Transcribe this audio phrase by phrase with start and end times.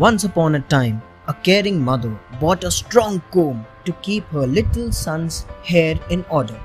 [0.00, 4.90] Once upon a time, a caring mother bought a strong comb to keep her little
[4.90, 6.58] son's hair in order.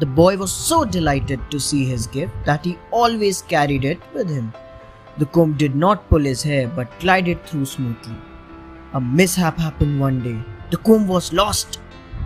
[0.00, 4.28] The boy was so delighted to see his gift that he always carried it with
[4.28, 4.52] him.
[5.18, 8.16] The comb did not pull his hair but glided through smoothly.
[8.94, 10.38] A mishap happened one day.
[10.72, 11.78] The comb was lost.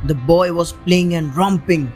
[0.07, 1.93] The boy was playing and romping.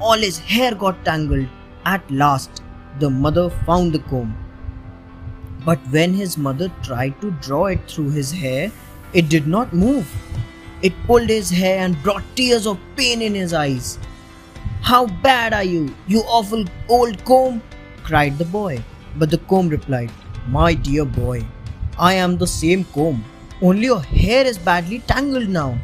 [0.00, 1.46] All his hair got tangled.
[1.84, 2.62] At last,
[2.98, 4.41] the mother found the comb.
[5.64, 8.70] But when his mother tried to draw it through his hair,
[9.12, 10.10] it did not move.
[10.82, 13.98] It pulled his hair and brought tears of pain in his eyes.
[14.80, 17.62] How bad are you, you awful old comb?
[18.02, 18.82] cried the boy.
[19.16, 20.10] But the comb replied,
[20.48, 21.46] My dear boy,
[21.98, 23.24] I am the same comb,
[23.60, 25.78] only your hair is badly tangled now.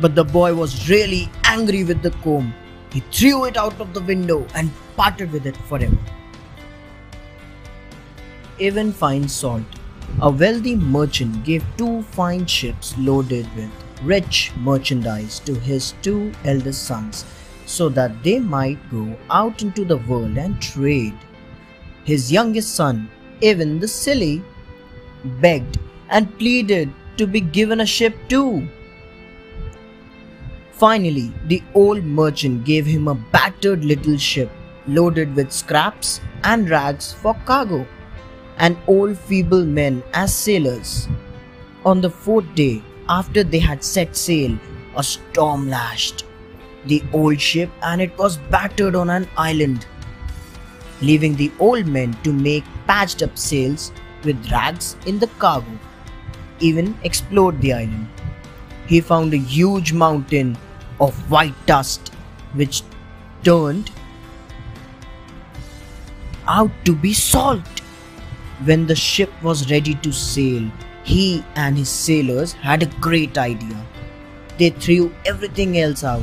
[0.00, 2.52] But the boy was really angry with the comb.
[2.92, 5.96] He threw it out of the window and parted with it forever.
[8.60, 9.64] Ivan fine salt.
[10.20, 13.70] A wealthy merchant gave two fine ships loaded with
[14.02, 17.24] rich merchandise to his two eldest sons
[17.66, 21.14] so that they might go out into the world and trade.
[22.04, 23.08] His youngest son,
[23.42, 24.42] Ivan the silly,
[25.40, 25.78] begged
[26.10, 28.68] and pleaded to be given a ship too.
[30.72, 34.50] Finally, the old merchant gave him a battered little ship
[34.86, 37.86] loaded with scraps and rags for cargo,
[38.58, 41.08] and old feeble men as sailors.
[41.84, 44.56] On the fourth day, after they had set sail,
[44.96, 46.24] a storm lashed
[46.86, 49.86] the old ship and it was battered on an island,
[51.00, 53.92] leaving the old men to make patched up sails
[54.24, 55.78] with rags in the cargo.
[56.62, 58.08] Ivan explored the island.
[58.86, 60.56] He found a huge mountain
[61.00, 62.12] of white dust
[62.52, 62.82] which
[63.42, 63.90] turned
[66.46, 67.83] out to be salt.
[68.62, 70.70] When the ship was ready to sail,
[71.02, 73.84] he and his sailors had a great idea.
[74.58, 76.22] They threw everything else out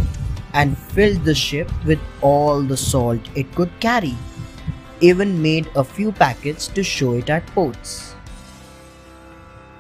[0.54, 4.16] and filled the ship with all the salt it could carry.
[5.04, 8.16] Ivan made a few packets to show it at ports.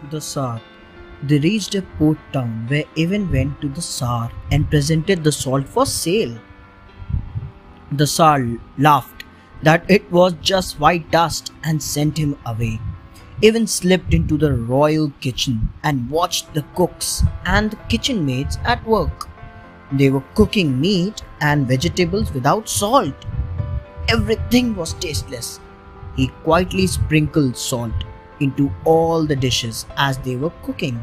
[0.09, 0.61] The Tsar.
[1.23, 5.67] They reached a port town where Ivan went to the Tsar and presented the salt
[5.67, 6.37] for sale.
[7.91, 8.45] The Tsar
[8.77, 9.20] laughed
[9.63, 12.79] that it was just white dust and sent him away.
[13.43, 18.85] Ivan slipped into the royal kitchen and watched the cooks and the kitchen maids at
[18.85, 19.27] work.
[19.91, 23.15] They were cooking meat and vegetables without salt.
[24.07, 25.59] Everything was tasteless.
[26.15, 27.93] He quietly sprinkled salt
[28.39, 31.01] into all the dishes as they were cooking.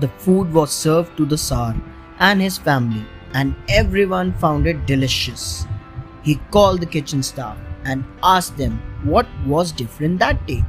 [0.00, 1.74] The food was served to the Tsar
[2.18, 5.66] and his family, and everyone found it delicious.
[6.26, 10.64] He called the kitchen staff and asked them what was different that day.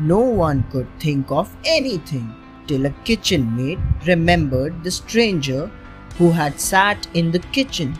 [0.00, 2.34] No one could think of anything
[2.66, 5.70] till a kitchen maid remembered the stranger
[6.16, 7.94] who had sat in the kitchen.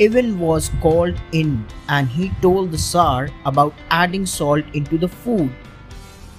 [0.00, 5.52] Ivan was called in and he told the Tsar about adding salt into the food.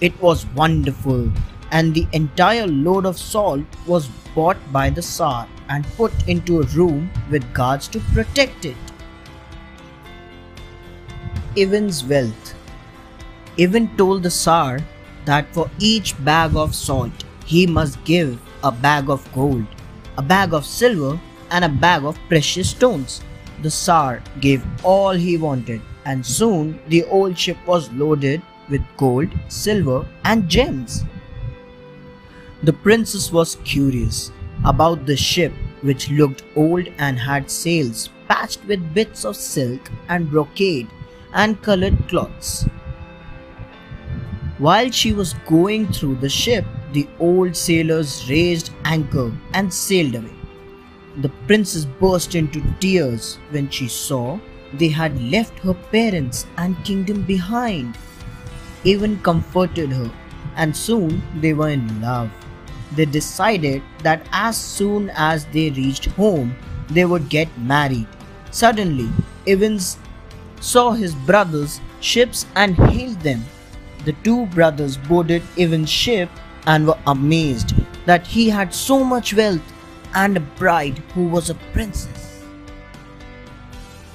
[0.02, 1.32] It was wonderful,
[1.72, 6.66] and the entire load of salt was bought by the Tsar and put into a
[6.80, 8.91] room with guards to protect it.
[11.56, 12.56] Ivan's wealth.
[13.60, 14.80] Ivan told the Tsar
[15.26, 19.66] that for each bag of salt he must give a bag of gold
[20.18, 21.20] a bag of silver,
[21.50, 23.22] and a bag of precious stones.
[23.62, 29.30] The Tsar gave all he wanted, and soon the old ship was loaded with gold,
[29.48, 31.04] silver, and gems.
[32.64, 34.32] The princess was curious
[34.64, 40.30] about the ship, which looked old and had sails patched with bits of silk and
[40.30, 40.88] brocade
[41.34, 42.66] and colored cloths.
[44.58, 50.36] While she was going through the ship, the old sailors raised anchor and sailed away.
[51.18, 54.40] The princess burst into tears when she saw
[54.74, 57.98] they had left her parents and kingdom behind.
[58.86, 60.12] Ivan comforted her,
[60.56, 62.30] and soon they were in love.
[62.96, 66.56] They decided that as soon as they reached home,
[66.90, 68.08] they would get married.
[68.52, 69.10] Suddenly,
[69.48, 69.98] Evans
[70.62, 73.44] saw his brothers' ships and hailed them.
[74.06, 76.30] The two brothers boarded Ivan's ship
[76.66, 77.74] and were amazed
[78.06, 79.62] that he had so much wealth
[80.16, 82.44] and a bride who was a princess.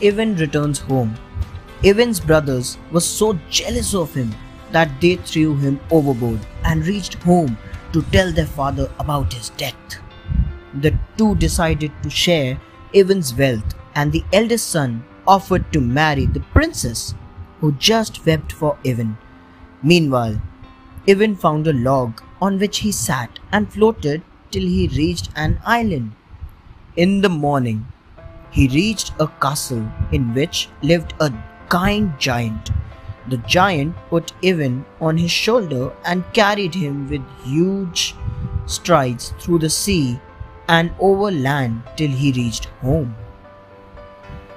[0.02, 1.14] Ivan returns home.
[1.82, 4.34] Ivan's brothers were so jealous of him
[4.72, 7.56] that they threw him overboard and reached home
[7.92, 9.74] to tell their father about his death.
[10.80, 12.60] The two decided to share
[12.92, 17.14] Ivan's wealth, and the eldest son offered to marry the princess,
[17.60, 19.16] who just wept for Ivan.
[19.82, 20.40] Meanwhile,
[21.08, 26.12] Ivan found a log on which he sat and floated till he reached an island.
[26.96, 27.86] In the morning,
[28.50, 31.32] he reached a castle in which lived a
[31.68, 32.70] kind giant.
[33.28, 38.14] The giant put Ivan on his shoulder and carried him with huge
[38.66, 40.20] strides through the sea
[40.68, 43.14] and over land till he reached home.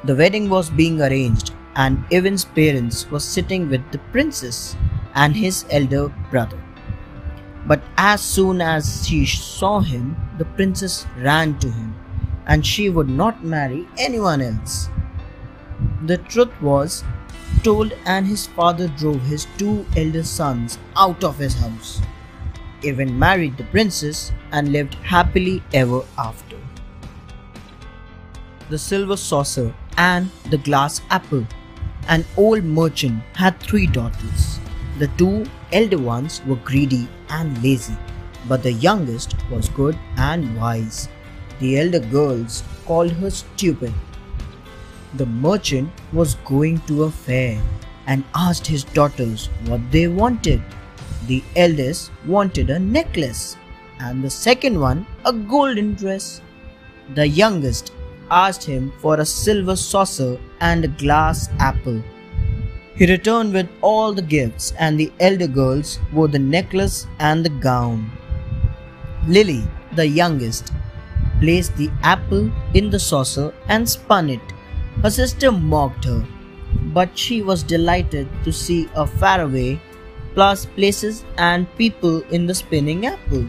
[0.06, 4.78] The wedding was being arranged, and Ivan's parents were sitting with the princess
[5.14, 6.58] and his elder brother.
[7.68, 11.96] But as soon as she saw him, the princess ran to him,
[12.48, 14.88] and she would not marry anyone else.
[16.06, 17.04] The truth was
[17.64, 22.02] told, and his father drove his two elder sons out of his house.
[22.86, 26.58] Ivan married the princess and lived happily ever after.
[28.70, 31.46] The silver saucer and the glass apple.
[32.08, 34.60] An old merchant had three daughters.
[34.98, 37.98] The two elder ones were greedy and lazy,
[38.48, 41.10] but the youngest was good and wise.
[41.60, 43.94] The elder girls called her stupid.
[45.16, 47.62] The merchant was going to a fair
[48.08, 50.62] and asked his daughters what they wanted.
[51.28, 53.58] The eldest wanted a necklace,
[54.00, 56.42] and the second one a golden dress.
[57.16, 57.92] The youngest
[58.32, 62.02] asked him for a silver saucer and a glass apple.
[62.96, 67.50] He returned with all the gifts, and the elder girls wore the necklace and the
[67.50, 68.12] gown.
[69.28, 69.64] Lily,
[69.96, 70.74] the youngest,
[71.40, 74.42] placed the apple in the saucer and spun it.
[75.02, 76.26] Her sister mocked her,
[76.94, 79.80] but she was delighted to see a faraway
[80.34, 83.46] plus places and people in the spinning apple.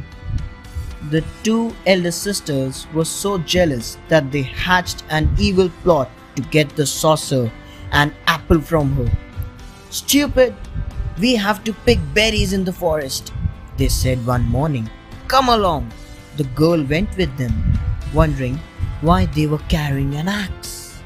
[1.09, 6.77] The two elder sisters were so jealous that they hatched an evil plot to get
[6.77, 7.51] the saucer
[7.91, 9.11] and apple from her.
[9.89, 10.55] Stupid!
[11.19, 13.33] We have to pick berries in the forest,
[13.79, 14.91] they said one morning.
[15.27, 15.91] Come along.
[16.37, 17.79] The girl went with them,
[18.13, 18.59] wondering
[19.01, 21.03] why they were carrying an axe.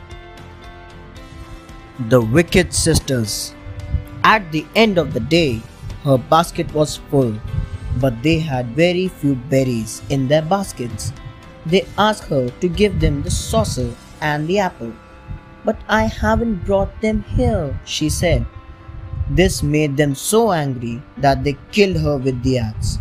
[2.09, 3.55] The Wicked Sisters.
[4.25, 5.63] At the end of the day,
[6.03, 7.35] her basket was full,
[8.01, 11.13] but they had very few berries in their baskets.
[11.67, 14.93] They asked her to give them the saucer and the apple.
[15.65, 18.47] But I haven't brought them here, she said.
[19.31, 22.99] This made them so angry that they killed her with the axe.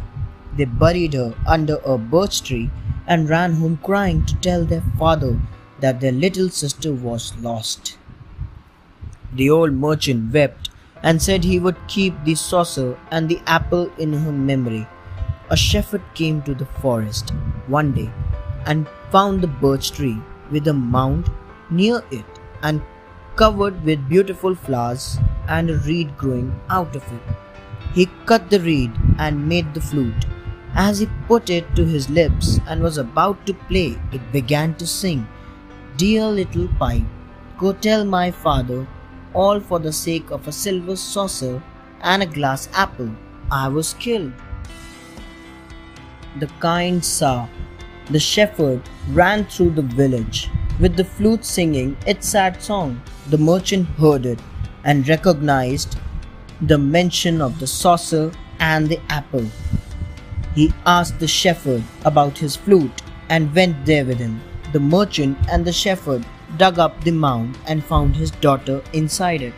[0.56, 2.70] They buried her under a birch tree
[3.08, 5.40] and ran home crying to tell their father
[5.82, 7.98] that their little sister was lost.
[9.34, 10.70] The old merchant wept
[11.04, 14.88] and said he would keep the saucer and the apple in her memory.
[15.50, 17.32] A shepherd came to the forest
[17.68, 18.10] one day
[18.66, 20.20] and found the birch tree
[20.50, 21.30] with a mound
[21.70, 22.26] near it
[22.62, 22.82] and
[23.36, 25.18] covered with beautiful flowers
[25.48, 27.22] and a reed growing out of it.
[27.94, 30.26] He cut the reed and made the flute.
[30.76, 34.88] As he put it to his lips and was about to play, it began to
[34.88, 35.28] sing,
[35.98, 37.04] Dear little pipe,
[37.60, 38.88] go tell my father,
[39.34, 41.62] all for the sake of a silver saucer
[42.02, 43.12] and a glass apple,
[43.52, 44.34] I was killed.
[46.40, 47.50] The kind Tsar,
[48.10, 48.82] the shepherd,
[49.12, 53.02] ran through the village with the flute singing its sad song.
[53.30, 54.40] The merchant heard it
[54.84, 55.98] and recognized
[56.62, 59.46] the mention of the saucer and the apple.
[60.56, 64.42] He asked the shepherd about his flute and went there with him.
[64.72, 66.26] The merchant and the shepherd
[66.58, 69.54] dug up the mound and found his daughter inside it,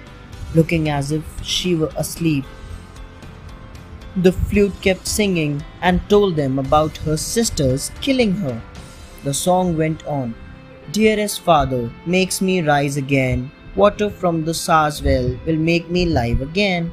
[0.54, 2.46] looking as if she were asleep.
[4.16, 8.62] The flute kept singing and told them about her sisters killing her.
[9.24, 10.36] The song went on
[10.92, 13.52] Dearest father, makes me rise again.
[13.76, 16.92] Water from the Tsar's well will make me live again.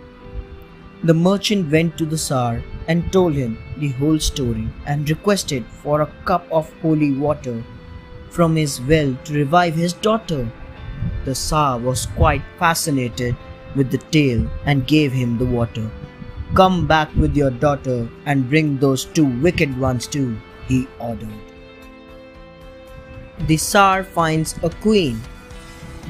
[1.04, 6.00] The merchant went to the Tsar and told him the whole story and requested for
[6.00, 7.62] a cup of holy water
[8.32, 10.50] from his well to revive his daughter.
[11.24, 13.36] The Tsar was quite fascinated
[13.76, 15.90] with the tale and gave him the water.
[16.54, 20.36] Come back with your daughter and bring those two wicked ones too,
[20.68, 21.32] he ordered.
[23.46, 25.20] The Tsar finds a queen.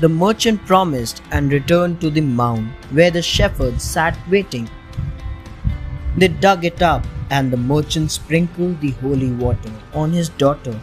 [0.01, 4.69] The merchant promised and returned to the mound where the shepherd sat waiting.
[6.17, 10.79] They dug it up and the merchant sprinkled the holy water on his daughter.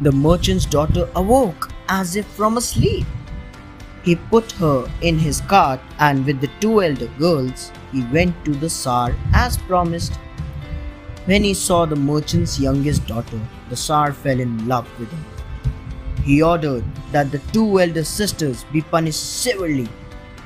[0.00, 3.06] The merchant's daughter awoke as if from a sleep.
[4.02, 8.52] He put her in his cart and with the two elder girls he went to
[8.52, 10.14] the Tsar as promised.
[11.26, 16.22] When he saw the merchant's youngest daughter, the Tsar fell in love with her.
[16.24, 19.88] He ordered that the two elder sisters be punished severely,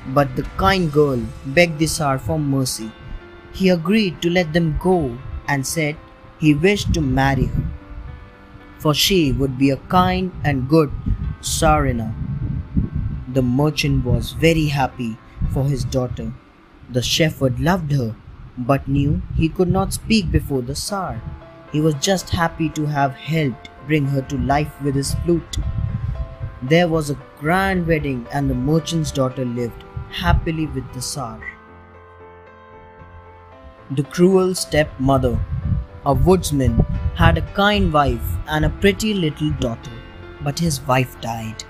[0.08, 2.90] but the kind girl begged the Tsar for mercy.
[3.54, 5.16] he agreed to let them go
[5.48, 5.96] and said
[6.40, 7.63] he wished to marry her,
[8.84, 10.90] for she would be a kind and good
[11.40, 12.08] Tsarina.
[13.36, 15.16] The merchant was very happy
[15.54, 16.26] for his daughter.
[16.90, 18.14] The shepherd loved her,
[18.58, 21.22] but knew he could not speak before the Tsar.
[21.72, 25.56] He was just happy to have helped bring her to life with his flute.
[26.60, 31.40] There was a grand wedding, and the merchant's daughter lived happily with the Tsar.
[33.90, 35.38] The cruel stepmother.
[36.06, 36.84] A woodsman
[37.14, 39.90] had a kind wife and a pretty little daughter,
[40.42, 41.64] but his wife died.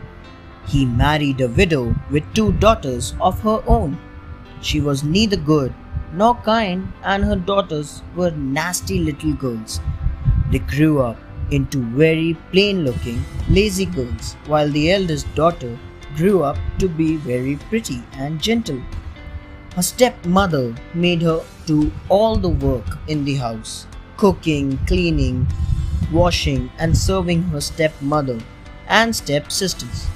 [0.67, 3.97] He married a widow with two daughters of her own.
[4.61, 5.73] She was neither good
[6.13, 9.81] nor kind, and her daughters were nasty little girls.
[10.51, 11.17] They grew up
[11.53, 15.79] into very plain looking, lazy girls, while the eldest daughter
[16.17, 18.83] grew up to be very pretty and gentle.
[19.77, 23.87] Her stepmother made her do all the work in the house
[24.17, 25.47] cooking, cleaning,
[26.13, 28.39] washing, and serving her stepmother
[28.89, 30.07] and stepsisters.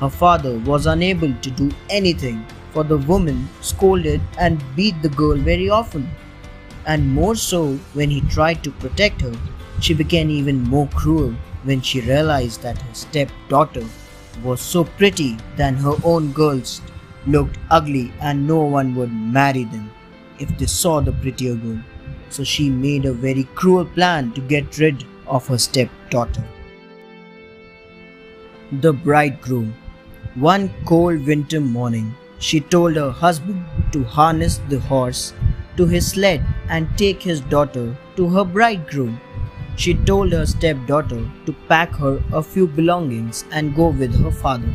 [0.00, 5.36] Her father was unable to do anything, for the woman scolded and beat the girl
[5.36, 6.08] very often.
[6.86, 9.34] And more so when he tried to protect her,
[9.80, 13.84] she became even more cruel when she realized that her stepdaughter
[14.42, 16.80] was so pretty than her own girls
[17.26, 19.90] looked ugly and no one would marry them
[20.38, 21.78] if they saw the prettier girl.
[22.30, 26.44] So she made a very cruel plan to get rid of her stepdaughter.
[28.72, 29.74] The bridegroom.
[30.34, 35.32] One cold winter morning, she told her husband to harness the horse
[35.76, 39.20] to his sled and take his daughter to her bridegroom.
[39.76, 44.72] She told her stepdaughter to pack her a few belongings and go with her father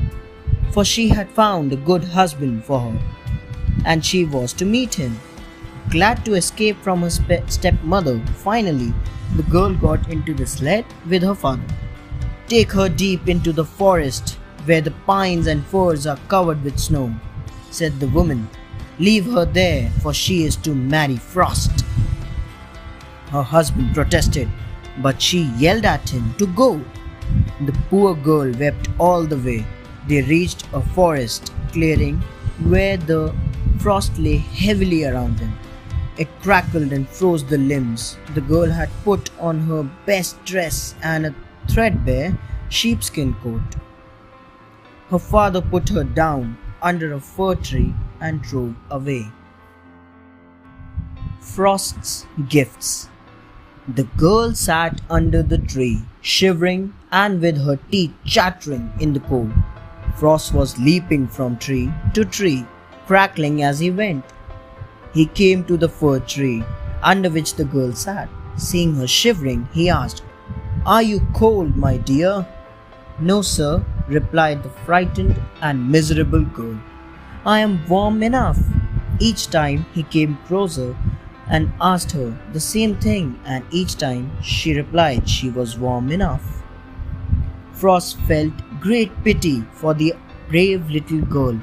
[0.76, 3.00] for she had found a good husband for her,
[3.86, 5.18] and she was to meet him.
[5.90, 8.94] Glad to escape from her spe- stepmother, finally,
[9.36, 11.64] the girl got into the sled with her father.
[12.48, 17.14] Take her deep into the forest where the pines and firs are covered with snow,
[17.72, 18.48] said the woman.
[19.00, 21.86] Leave her there, for she is to marry Frost.
[23.30, 24.50] Her husband protested,
[25.02, 26.82] but she yelled at him to go.
[27.66, 29.66] The poor girl wept all the way
[30.08, 32.18] they reached a forest clearing
[32.70, 33.34] where the
[33.80, 35.54] frost lay heavily around them.
[36.18, 38.18] It crackled and froze the limbs.
[38.34, 41.36] The girl had put on her best dress and a
[41.68, 42.38] threadbare
[42.70, 43.76] sheepskin coat.
[45.10, 49.26] Her father put her down under a fir tree and drove away.
[51.42, 53.10] Frost's Gifts
[53.88, 59.54] The girl sat under the tree, shivering and with her teeth chattering in the cold.
[60.18, 62.66] Frost was leaping from tree to tree,
[63.06, 64.24] crackling as he went.
[65.16, 66.64] He came to the fir tree
[67.02, 68.30] under which the girl sat.
[68.58, 70.24] Seeing her shivering, he asked,
[70.86, 72.46] Are you cold, my dear?
[73.20, 76.78] No, sir, replied the frightened and miserable girl.
[77.46, 78.60] I am warm enough.
[79.20, 80.96] Each time he came closer
[81.48, 86.64] and asked her the same thing, and each time she replied she was warm enough.
[87.72, 90.14] Frost felt great pity for the
[90.50, 91.60] brave little girl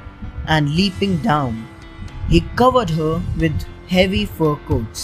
[0.47, 1.69] and leaping down,
[2.33, 5.03] he covered her with heavy fur coats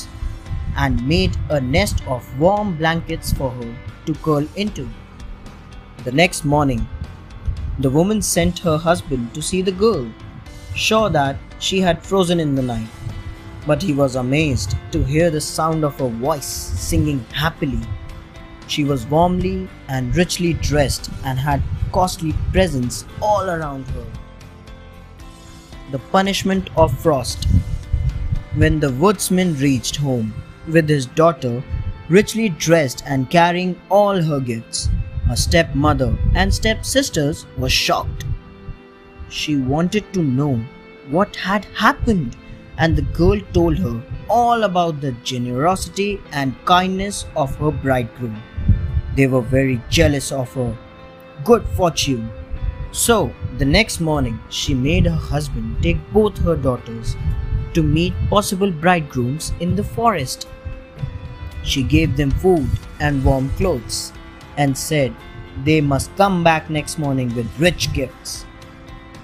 [0.76, 3.70] and made a nest of warm blankets for her
[4.06, 4.88] to curl into.
[6.04, 6.88] The next morning,
[7.78, 10.11] the woman sent her husband to see the girl,
[10.75, 12.88] sure that she had frozen in the night.
[13.66, 17.80] But he was amazed to hear the sound of her voice singing happily
[18.68, 24.06] she was warmly and richly dressed and had costly presents all around her.
[25.90, 27.47] The punishment of frost.
[28.54, 30.35] When the woodsman reached home
[30.66, 31.62] with his daughter,
[32.11, 34.90] richly dressed and carrying all her gifts,
[35.28, 38.26] her stepmother and stepsisters were shocked.
[39.30, 40.61] She wanted to know
[41.09, 42.37] what had happened,
[42.76, 48.42] and the girl told her all about the generosity and kindness of her bridegroom.
[49.16, 50.76] They were very jealous of her
[51.45, 52.30] good fortune.
[52.92, 57.16] So, the next morning, she made her husband take both her daughters
[57.75, 60.49] to meet possible bridegrooms in the forest.
[61.62, 62.68] She gave them food
[62.99, 64.12] and warm clothes
[64.57, 65.14] and said
[65.64, 68.47] they must come back next morning with rich gifts.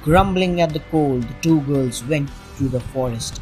[0.02, 2.28] Grumbling at the cold, the two girls went
[2.58, 3.40] to the forest.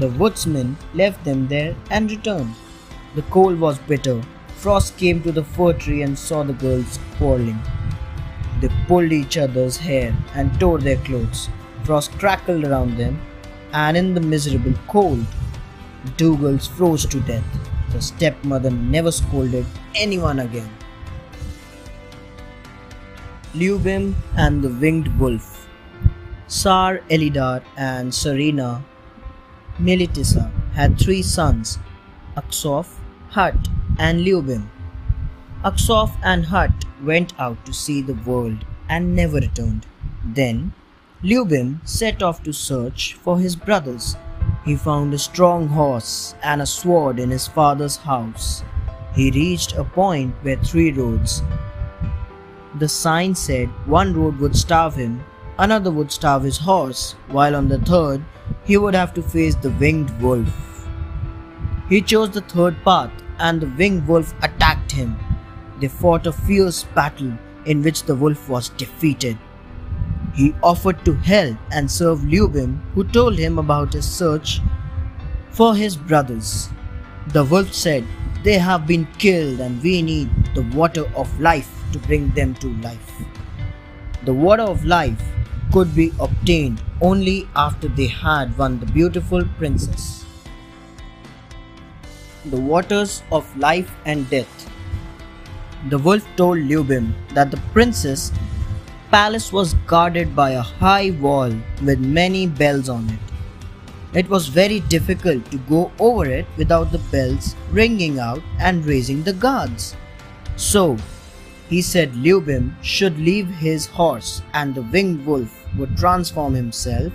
[0.00, 2.54] The woodsman left them there and returned.
[3.14, 4.20] The cold was bitter
[4.64, 7.60] Frost came to the fir tree and saw the girls quarreling.
[8.64, 11.50] They pulled each other's hair and tore their clothes.
[11.84, 13.20] Frost crackled around them,
[13.74, 15.26] and in the miserable cold,
[16.16, 17.44] two froze to death.
[17.92, 20.70] The stepmother never scolded anyone again.
[23.54, 25.68] Lyubim and the Winged Wolf
[26.48, 28.82] Tsar Elidar and Serena
[29.78, 31.78] Militissa had three sons,
[32.34, 32.88] Aksov,
[33.28, 33.68] Hut,
[33.98, 34.70] and Lyubim.
[35.64, 39.86] Aksov and Hut went out to see the world and never returned.
[40.24, 40.72] Then
[41.22, 44.16] Lyubim set off to search for his brothers.
[44.64, 48.62] He found a strong horse and a sword in his father's house.
[49.14, 51.42] He reached a point where three roads
[52.76, 55.24] the sign said one road would starve him,
[55.58, 58.24] another would starve his horse, while on the third,
[58.64, 60.48] he would have to face the winged wolf.
[61.88, 65.16] He chose the third path, and the winged wolf attacked him.
[65.80, 67.32] They fought a fierce battle
[67.66, 69.38] in which the wolf was defeated.
[70.34, 74.60] He offered to help and serve Lyubim, who told him about his search
[75.50, 76.68] for his brothers.
[77.28, 78.04] The wolf said,
[78.42, 82.72] They have been killed, and we need the water of life to bring them to
[82.82, 83.12] life.
[84.24, 85.22] The water of life
[85.72, 90.24] could be obtained only after they had won the beautiful princess.
[92.44, 94.53] The waters of life and death.
[95.90, 98.32] The wolf told Lyubim that the princess
[99.10, 104.18] palace was guarded by a high wall with many bells on it.
[104.18, 109.22] It was very difficult to go over it without the bells ringing out and raising
[109.22, 109.94] the guards.
[110.56, 110.96] So
[111.68, 117.12] he said Lyubim should leave his horse and the winged wolf would transform himself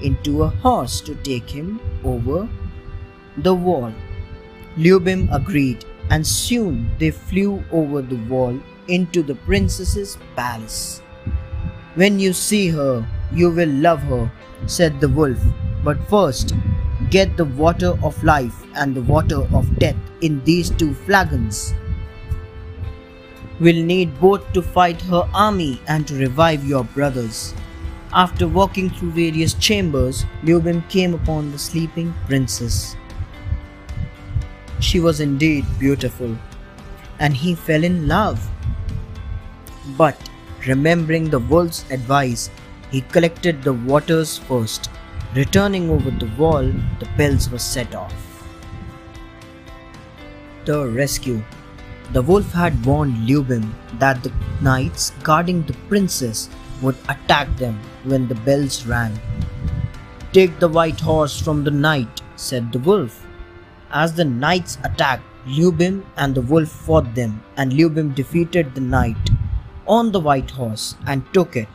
[0.00, 2.48] into a horse to take him over
[3.38, 3.92] the wall.
[4.76, 11.02] Lyubim agreed and soon they flew over the wall into the princess's palace.
[11.94, 14.30] When you see her, you will love her,
[14.66, 15.38] said the wolf.
[15.84, 16.54] But first,
[17.10, 21.74] get the water of life and the water of death in these two flagons
[23.62, 27.54] We'll need both to fight her army and to revive your brothers.
[28.12, 32.96] After walking through various chambers, Lyubim came upon the sleeping princess.
[34.82, 36.36] She was indeed beautiful,
[37.18, 38.46] and he fell in love.
[39.96, 40.28] But
[40.66, 42.50] remembering the wolf's advice,
[42.90, 44.90] he collected the waters first.
[45.34, 46.64] Returning over the wall,
[47.00, 48.14] the bells were set off.
[50.66, 51.42] The rescue
[52.12, 56.50] the wolf had warned Lyubim that the knights guarding the princess
[56.82, 59.18] would attack them when the bells rang.
[60.32, 63.26] Take the white horse from the knight, said the wolf.
[63.92, 69.30] As the knights attacked, Lyubim and the wolf fought them, and Lyubim defeated the knight
[69.86, 71.68] on the white horse and took it.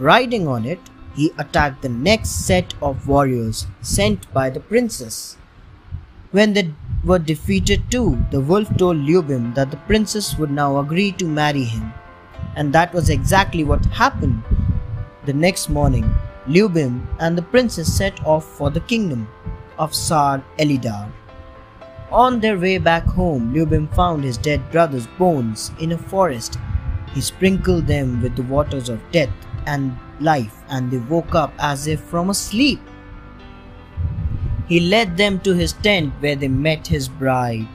[0.00, 0.80] Riding on it,
[1.14, 5.36] he attacked the next set of warriors sent by the princess.
[6.32, 6.74] When they
[7.04, 11.62] were defeated too, the wolf told Lyubim that the princess would now agree to marry
[11.62, 11.92] him.
[12.56, 14.42] And that was exactly what happened.
[15.26, 16.12] The next morning,
[16.48, 19.28] Lyubim and the princess set off for the kingdom
[19.78, 21.10] of Tsar Elidar.
[22.10, 26.58] On their way back home, Lyubim found his dead brother's bones in a forest.
[27.12, 29.34] He sprinkled them with the waters of death
[29.66, 32.80] and life, and they woke up as if from a sleep.
[34.68, 37.68] He led them to his tent where they met his bride,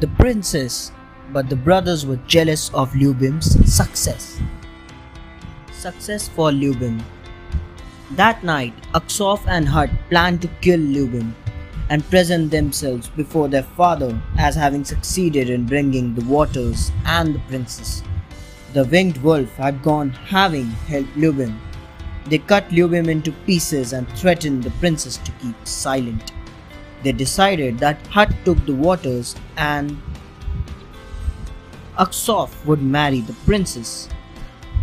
[0.00, 0.92] the princess,
[1.32, 4.40] but the brothers were jealous of Lyubim's success.
[5.72, 7.02] Success for Lyubim.
[8.12, 11.34] That night, Aksov and Hut planned to kill Lyubim
[11.90, 17.40] and present themselves before their father as having succeeded in bringing the waters and the
[17.40, 18.02] princess.
[18.72, 21.58] The winged wolf had gone having helped Lyubim
[22.26, 26.32] they cut Lyubim into pieces and threatened the princess to keep silent.
[27.02, 30.00] They decided that Hut took the waters and
[31.98, 34.08] Aksov would marry the princess.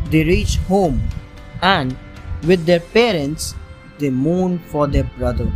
[0.10, 1.02] They reached home
[1.62, 1.96] and,
[2.46, 3.56] with their parents,
[3.98, 5.52] they mourned for their brother.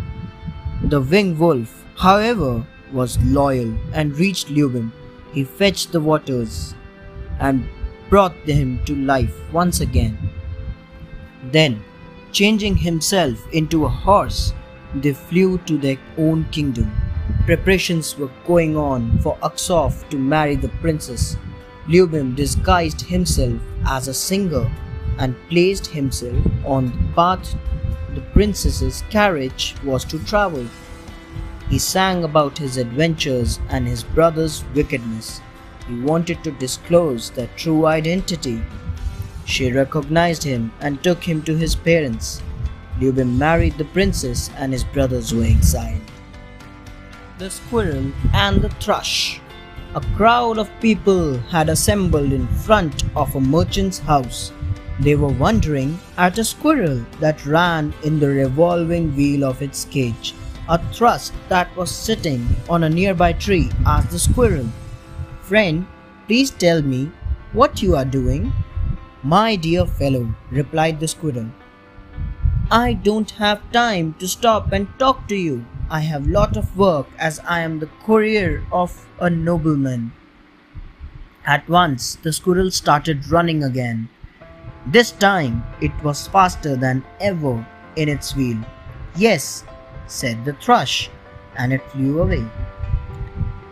[0.84, 4.91] The winged wolf, however, was loyal and reached Lyubim.
[5.32, 6.74] He fetched the waters
[7.39, 7.67] and
[8.10, 10.17] brought him to life once again.
[11.52, 11.84] Then,
[12.32, 14.54] changing himself into a horse,
[14.96, 16.91] they flew to their own kingdom.
[17.46, 21.38] Preparations were going on for Aksov to marry the princess.
[21.88, 24.70] Lyubim disguised himself as a singer
[25.20, 27.56] and placed himself on the path
[28.15, 30.65] the princess's carriage was to travel.
[31.69, 35.41] He sang about his adventures and his brother's wickedness.
[35.88, 38.62] He wanted to disclose their true identity
[39.45, 42.41] she recognized him and took him to his parents.
[43.00, 46.00] Lyubim married the princess and his brothers were exiled.
[47.38, 49.41] the Squirrel and the Thrush.
[49.95, 54.52] A crowd of people had assembled in front of a merchant's house.
[55.02, 60.36] They were wondering at a squirrel that ran in the revolving wheel of its cage.
[60.70, 64.68] A thrush that was sitting on a nearby tree asked the squirrel,
[65.42, 65.88] Friend,
[66.28, 67.12] please tell me
[67.52, 68.54] what you are doing.
[69.24, 71.48] My dear fellow, replied the squirrel,
[72.70, 75.66] I don't have time to stop and talk to you.
[75.90, 80.14] I have lot of work as I am the courier of a nobleman.
[81.44, 84.10] At once the squirrel started running again.
[84.88, 87.65] This time it was faster than ever
[87.96, 88.58] in its wheel.
[89.15, 89.63] Yes,
[90.08, 91.10] said the thrush,
[91.56, 92.46] and it flew away.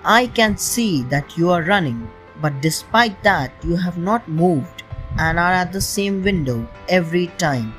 [0.06, 2.10] I can see that you are running,
[2.42, 4.84] but despite that you have not moved
[5.18, 7.74] and are at the same window every time.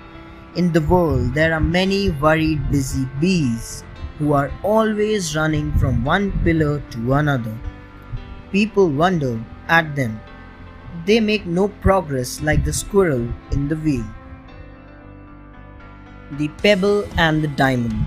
[0.57, 3.85] In the world there are many worried busy bees
[4.19, 7.57] who are always running from one pillar to another.
[8.51, 10.21] People wonder at them.
[11.11, 14.05] They make no progress like the squirrel in the wheel.
[16.39, 18.07] The Pebble and the Diamond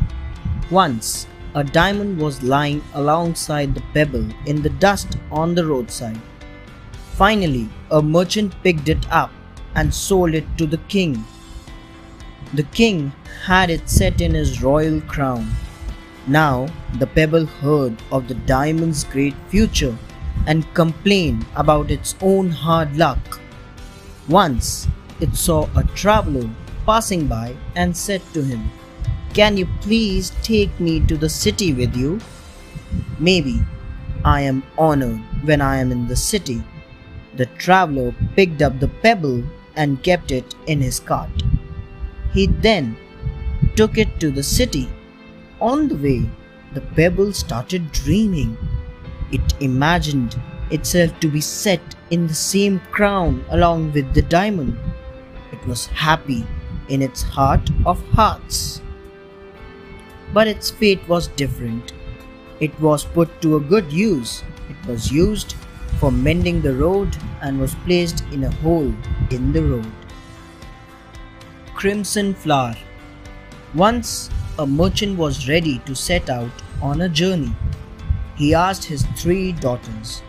[0.71, 6.21] Once, a diamond was lying alongside the pebble in the dust on the roadside.
[7.15, 9.31] Finally, a merchant picked it up
[9.75, 11.25] and sold it to the king.
[12.53, 13.11] The king
[13.45, 15.53] had it set in his royal crown
[16.25, 16.67] now
[16.99, 19.97] the pebble heard of the diamond's great future
[20.48, 23.41] and complained about its own hard luck.
[24.28, 24.88] Once
[25.19, 26.50] it saw a traveler
[26.86, 28.69] passing by and said to him,
[29.34, 32.19] Can you please take me to the city with you?
[33.19, 33.62] Maybe
[34.24, 36.63] I am honored when I am in the city.
[37.36, 39.43] The traveler picked up the pebble
[39.76, 41.32] and kept it in his cart.
[42.32, 42.96] He then
[43.76, 44.89] took it to the city
[45.63, 46.30] on the way,
[46.74, 48.58] the pebble started dreaming.
[49.34, 54.78] It imagined itself to be set in the same crown along with the diamond.
[55.52, 56.46] It was happy
[56.88, 58.82] in its heart of hearts.
[60.34, 61.93] But its fate was different.
[62.60, 64.43] It was put to a good use.
[64.69, 65.56] It was used
[66.00, 68.93] for mending the road and was placed in a hole
[69.32, 69.91] in the road.
[71.74, 72.76] Crimson Flower
[73.74, 76.52] Once a merchant was ready to set out
[76.84, 77.56] on a journey.
[78.36, 80.22] He asked his three daughters,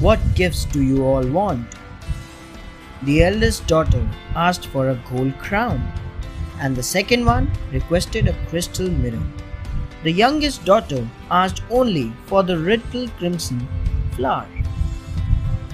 [0.00, 1.66] What gifts do you all want?
[3.04, 5.80] The eldest daughter asked for a gold crown,
[6.60, 9.22] and the second one requested a crystal mirror.
[10.02, 13.68] The youngest daughter asked only for the little crimson
[14.16, 14.48] flower.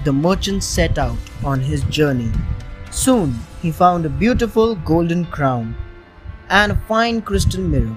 [0.05, 2.31] The merchant set out on his journey.
[2.91, 5.75] Soon he found a beautiful golden crown
[6.49, 7.95] and a fine crystal mirror.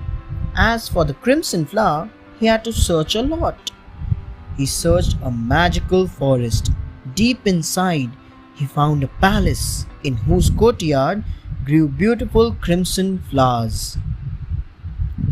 [0.57, 3.71] As for the crimson flower, he had to search a lot.
[4.57, 6.71] He searched a magical forest.
[7.15, 8.11] Deep inside,
[8.55, 11.25] he found a palace in whose courtyard
[11.65, 13.97] grew beautiful crimson flowers.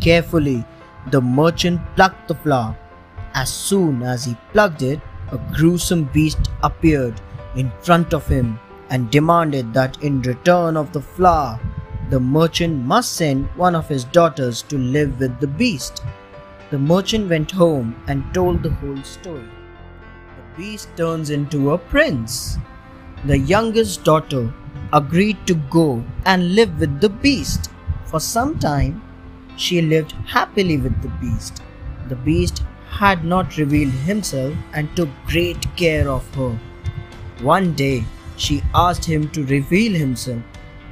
[0.00, 0.64] Carefully,
[1.10, 2.76] the merchant plucked the flower.
[3.34, 7.20] As soon as he plucked it, a gruesome beast appeared
[7.56, 11.60] in front of him and demanded that in return of the flower,
[12.10, 16.02] the merchant must send one of his daughters to live with the beast.
[16.70, 19.48] The merchant went home and told the whole story.
[20.36, 22.58] The beast turns into a prince.
[23.24, 24.54] The youngest daughter
[24.92, 27.70] agreed to go and live with the beast.
[28.04, 29.02] For some time,
[29.56, 31.60] she lived happily with the beast.
[32.08, 36.56] The beast had not revealed himself and took great care of her.
[37.40, 38.04] One day,
[38.36, 40.42] she asked him to reveal himself.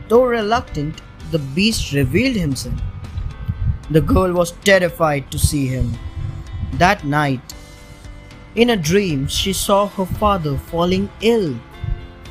[0.09, 2.81] Though reluctant, the beast revealed himself.
[3.90, 5.96] The girl was terrified to see him.
[6.74, 7.55] That night,
[8.55, 11.57] in a dream, she saw her father falling ill.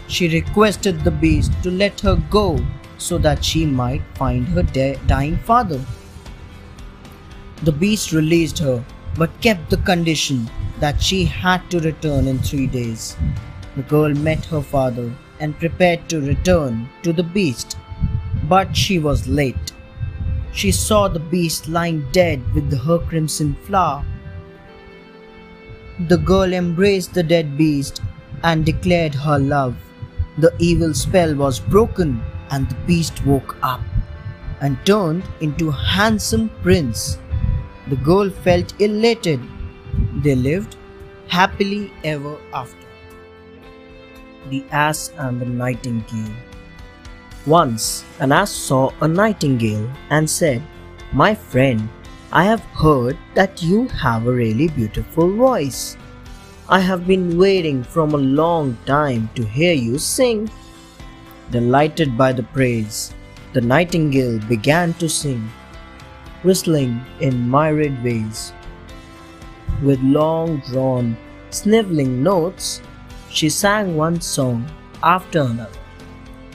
[0.07, 2.59] She requested the beast to let her go
[2.97, 4.63] so that she might find her
[5.07, 5.81] dying father.
[7.63, 8.83] The beast released her
[9.17, 13.17] but kept the condition that she had to return in three days.
[13.75, 17.77] The girl met her father and prepared to return to the beast
[18.43, 19.73] but she was late.
[20.59, 24.03] She saw the beast lying dead with her crimson flower.
[26.07, 28.01] The girl embraced the dead beast
[28.43, 29.75] and declared her love.
[30.39, 33.81] The evil spell was broken and the beast woke up
[34.59, 37.19] and turned into a handsome prince.
[37.89, 39.39] The girl felt elated.
[40.23, 40.75] They lived
[41.27, 42.87] happily ever after.
[44.49, 46.46] The Ass and the Nightingale
[47.47, 50.61] once an ass saw a nightingale and said,
[51.13, 51.87] My friend,
[52.31, 55.95] I have heard that you have a really beautiful voice.
[56.67, 60.51] I have been waiting from a long time to hear you sing.
[61.49, 63.13] Delighted by the praise,
[63.53, 65.49] the nightingale began to sing,
[66.43, 68.51] whistling in myriad ways.
[69.81, 71.15] With long drawn,
[71.51, 72.81] sniveling notes,
[73.29, 74.69] she sang one song
[75.01, 75.86] after another.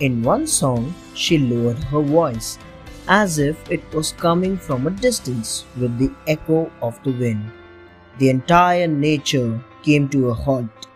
[0.03, 2.59] In one song, she lowered her voice
[3.07, 7.53] as if it was coming from a distance with the echo of the wind.
[8.19, 10.89] The entire nature came to a halt.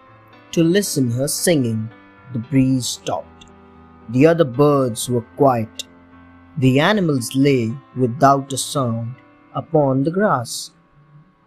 [0.51, 1.89] To listen her singing,
[2.33, 3.47] the breeze stopped.
[4.09, 5.85] The other birds were quiet.
[6.59, 9.15] The animals lay without a sound
[9.55, 10.73] upon the grass.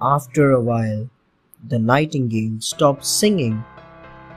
[0.01, 1.09] After a while,
[1.67, 3.65] the nightingale stopped singing.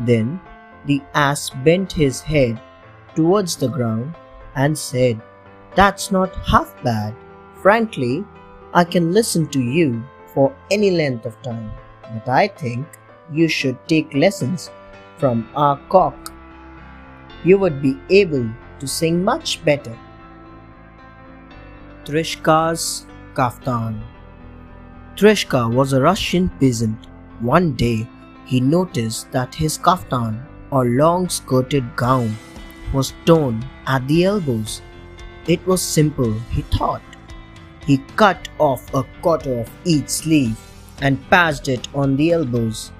[0.00, 0.40] Then
[0.86, 2.60] the ass bent his head
[3.14, 4.14] towards the ground
[4.54, 5.20] and said,
[5.74, 7.14] That's not half bad.
[7.62, 8.24] Frankly,
[8.74, 10.02] I can listen to you
[10.34, 11.70] for any length of time,
[12.02, 12.86] but I think
[13.32, 14.70] you should take lessons
[15.18, 16.32] from our cock.
[17.44, 18.48] You would be able
[18.80, 19.96] to sing much better.
[22.04, 24.02] Trishka's Kaftan
[25.16, 27.06] Trishka was a Russian peasant.
[27.40, 28.08] One day,
[28.46, 32.36] he noticed that his kaftan, or long skirted gown,
[32.92, 34.82] was torn at the elbows.
[35.46, 37.02] It was simple, he thought.
[37.86, 40.58] He cut off a quarter of each sleeve
[41.00, 42.92] and patched it on the elbows.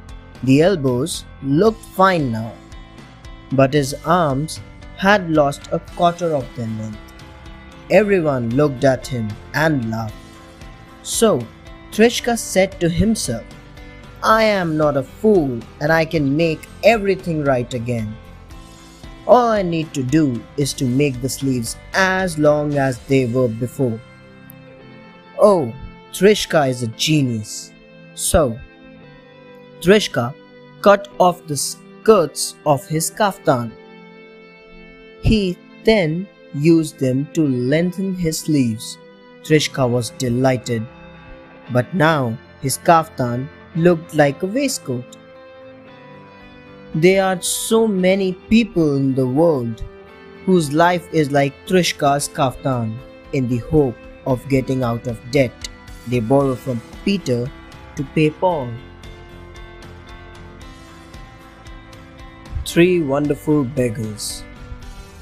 [0.43, 2.53] The elbows looked fine now,
[3.53, 4.61] but his arms
[4.97, 6.99] had lost a quarter of their length.
[7.91, 10.15] Everyone looked at him and laughed.
[11.03, 11.47] So
[11.93, 13.45] Trishka said to himself,
[14.23, 18.17] I am not a fool and I can make everything right again.
[19.27, 23.49] All I need to do is to make the sleeves as long as they were
[23.49, 24.01] before.
[25.39, 25.73] Oh,
[26.13, 27.73] Trishka is a genius.
[28.15, 28.59] So,
[29.81, 30.35] Trishka
[30.81, 33.71] cut off the skirts of his kaftan.
[35.23, 38.99] He then used them to lengthen his sleeves.
[39.45, 40.87] Trishka was delighted,
[41.73, 45.17] but now his kaftan looked like a waistcoat.
[46.95, 49.83] There are so many people in the world
[50.45, 52.99] whose life is like Trishka's kaftan
[53.33, 55.71] in the hope of getting out of debt.
[56.09, 57.51] They borrow from Peter
[57.97, 58.69] to pay Paul.
[62.67, 64.45] Three wonderful beggars.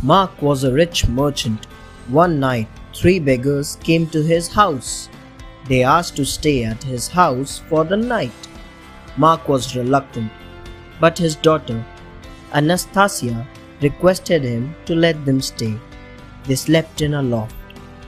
[0.03, 1.67] Mark was a rich merchant.
[2.09, 5.09] One night, three beggars came to his house.
[5.69, 8.49] They asked to stay at his house for the night.
[9.17, 10.33] Mark was reluctant
[11.01, 11.85] but his daughter,
[12.53, 13.47] Anastasia,
[13.81, 15.75] requested him to let them stay.
[16.45, 17.55] They slept in a loft.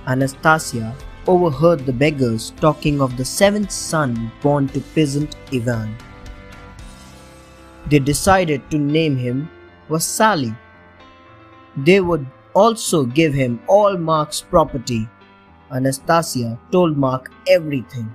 [0.07, 0.95] Anastasia
[1.27, 5.97] overheard the beggars talking of the seventh son born to peasant Ivan.
[7.89, 9.49] They decided to name him
[9.89, 10.55] Vasily.
[11.77, 15.09] They would also give him all Mark's property.
[15.71, 18.13] Anastasia told Mark everything.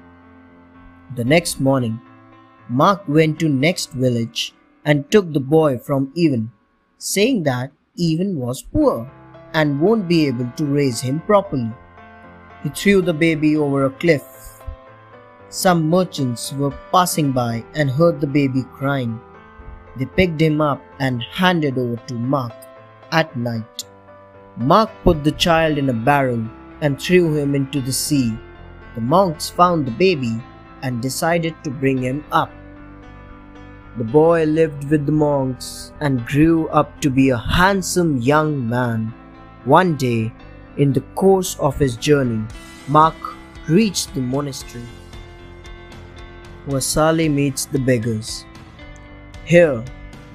[1.16, 2.00] The next morning,
[2.70, 4.54] Mark went to next village
[4.88, 6.50] and took the boy from Ivan,
[6.98, 9.12] saying that Ivan was poor
[9.54, 11.72] and won't be able to raise him properly.
[12.64, 14.24] He threw the baby over a cliff.
[15.50, 19.20] Some merchants were passing by and heard the baby crying.
[19.98, 22.54] They picked him up and handed over to Mark
[23.12, 23.84] at night.
[24.56, 26.44] Mark put the child in a barrel
[26.82, 28.38] and threw him into the sea.
[28.96, 30.42] The monks found the baby
[30.82, 32.52] and decided to bring him up.
[33.98, 39.12] The boy lived with the monks and grew up to be a handsome young man.
[39.66, 40.32] One day,
[40.78, 42.46] in the course of his journey,
[42.88, 43.16] Mark
[43.68, 44.86] reached the monastery.
[46.68, 48.46] Vasily meets the beggars.
[49.46, 49.84] Here,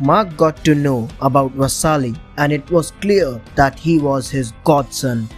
[0.01, 5.29] Mark got to know about Vasily, and it was clear that he was his godson,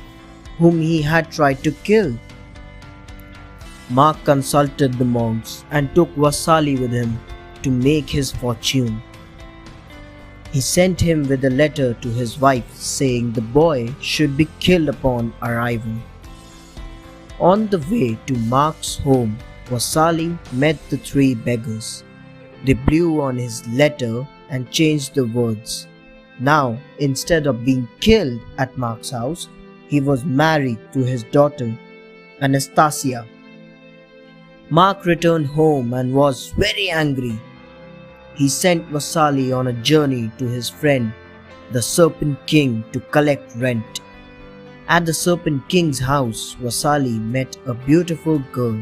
[0.57, 2.19] whom he had tried to kill.
[3.91, 7.19] Mark consulted the monks and took Vasily with him
[7.65, 9.03] to make his fortune.
[10.53, 14.89] He sent him with a letter to his wife saying the boy should be killed
[14.89, 15.95] upon arrival.
[17.41, 22.05] On the way to Mark's home, Vasily met the three beggars.
[22.65, 25.89] They blew on his letter and changed the words.
[26.39, 29.49] Now, instead of being killed at Mark's house,
[29.89, 31.77] he was married to his daughter,
[32.41, 33.27] Anastasia.
[34.71, 37.39] Mark returned home and was very angry
[38.35, 41.13] he sent Vasily on a journey to his friend,
[41.73, 44.01] the Serpent King, to collect rent.
[44.89, 48.79] At the Serpent King's house, Vasily met a beautiful girl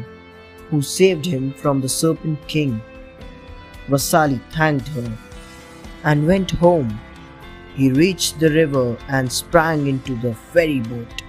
[0.70, 2.80] who saved him from the Serpent King.
[3.88, 5.12] Vasily thanked her
[6.04, 6.98] and went home.
[7.74, 11.22] He reached the river and sprang into the ferry boat.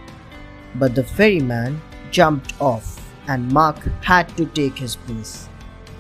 [0.76, 1.82] But the ferryman
[2.12, 5.48] jumped off and Mark had to take his place.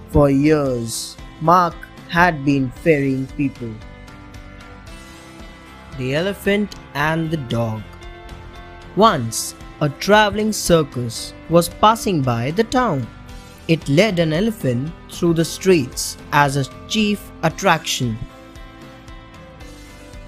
[0.09, 1.75] For years, Mark
[2.13, 3.71] had been ferrying people.
[5.97, 7.81] The Elephant and the Dog
[8.95, 13.07] Once, a traveling circus was passing by the town.
[13.67, 18.15] It led an elephant through the streets as a chief attraction.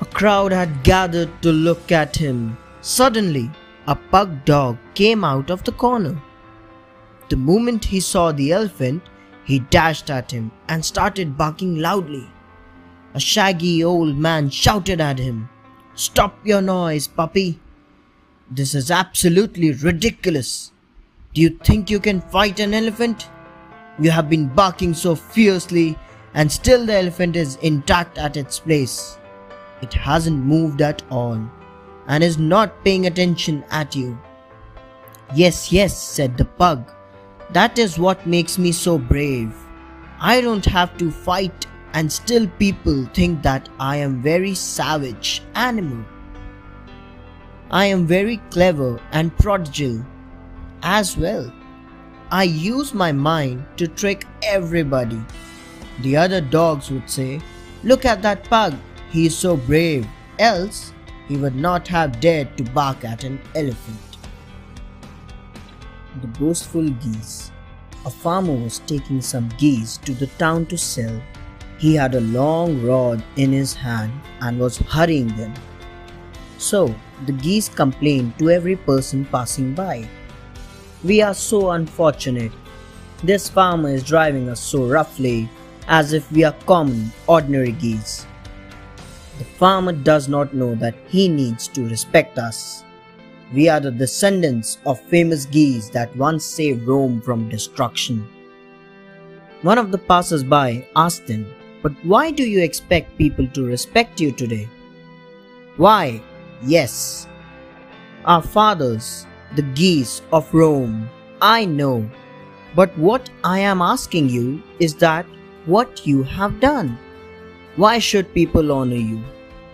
[0.02, 2.58] A crowd had gathered to look at him.
[2.82, 3.52] Suddenly,
[3.86, 6.16] a pug dog came out of the corner.
[7.30, 9.04] The moment he saw the elephant,
[9.46, 12.28] he dashed at him and started barking loudly.
[13.14, 15.48] A shaggy old man shouted at him,
[15.94, 17.60] Stop your noise, puppy.
[18.52, 20.72] This is absolutely ridiculous.
[21.34, 23.30] Do you think you can fight an elephant?
[24.00, 25.98] You have been barking so fiercely
[26.34, 29.18] and still the elephant is intact at its place.
[29.82, 31.40] It hasn't moved at all
[32.08, 34.18] and is not paying attention at you.
[35.34, 36.92] Yes, yes, said the pug.
[37.52, 39.54] That is what makes me so brave.
[40.20, 46.04] I don't have to fight and still people think that I am very savage animal.
[47.72, 50.06] I am very clever and prodigal
[50.84, 51.52] as well.
[52.32, 55.22] I use my mind to trick everybody.
[56.02, 57.40] The other dogs would say,
[57.84, 58.74] Look at that pug,
[59.12, 60.08] he is so brave,
[60.40, 60.94] else
[61.28, 64.05] he would not have dared to bark at an elephant.
[66.22, 67.52] The boastful geese.
[68.06, 71.22] A farmer was taking some geese to the town to sell.
[71.78, 75.54] He had a long rod in his hand and was hurrying them.
[76.58, 80.08] So the geese complained to every person passing by.
[81.04, 82.54] We are so unfortunate.
[83.22, 85.50] This farmer is driving us so roughly
[85.88, 88.26] as if we are common, ordinary geese.
[89.38, 92.85] The farmer does not know that he needs to respect us.
[93.54, 98.28] We are the descendants of famous geese that once saved Rome from destruction.
[99.62, 101.46] One of the passers by asked him,
[101.82, 104.68] But why do you expect people to respect you today?
[105.78, 106.22] Why,
[106.64, 107.28] yes,
[108.26, 111.10] our fathers, the geese of Rome,
[111.42, 112.10] I know.
[112.76, 115.26] But what I am asking you is that
[115.66, 116.98] what you have done.
[117.76, 119.24] Why should people honor you?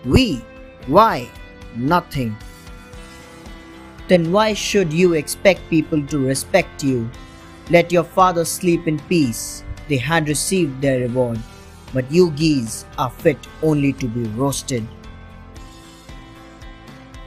[0.04, 0.44] We.
[0.86, 1.28] Why?
[1.76, 2.36] Nothing.
[4.08, 7.08] Then why should you expect people to respect you?
[7.70, 9.64] Let your father sleep in peace.
[9.88, 11.38] They had received their reward.
[11.92, 14.86] But you geese are fit only to be roasted.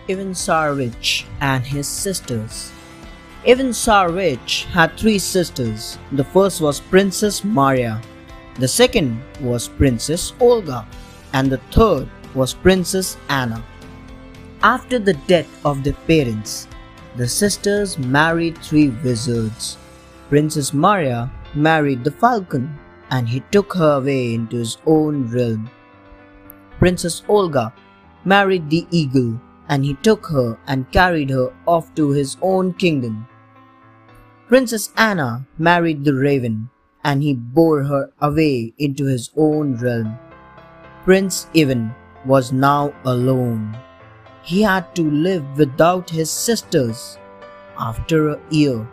[0.10, 2.72] Ivan Tsarevich and his sisters.
[3.48, 5.98] Ivan Tsarevich had three sisters.
[6.12, 8.02] The first was Princess Maria,
[8.58, 10.88] the second was Princess Olga,
[11.34, 13.62] and the third was Princess Anna.
[14.66, 16.68] After the death of their parents,
[17.18, 19.78] the sisters married three wizards.
[20.28, 22.74] Princess Maria married the falcon
[23.12, 25.70] and he took her away into his own realm.
[26.80, 27.76] Princess Olga
[28.24, 33.28] married the eagle and he took her and carried her off to his own kingdom.
[34.48, 36.72] Princess Anna married the raven
[37.04, 40.18] and he bore her away into his own realm.
[41.04, 41.94] Prince Ivan
[42.26, 43.78] was now alone.
[44.46, 47.18] He had to live without his sisters.
[47.80, 48.88] After a year,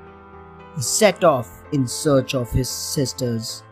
[0.75, 3.63] he set off in search of his sisters.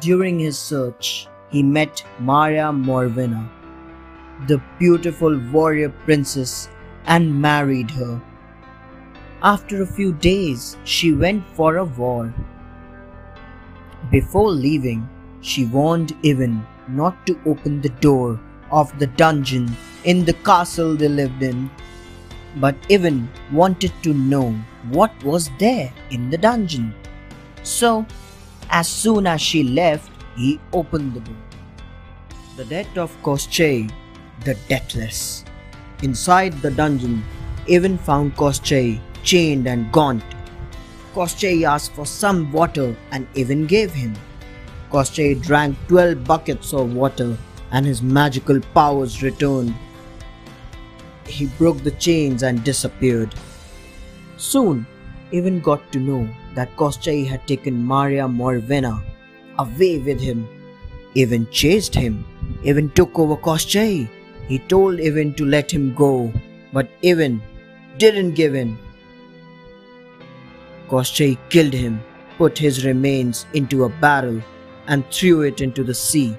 [0.00, 3.48] During his search, he met Maria Morevna,
[4.46, 6.68] the beautiful warrior princess,
[7.06, 8.20] and married her.
[9.42, 12.34] After a few days, she went for a war.
[14.10, 15.08] Before leaving,
[15.40, 18.38] she warned Ivan not to open the door
[18.70, 19.74] of the dungeon
[20.04, 21.70] in the castle they lived in.
[22.56, 24.52] But Ivan wanted to know
[24.90, 26.94] what was there in the dungeon.
[27.62, 28.04] So,
[28.70, 31.36] as soon as she left, he opened the door.
[32.56, 33.90] The death of Koschei,
[34.44, 35.44] the Deathless.
[36.02, 37.24] Inside the dungeon,
[37.70, 40.24] Ivan found Koschei chained and gaunt
[41.14, 44.14] Koschei asked for some water and Ivan gave him.
[44.90, 47.36] Koschei drank 12 buckets of water
[47.70, 49.74] and his magical powers returned.
[51.26, 53.34] He broke the chains and disappeared.
[54.36, 54.86] Soon,
[55.32, 59.02] Ivan got to know that Koschei had taken Maria Morevna
[59.58, 60.48] away with him.
[61.16, 62.24] Ivan chased him.
[62.66, 64.08] Ivan took over Koschei.
[64.48, 66.32] He told Ivan to let him go,
[66.72, 67.42] but Ivan
[67.98, 68.76] didn't give in.
[70.88, 72.02] Koschei killed him,
[72.36, 74.42] put his remains into a barrel,
[74.88, 76.36] and threw it into the sea.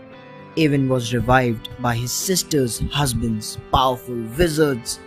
[0.58, 5.00] Ivan was revived by his sister's husbands, powerful wizards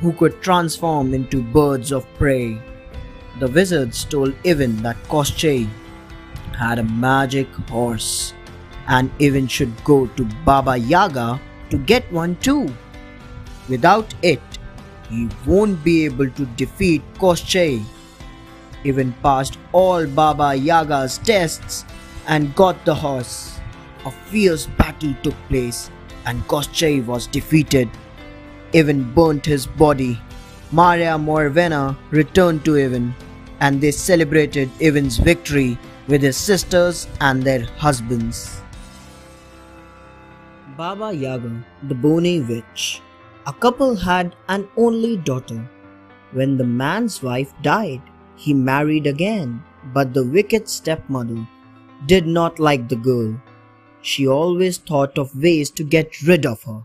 [0.00, 2.60] who could transform into birds of prey.
[3.40, 5.68] The wizards told Ivan that Koschei
[6.58, 8.34] had a magic horse
[8.88, 11.40] and Ivan should go to Baba Yaga
[11.70, 12.72] to get one too.
[13.68, 14.42] Without it,
[15.08, 17.82] he won't be able to defeat Koschei.
[18.84, 21.84] Ivan passed all Baba Yaga's tests
[22.26, 23.51] and got the horse.
[24.04, 25.90] A fierce battle took place
[26.26, 27.88] and Koschei was defeated.
[28.74, 30.20] Ivan burnt his body.
[30.72, 33.14] Maria Morevna returned to Ivan
[33.60, 35.78] and they celebrated Ivan's victory
[36.08, 38.60] with his sisters and their husbands.
[40.76, 43.00] Baba Yaga, the Bony Witch.
[43.46, 45.68] A couple had an only daughter.
[46.32, 48.02] When the man's wife died,
[48.36, 51.46] he married again, but the wicked stepmother
[52.06, 53.36] did not like the girl.
[54.02, 56.84] She always thought of ways to get rid of her.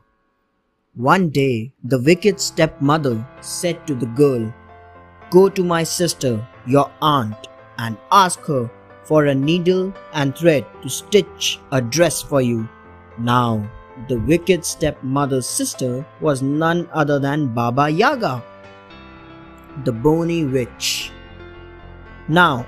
[0.96, 4.54] One day, the wicked stepmother said to the girl,
[5.30, 7.48] Go to my sister, your aunt,
[7.78, 8.72] and ask her
[9.04, 12.70] for a needle and thread to stitch a dress for you.
[13.18, 13.68] Now,
[14.08, 18.44] the wicked stepmother's sister was none other than Baba Yaga,
[19.84, 21.12] the bony witch.
[22.28, 22.68] Now,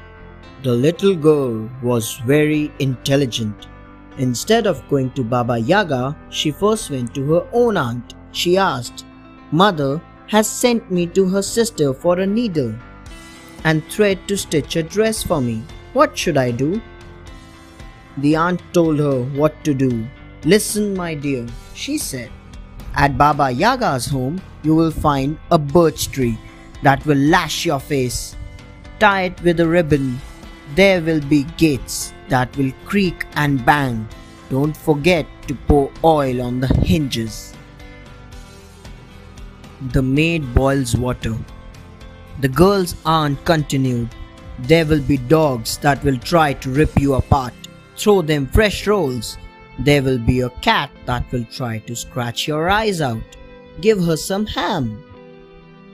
[0.64, 3.69] the little girl was very intelligent.
[4.20, 8.16] Instead of going to Baba Yaga, she first went to her own aunt.
[8.34, 9.06] She asked,
[9.52, 12.76] Mother has sent me to her sister for a needle
[13.64, 15.64] and thread to stitch a dress for me.
[15.94, 16.82] What should I do?
[18.18, 20.06] The aunt told her what to do.
[20.44, 22.30] Listen, my dear, she said.
[22.96, 26.38] At Baba Yaga's home, you will find a birch tree
[26.84, 28.36] that will lash your face.
[29.00, 30.20] Tie it with a ribbon.
[30.76, 34.08] There will be gates that will creak and bang.
[34.50, 37.54] Don't forget to pour oil on the hinges.
[39.92, 41.36] The maid boils water.
[42.42, 44.10] The girl's aunt continued,
[44.60, 47.54] There will be dogs that will try to rip you apart.
[47.96, 49.38] Throw them fresh rolls
[49.80, 53.24] there will be a cat that will try to scratch your eyes out.
[53.80, 55.02] Give her some ham.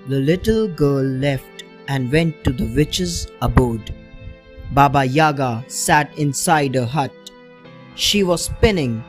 [0.08, 3.94] The little girl left and went to the witch's abode.
[4.72, 7.12] Baba Yaga sat inside her hut.
[7.96, 9.04] She was spinning.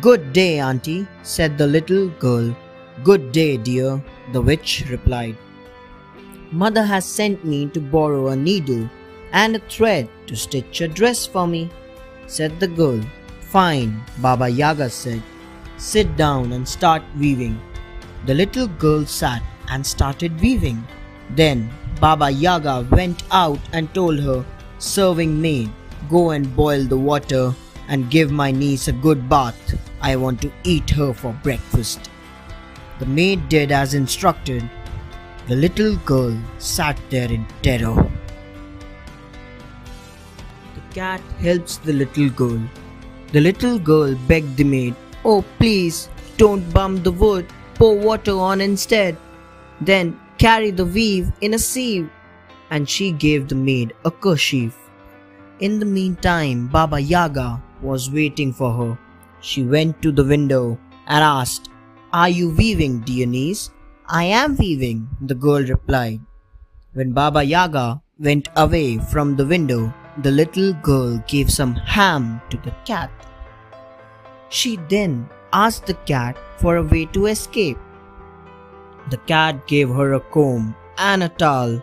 [0.00, 2.54] Good day, auntie, said the little girl.
[3.02, 4.02] Good day, dear,
[4.32, 5.36] the witch replied.
[6.52, 8.88] Mother has sent me to borrow a needle
[9.32, 11.70] and a thread to stitch a dress for me,
[12.26, 13.00] said the girl.
[13.40, 15.22] Fine, Baba Yaga said.
[15.76, 17.60] Sit down and start weaving.
[18.26, 20.82] The little girl sat and started weaving.
[21.30, 21.70] Then
[22.00, 24.44] Baba Yaga went out and told her,
[24.78, 25.70] Serving maid,
[26.08, 27.54] go and boil the water
[27.88, 29.78] and give my niece a good bath.
[30.00, 32.10] I want to eat her for breakfast.
[32.98, 34.68] The maid did as instructed.
[35.48, 38.10] The little girl sat there in terror.
[40.74, 42.60] The cat helps the little girl
[43.32, 48.60] the little girl begged the maid, Oh, please, don't bump the wood, pour water on
[48.60, 49.16] instead.
[49.80, 52.08] Then carry the weave in a sieve.
[52.70, 54.76] And she gave the maid a kerchief.
[55.60, 58.98] In the meantime, Baba Yaga was waiting for her.
[59.40, 61.70] She went to the window and asked,
[62.12, 63.70] Are you weaving, dear niece?
[64.08, 66.20] I am weaving, the girl replied.
[66.92, 69.92] When Baba Yaga went away from the window,
[70.22, 73.10] the little girl gave some ham to the cat.
[74.48, 77.78] She then asked the cat for a way to escape.
[79.10, 81.82] The cat gave her a comb and a towel.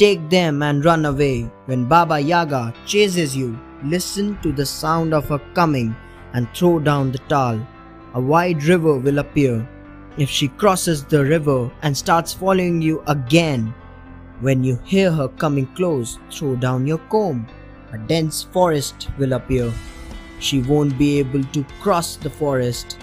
[0.00, 1.42] Take them and run away.
[1.66, 5.94] When Baba Yaga chases you, listen to the sound of her coming
[6.32, 7.60] and throw down the towel.
[8.14, 9.68] A wide river will appear.
[10.16, 13.74] If she crosses the river and starts following you again,
[14.40, 17.46] when you hear her coming close, throw down your comb
[17.92, 19.72] a dense forest will appear.
[20.38, 22.98] She won't be able to cross the forest.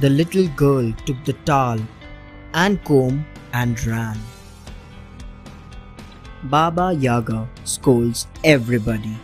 [0.00, 1.80] The little girl took the towel
[2.52, 4.18] and comb and ran.
[6.44, 9.16] Baba Yaga scolds everybody.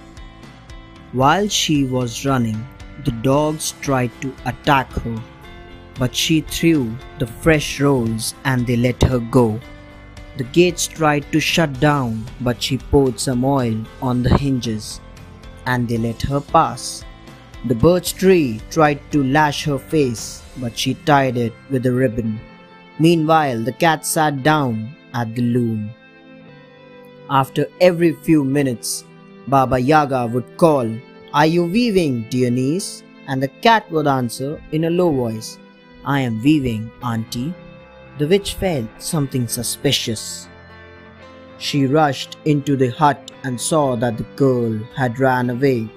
[1.13, 2.67] While she was running,
[3.05, 5.23] the dogs tried to attack her,
[5.99, 9.61] but she threw the fresh rolls and they let her go.
[10.39, 14.99] The gates tried to shut down, but she poured some oil on the hinges
[15.67, 17.05] and they let her pass.
[17.67, 22.41] The birch tree tried to lash her face, but she tied it with a ribbon.
[22.99, 25.91] Meanwhile, the cat sat down at the loom.
[27.31, 29.05] After every few minutes,
[29.47, 30.91] Baba Yaga would call,
[31.33, 33.05] Are you weaving, dear niece?
[33.29, 35.57] And the cat would answer in a low voice,
[36.05, 37.55] I am weaving, auntie.
[38.19, 40.49] The witch felt something suspicious.
[41.59, 45.89] She rushed into the hut and saw that the girl had ran away.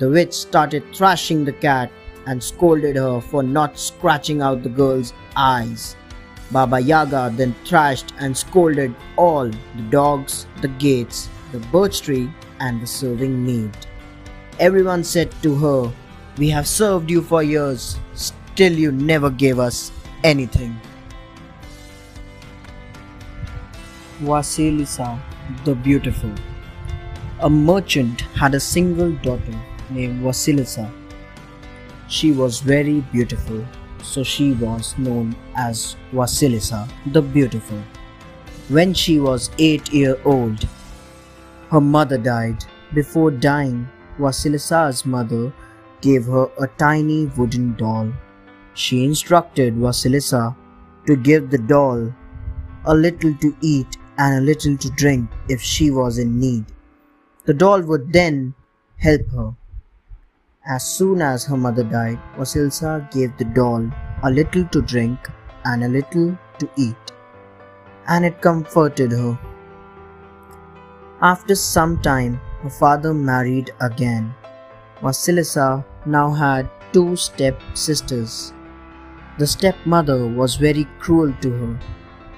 [0.00, 1.92] The witch started thrashing the cat
[2.26, 5.94] and scolded her for not scratching out the girl's eyes.
[6.50, 12.30] Baba Yaga then thrashed and scolded all the dogs, the gates, the birch tree,
[12.60, 13.76] and the serving maid.
[14.60, 15.92] Everyone said to her,
[16.38, 19.90] We have served you for years, still you never gave us
[20.22, 20.78] anything.
[24.20, 25.20] Vasilisa
[25.64, 26.32] the Beautiful
[27.40, 30.90] A merchant had a single daughter named Vasilisa.
[32.08, 33.64] She was very beautiful
[34.04, 37.82] so she was known as Vasilisa the Beautiful.
[38.68, 40.68] When she was 8 years old,
[41.70, 42.64] her mother died.
[42.92, 43.88] Before dying,
[44.18, 45.52] Vasilisa's mother
[46.00, 48.12] gave her a tiny wooden doll.
[48.74, 50.54] She instructed Vasilisa
[51.06, 52.12] to give the doll
[52.84, 56.64] a little to eat and a little to drink if she was in need.
[57.46, 58.54] The doll would then
[58.98, 59.54] help her.
[60.66, 63.86] As soon as her mother died, Vasilisa gave the doll
[64.22, 65.18] a little to drink
[65.66, 67.12] and a little to eat,
[68.08, 69.38] and it comforted her.
[71.20, 74.34] After some time, her father married again.
[75.02, 78.54] Vasilisa now had two step sisters.
[79.38, 81.78] The stepmother was very cruel to her,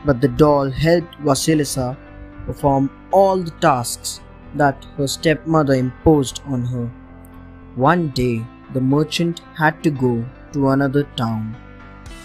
[0.05, 1.97] but the doll helped Vasilisa
[2.45, 4.21] perform all the tasks
[4.57, 6.91] that her stepmother imposed on her.
[7.77, 11.55] One day, the merchant had to go to another town.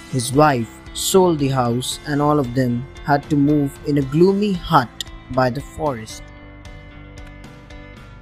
[0.10, 4.54] His wife sold the house, and all of them had to move in a gloomy
[4.54, 6.24] hut by the forest.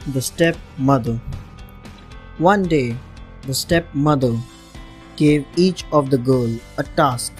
[0.08, 1.22] The stepmother.
[2.40, 2.98] One day,
[3.44, 4.36] the stepmother
[5.16, 6.50] gave each of the girl
[6.80, 7.32] a task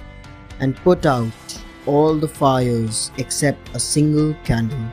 [0.60, 4.86] and put out all the fires except a single candle.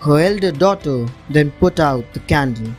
[0.00, 2.74] Her elder daughter then put out the candle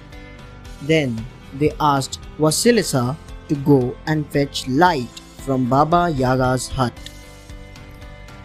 [0.84, 3.18] then they asked Vasilisa
[3.48, 6.94] to go and fetch light from Baba Yaga's hut.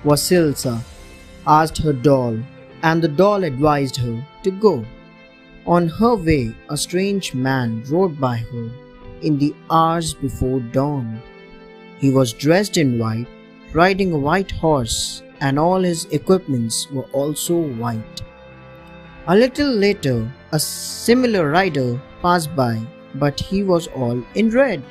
[0.04, 0.80] Vasilisa
[1.46, 2.38] asked her doll,
[2.82, 4.84] and the doll advised her to go.
[5.66, 8.70] On her way, a strange man rode by her
[9.22, 11.20] in the hours before dawn.
[11.98, 13.26] He was dressed in white,
[13.72, 18.22] riding a white horse, and all his equipments were also white.
[19.26, 22.80] A little later, a similar rider passed by,
[23.16, 24.82] but he was all in red.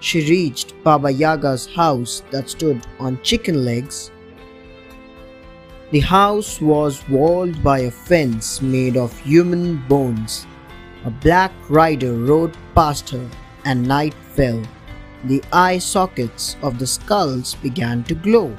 [0.00, 4.10] She reached Baba Yaga's house that stood on chicken legs.
[5.92, 10.46] The house was walled by a fence made of human bones.
[11.06, 13.26] A black rider rode past her,
[13.64, 14.62] and night fell.
[15.24, 18.54] The eye sockets of the skulls began to glow.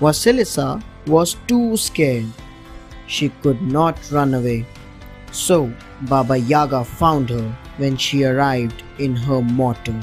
[0.00, 2.26] Vasilisa was too scared.
[3.06, 4.66] She could not run away.
[5.36, 5.70] So
[6.08, 10.00] Baba Yaga found her when she arrived in her mortar.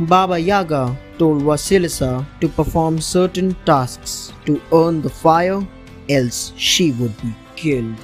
[0.00, 5.66] Baba Yaga told Vasilisa to perform certain tasks to earn the fire,
[6.10, 7.96] else she would be killed.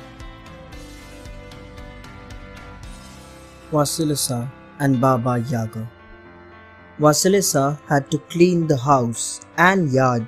[3.71, 4.51] Vasilisa
[4.81, 5.87] and Baba Yaga
[6.99, 10.27] Vasilisa had to clean the house and yard,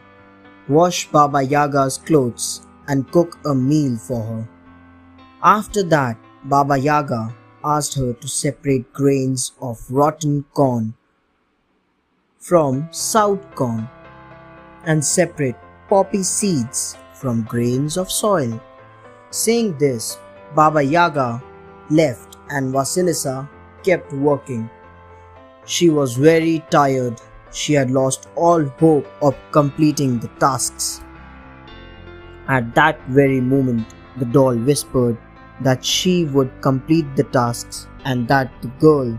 [0.69, 4.60] wash Baba Yaga's clothes, and cook a meal for her.
[5.43, 7.35] After that, Baba Yaga
[7.65, 10.93] asked her to separate grains of rotten corn
[12.39, 13.89] from south corn
[14.85, 15.57] and separate
[15.89, 18.61] poppy seeds from grains of soil.
[19.31, 20.19] Saying this,
[20.55, 21.43] Baba Yaga
[21.89, 23.49] left and Vasilisa
[23.83, 24.69] kept working.
[25.65, 27.19] She was very tired.
[27.51, 31.01] She had lost all hope of completing the tasks.
[32.47, 33.87] At that very moment,
[34.19, 35.17] the doll whispered
[35.61, 39.19] that she would complete the tasks and that the girl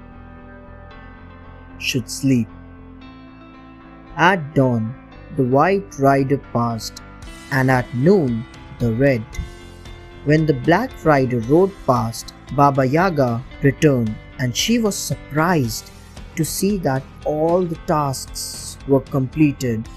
[1.78, 2.48] should sleep.
[4.18, 4.94] At dawn,
[5.38, 7.02] the white rider passed,
[7.52, 8.46] and at noon,
[8.80, 9.24] the red.
[10.26, 15.92] When the black rider rode past, Baba Yaga returned, and she was surprised
[16.36, 19.88] to see that all the tasks were completed.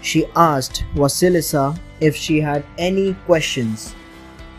[0.00, 3.94] She asked Vasilisa if she had any questions.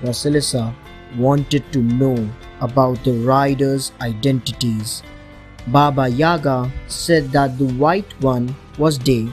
[0.01, 0.74] Vasilisa
[1.18, 2.30] wanted to know
[2.62, 5.03] about the riders' identities.
[5.68, 9.28] Baba Yaga said that the white one was day,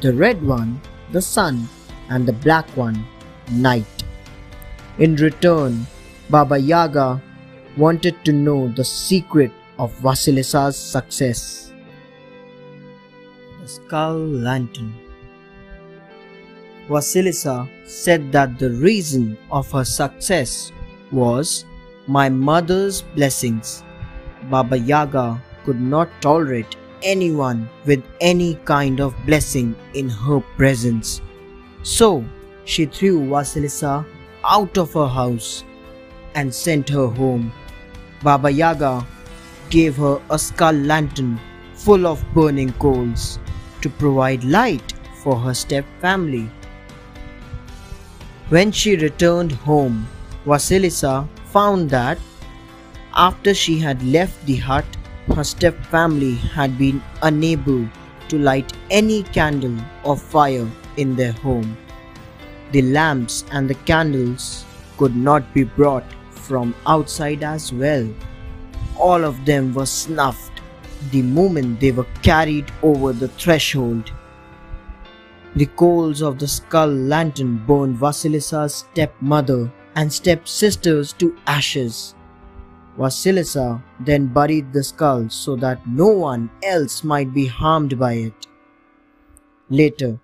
[0.00, 0.80] the red one
[1.12, 1.68] the sun,
[2.10, 3.04] and the black one
[3.50, 4.04] night.
[4.98, 5.86] In return,
[6.30, 7.22] Baba Yaga
[7.76, 11.72] wanted to know the secret of Vasilisa's success.
[13.60, 14.94] The Skull Lantern
[16.88, 20.72] Vasilisa said that the reason of her success
[21.12, 21.64] was
[22.06, 23.82] my mother's blessings.
[24.50, 31.20] Baba Yaga could not tolerate anyone with any kind of blessing in her presence.
[31.82, 32.24] So
[32.64, 34.04] she threw Vasilisa
[34.44, 35.64] out of her house
[36.34, 37.52] and sent her home.
[38.22, 39.06] Baba Yaga
[39.70, 41.38] gave her a skull lantern
[41.74, 43.38] full of burning coals
[43.82, 46.50] to provide light for her step family.
[48.48, 50.08] When she returned home,
[50.48, 52.18] Vasilisa found that
[53.14, 54.86] after she had left the hut,
[55.34, 57.86] her step family had been unable
[58.28, 61.76] to light any candle or fire in their home.
[62.72, 64.64] The lamps and the candles
[64.96, 68.08] could not be brought from outside as well.
[68.98, 70.62] All of them were snuffed
[71.10, 74.12] the moment they were carried over the threshold.
[75.56, 82.14] The coals of the skull lantern burned Vasilisa's stepmother and stepsisters to ashes.
[82.96, 88.46] Vasilisa then buried the skull so that no one else might be harmed by it.
[89.70, 90.20] Later,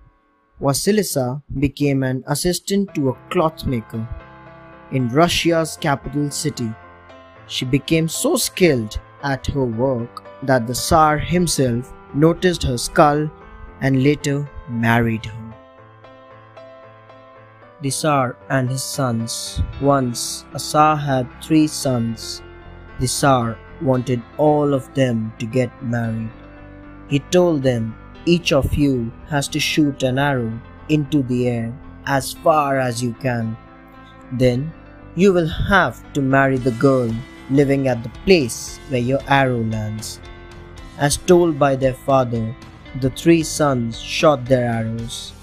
[0.61, 4.07] Vasilisa became an assistant to a clothmaker
[4.93, 6.73] in Russia's capital city.
[7.49, 13.29] She became so skilled at her work that the Tsar himself noticed her skull
[13.81, 15.44] and later married her.
[17.91, 19.63] Tsar and his sons.
[19.81, 22.43] Once a Tsar had three sons.
[23.01, 26.31] Tsar wanted all of them to get married.
[27.09, 30.53] He told them, each of you has to shoot an arrow
[30.89, 31.75] into the air
[32.07, 33.57] as far as you can.
[34.33, 34.73] Then
[35.15, 37.11] you will have to marry the girl
[37.51, 40.19] living at the place where your arrow lands.
[40.99, 42.57] As told by their father,
[43.01, 45.34] the three sons shot their arrows.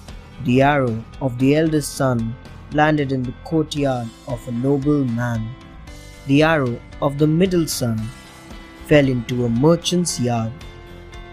[0.43, 2.35] The arrow of the eldest son
[2.73, 5.53] landed in the courtyard of a noble man.
[6.25, 8.01] The arrow of the middle son
[8.87, 10.51] fell into a merchant's yard.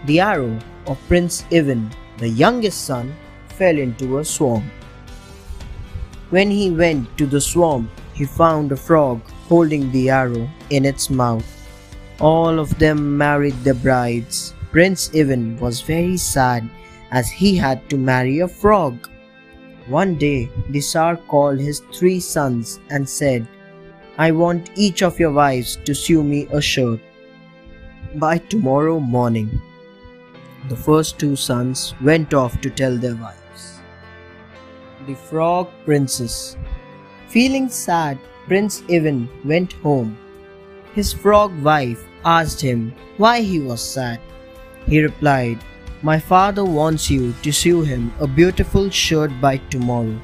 [0.05, 1.89] The arrow of Prince Ivan,
[2.19, 3.15] the youngest son,
[3.47, 4.65] fell into a swamp.
[6.29, 11.09] When he went to the swamp, he found a frog holding the arrow in its
[11.09, 11.47] mouth.
[12.19, 14.53] All of them married their brides.
[14.71, 16.69] Prince Ivan was very sad
[17.11, 19.09] as he had to marry a frog.
[19.87, 23.47] One day, the Tsar called his three sons and said,
[24.17, 26.99] I want each of your wives to sew me a shirt
[28.15, 29.61] by tomorrow morning.
[30.67, 33.79] The first two sons went off to tell their wives.
[35.07, 36.57] The Frog Princess
[37.29, 40.17] Feeling sad, Prince Ivan went home.
[40.95, 44.19] His frog wife asked him why he was sad.
[44.87, 45.59] He replied,
[46.01, 50.17] My father wants you to sew him a beautiful shirt by tomorrow.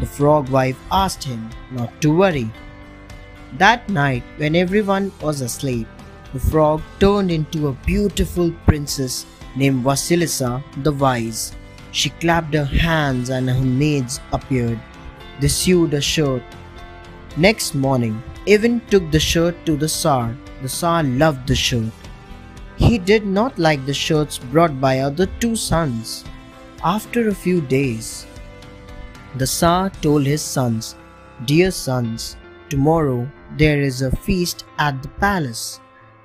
[0.00, 2.50] The frog wife asked him not to worry.
[3.56, 5.86] That night, when everyone was asleep,
[6.32, 11.54] the frog turned into a beautiful princess named Vasilisa the Wise.
[11.92, 14.80] She clapped her hands and her maids appeared.
[15.38, 16.42] They sewed a shirt.
[17.36, 20.36] Next morning, Ivan took the shirt to the Tsar.
[20.62, 21.92] The Tsar loved the shirt.
[22.76, 26.24] He did not like the shirts brought by other two sons.
[26.84, 28.26] After a few days,
[29.36, 30.94] the Tsar told his sons,
[31.46, 32.36] Dear sons,
[32.68, 35.80] tomorrow there is a feast at the palace.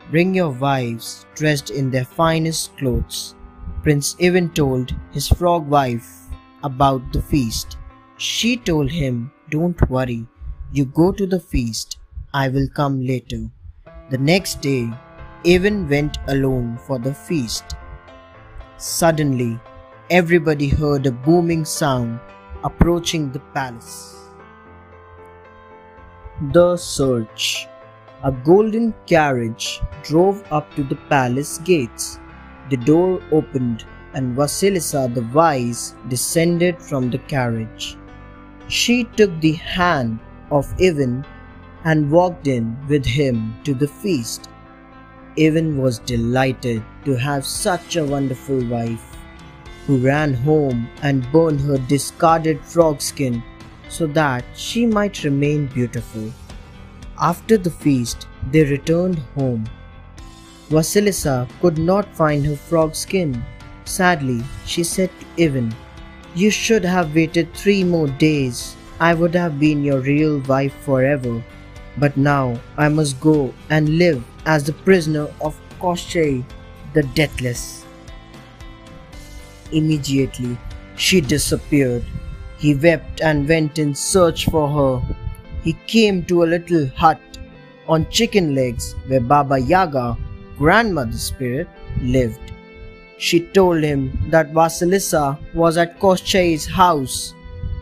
[0.09, 3.35] Bring your wives dressed in their finest clothes.
[3.81, 6.27] Prince Ivan told his frog wife
[6.63, 7.77] about the feast.
[8.17, 10.27] She told him, Don't worry,
[10.71, 11.97] you go to the feast.
[12.33, 13.49] I will come later.
[14.09, 14.89] The next day,
[15.43, 17.75] Ivan went alone for the feast.
[18.77, 19.59] Suddenly,
[20.11, 22.19] everybody heard a booming sound
[22.63, 24.17] approaching the palace.
[26.51, 27.67] The Search
[28.23, 32.19] A golden carriage drove up to the palace gates.
[32.69, 33.83] The door opened
[34.13, 37.97] and Vasilisa the Wise descended from the carriage.
[38.67, 40.19] She took the hand
[40.51, 41.25] of Ivan
[41.83, 44.50] and walked in with him to the feast.
[45.39, 49.17] Ivan was delighted to have such a wonderful wife,
[49.87, 53.41] who ran home and burned her discarded frog skin
[53.89, 56.31] so that she might remain beautiful.
[57.19, 59.65] After the feast, they returned home.
[60.69, 63.43] Vasilisa could not find her frog skin.
[63.85, 65.75] Sadly, she said to Ivan,
[66.35, 68.75] You should have waited three more days.
[68.99, 71.43] I would have been your real wife forever.
[71.97, 76.43] But now I must go and live as the prisoner of Koshchei
[76.93, 77.85] the Deathless.
[79.71, 80.57] Immediately,
[80.95, 82.03] she disappeared.
[82.57, 85.15] He wept and went in search for her.
[85.63, 87.19] He came to a little hut
[87.87, 90.17] on chicken legs where Baba Yaga
[90.57, 91.67] grandmother spirit
[92.01, 92.51] lived.
[93.17, 97.33] She told him that Vasilisa was at Koshchei's house.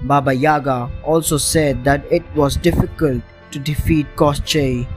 [0.03, 4.87] Baba Yaga also said that it was difficult to defeat Koshchei.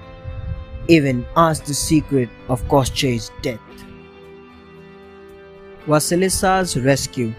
[0.90, 3.60] Ivan asked the secret of Koshchei's death.
[5.86, 7.32] Vasilisa's rescue.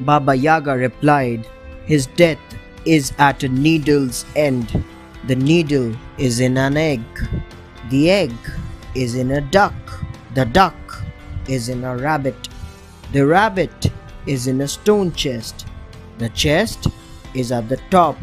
[0.00, 1.46] Baba Yaga replied,
[1.84, 2.38] His death
[2.84, 4.84] is at a needle's end.
[5.26, 7.02] The needle is in an egg.
[7.90, 8.34] The egg
[8.94, 9.74] is in a duck.
[10.34, 10.74] The duck
[11.48, 12.48] is in a rabbit.
[13.12, 13.90] The rabbit
[14.26, 15.66] is in a stone chest.
[16.18, 16.88] The chest
[17.34, 18.16] is at the top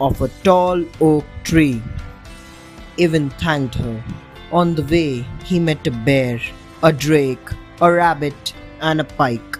[0.00, 1.82] of a tall oak tree.
[3.00, 4.02] Ivan thanked her.
[4.52, 6.40] On the way, he met a bear,
[6.82, 7.48] a drake,
[7.80, 9.58] a rabbit, and a pike.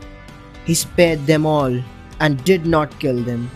[0.64, 1.80] He spared them all
[2.20, 3.50] and did not kill them.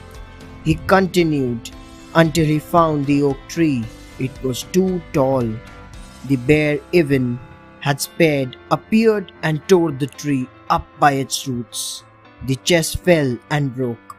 [0.64, 1.70] He continued
[2.14, 3.84] until he found the oak tree.
[4.18, 5.44] It was too tall
[6.26, 7.38] the bear Ivan
[7.80, 12.02] had spared appeared and tore the tree up by its roots.
[12.46, 14.16] The chest fell and broke.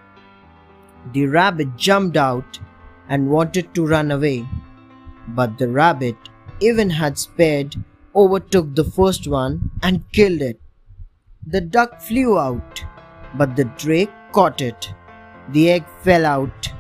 [1.13, 2.59] The rabbit jumped out
[3.09, 4.47] and wanted to run away,
[5.29, 6.15] but the rabbit
[6.63, 7.75] Ivan had spared
[8.15, 10.59] overtook the first one and killed it.
[11.45, 12.83] The duck flew out,
[13.37, 14.93] but the drake caught it.
[15.49, 16.71] The egg fell out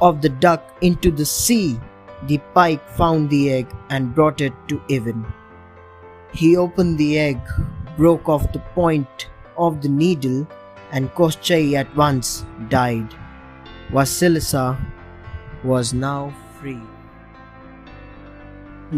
[0.00, 1.78] of the duck into the sea
[2.26, 5.26] the pike found the egg and brought it to Ivan.
[6.32, 7.38] He opened the egg,
[7.98, 9.28] broke off the point
[9.58, 10.46] of the needle,
[10.90, 13.14] and Koshchei at once died.
[13.90, 14.78] Vasilisa
[15.62, 16.80] was now free.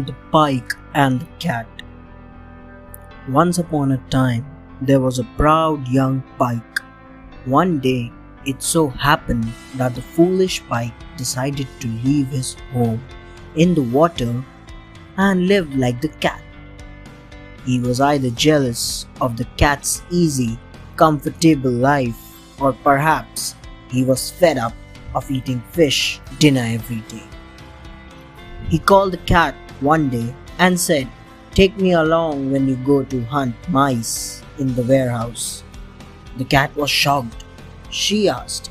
[0.05, 1.65] The Pike and the Cat
[3.27, 4.45] Once upon a time,
[4.79, 6.79] there was a proud young pike.
[7.45, 8.11] One day,
[8.45, 13.01] it so happened that the foolish pike decided to leave his home
[13.55, 14.43] in the water
[15.17, 16.43] and live like the cat.
[17.65, 20.59] He was either jealous of the cat's easy,
[20.95, 22.21] comfortable life,
[22.61, 23.55] or perhaps
[23.89, 24.73] he was fed up
[25.15, 27.25] of eating fish dinner every day.
[28.69, 31.07] He called the cat one day and said,
[31.51, 35.63] Take me along when you go to hunt mice in the warehouse.
[36.37, 37.45] The cat was shocked.
[37.89, 38.69] She asked,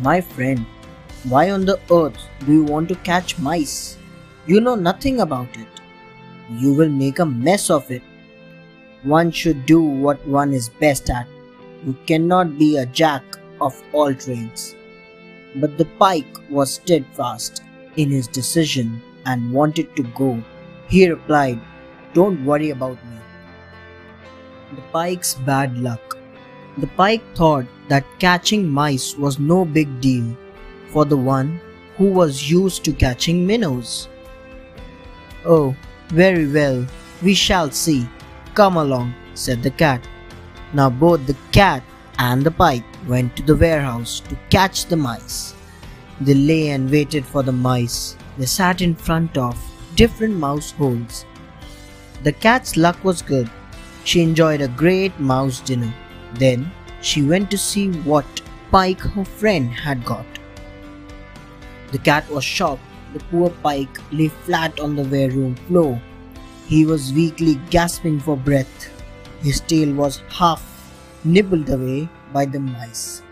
[0.00, 0.64] My friend,
[1.24, 3.98] why on the earth do you want to catch mice?
[4.46, 5.66] You know nothing about it.
[6.50, 8.02] You will make a mess of it.
[9.02, 11.26] One should do what one is best at.
[11.84, 13.24] You cannot be a jack
[13.60, 14.76] of all trades.
[15.56, 17.62] But the pike was steadfast
[17.96, 20.42] in his decision and wanted to go.
[20.88, 21.60] He replied,
[22.14, 23.18] Don't worry about me.
[24.74, 26.16] The pike's bad luck.
[26.78, 30.36] The pike thought that catching mice was no big deal
[30.88, 31.60] for the one
[31.96, 34.08] who was used to catching minnows.
[35.44, 35.74] Oh,
[36.08, 36.86] very well,
[37.22, 38.08] we shall see.
[38.54, 40.06] Come along, said the cat.
[40.72, 41.82] Now both the cat
[42.18, 45.54] and the pike went to the warehouse to catch the mice.
[46.20, 48.16] They lay and waited for the mice.
[48.38, 49.56] They sat in front of
[49.94, 51.24] different mouse holes.
[52.22, 53.50] The cat's luck was good.
[54.04, 55.92] She enjoyed a great mouse dinner.
[56.34, 56.70] Then
[57.00, 60.26] she went to see what pike her friend had got.
[61.92, 62.82] The cat was shocked.
[63.12, 66.00] The poor pike lay flat on the ware room floor.
[66.66, 68.90] He was weakly gasping for breath.
[69.40, 70.62] His tail was half
[71.24, 73.22] nibbled away by the mice.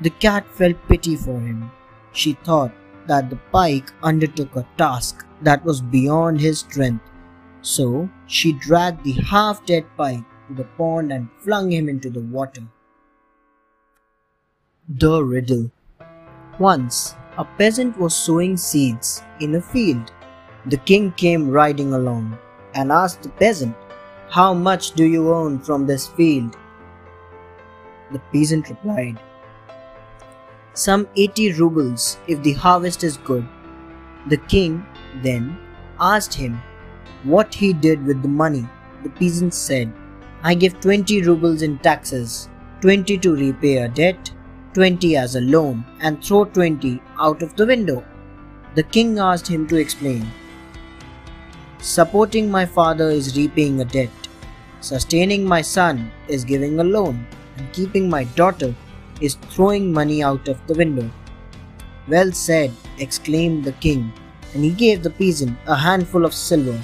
[0.00, 1.70] The cat felt pity for him.
[2.12, 2.72] She thought
[3.06, 7.04] that the pike undertook a task that was beyond his strength.
[7.62, 12.20] So she dragged the half dead pike to the pond and flung him into the
[12.20, 12.62] water.
[14.88, 15.70] The riddle
[16.58, 20.12] once, a peasant was sowing seeds in a field.
[20.66, 22.38] The king came riding along
[22.74, 23.74] and asked the peasant,
[24.28, 26.56] How much do you own from this field?
[28.12, 29.18] The peasant replied,
[30.74, 33.46] Some 80 rubles if the harvest is good.
[34.28, 34.86] The king
[35.22, 35.58] then
[36.00, 36.62] asked him
[37.24, 38.66] what he did with the money.
[39.02, 39.92] The peasant said,
[40.42, 42.48] I give 20 rubles in taxes,
[42.80, 44.32] 20 to repay a debt,
[44.72, 48.02] 20 as a loan and throw 20 out of the window.
[48.74, 50.26] The king asked him to explain.
[51.80, 54.10] Supporting my father is repaying a debt.
[54.80, 57.26] Sustaining my son is giving a loan.
[57.58, 58.74] And keeping my daughter
[59.20, 61.10] is throwing money out of the window.
[62.08, 64.12] Well said, exclaimed the king,
[64.54, 66.80] and he gave the peasant a handful of silver.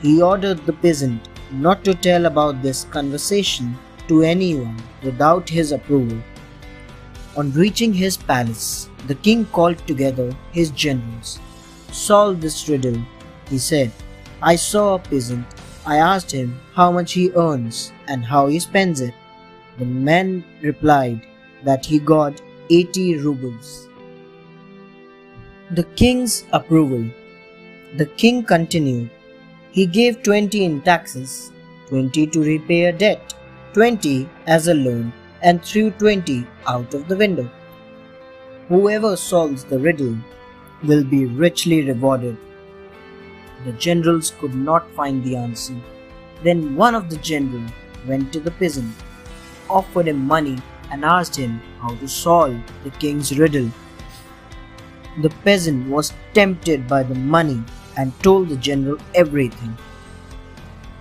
[0.00, 3.76] He ordered the peasant not to tell about this conversation
[4.08, 6.18] to anyone without his approval.
[7.36, 11.40] On reaching his palace, the king called together his generals.
[11.90, 13.00] Solve this riddle,
[13.48, 13.90] he said.
[14.40, 15.46] I saw a peasant.
[15.86, 19.14] I asked him how much he earns and how he spends it.
[19.78, 21.26] The men replied
[21.64, 23.88] that he got 80 rubles.
[25.70, 27.04] The king's approval.
[27.96, 29.10] The king continued.
[29.70, 31.50] He gave 20 in taxes,
[31.88, 33.34] 20 to repay a debt,
[33.72, 35.12] 20 as a loan,
[35.42, 37.50] and threw 20 out of the window.
[38.68, 40.16] Whoever solves the riddle
[40.84, 42.36] will be richly rewarded.
[43.64, 45.74] The generals could not find the answer.
[46.42, 47.70] Then one of the generals
[48.06, 48.94] went to the peasant,
[49.78, 50.58] offered him money,
[50.90, 53.70] and asked him how to solve the king's riddle.
[55.22, 57.62] The peasant was tempted by the money
[57.96, 59.76] and told the general everything.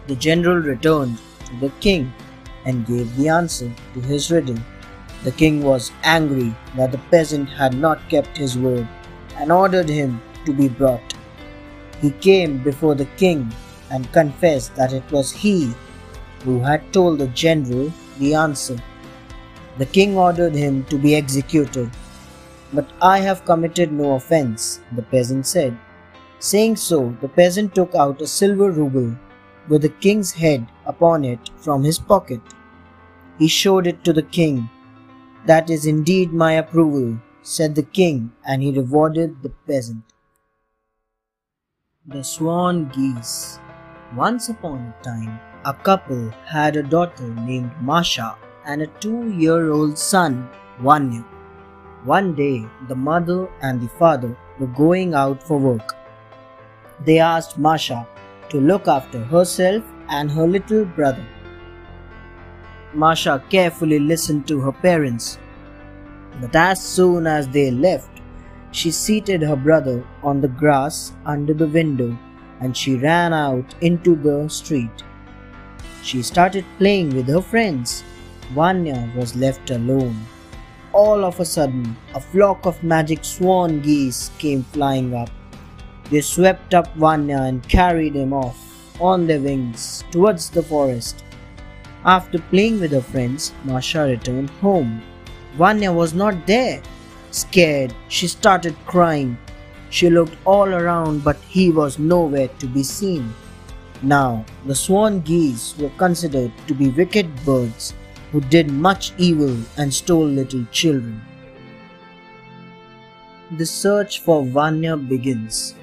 [0.08, 2.12] The general returned to the king
[2.66, 4.60] and gave the answer to his riddle.
[5.24, 8.88] The king was angry that the peasant had not kept his word
[9.38, 11.14] and ordered him to be brought.
[12.02, 13.52] He came before the king
[13.92, 15.74] and confessed that it was he
[16.44, 17.92] who had told the general
[18.22, 18.78] the answer.
[19.78, 21.92] The king ordered him to be executed
[22.74, 25.78] but I have committed no offense, the peasant said.
[26.40, 29.16] Saying so, the peasant took out a silver ruble
[29.68, 32.42] with the king's head upon it from his pocket.
[33.38, 34.70] He showed it to the king.
[35.46, 40.04] That is indeed my approval, said the king, and he rewarded the peasant.
[42.06, 43.60] The Swan Geese
[44.16, 48.36] Once upon a time, a couple had a daughter named Masha
[48.66, 50.50] and a two-year-old son,
[50.80, 51.24] Vanya.
[52.04, 55.96] One day, the mother and the father were going out for work.
[57.06, 58.08] They asked Masha
[58.50, 61.26] to look after herself and her little brother.
[62.94, 65.38] Masha carefully listened to her parents,
[66.42, 68.10] but as soon as they left,
[68.72, 72.18] she seated her brother on the grass under the window
[72.60, 75.04] and she ran out into the street.
[76.04, 78.04] She started playing with her friends.
[78.54, 80.20] Vanya was left alone
[80.94, 85.30] all of a sudden, a flock of magic swan geese came flying up.
[86.10, 88.58] They swept up Vanya and carried him off
[89.00, 91.24] on their wings towards the forest.
[92.04, 95.02] After playing with her friends, Masha returned home.
[95.56, 96.82] Vanya was not there.
[97.32, 99.38] Scared, she started crying.
[99.90, 103.34] She looked all around, but he was nowhere to be seen.
[104.04, 107.94] Now, the swan geese were considered to be wicked birds
[108.32, 111.22] who did much evil and stole little children.
[113.58, 115.76] The search for Vanya begins.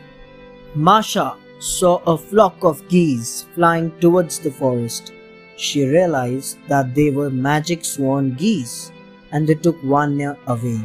[0.75, 5.13] Masha saw a flock of geese flying towards the forest.
[5.57, 8.91] She realized that they were magic swan geese
[9.31, 10.81] and they took Vanya away.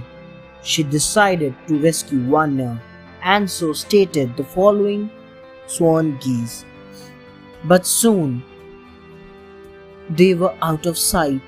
[0.61, 2.79] She decided to rescue Vanya
[3.23, 5.09] and so stated the following
[5.67, 6.65] swan geese.
[7.64, 8.43] But soon
[10.09, 11.41] they were out of sight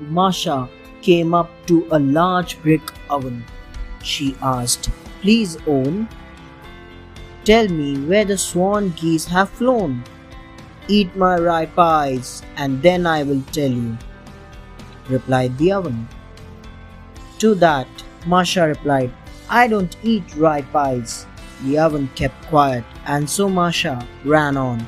[0.00, 0.68] Masha
[1.02, 3.44] came up to a large brick oven.
[4.02, 4.90] She asked,
[5.20, 6.08] Please own,
[7.44, 10.04] tell me where the swan geese have flown.
[10.88, 13.98] Eat my ripe eyes, and then I will tell you,
[15.08, 16.08] replied the oven.
[17.40, 17.88] To that,
[18.26, 19.12] Masha replied,
[19.50, 21.26] I don't eat ripe eyes.
[21.64, 24.86] The oven kept quiet, and so Masha ran on.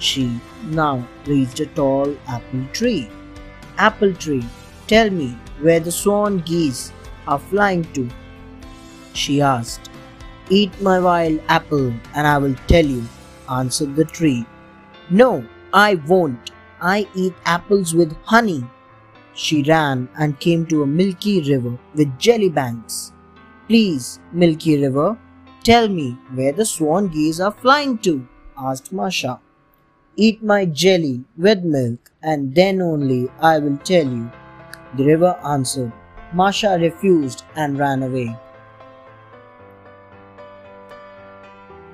[0.00, 3.08] She now reached a tall apple tree
[3.80, 4.44] apple tree,
[4.86, 5.28] tell me
[5.60, 6.92] where the swan geese
[7.26, 8.08] are flying to.
[9.14, 9.88] She asked.
[10.50, 13.04] Eat my wild apple and I will tell you,
[13.48, 14.44] answered the tree.
[15.08, 16.50] No, I won't.
[16.80, 18.64] I eat apples with honey.
[19.34, 23.12] She ran and came to a milky river with jelly banks.
[23.68, 25.16] Please, milky river,
[25.62, 28.26] tell me where the swan geese are flying to,
[28.58, 29.40] asked Masha.
[30.26, 34.30] Eat my jelly with milk, and then only I will tell you.
[34.96, 35.92] The river answered.
[36.40, 38.36] Masha refused and ran away.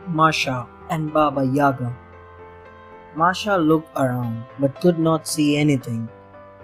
[0.08, 1.92] Masha and Baba Yaga.
[3.14, 6.08] Masha looked around but could not see anything.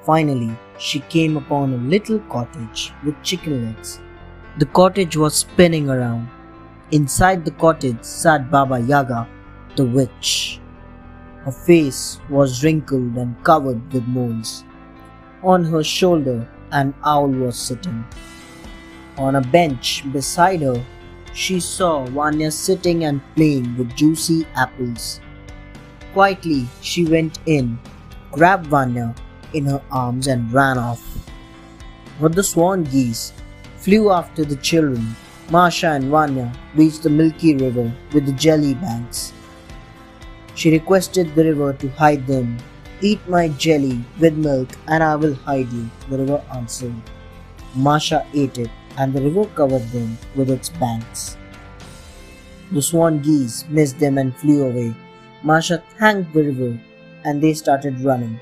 [0.03, 4.01] Finally, she came upon a little cottage with chicken legs.
[4.59, 6.29] The cottage was spinning around.
[6.91, 9.29] Inside the cottage sat Baba Yaga
[9.77, 10.59] the witch.
[11.45, 14.63] Her face was wrinkled and covered with moles.
[15.43, 18.05] On her shoulder, an owl was sitting.
[19.19, 20.85] On a bench beside her,
[21.35, 25.21] she saw Vanya sitting and playing with juicy apples.
[26.13, 27.79] Quietly, she went in,
[28.31, 29.15] grabbed Vanya
[29.53, 31.03] in her arms, and ran off.
[32.21, 33.33] But the swan geese
[33.79, 35.17] flew after the children.
[35.51, 39.33] Masha and Vanya reached the milky river with the jelly banks.
[40.55, 42.59] She requested the river to hide them.
[43.01, 46.95] Eat my jelly with milk and I will hide you, the river answered.
[47.75, 51.37] Masha ate it and the river covered them with its banks.
[52.71, 54.95] The swan geese missed them and flew away.
[55.43, 56.79] Masha thanked the river
[57.25, 58.39] and they started running.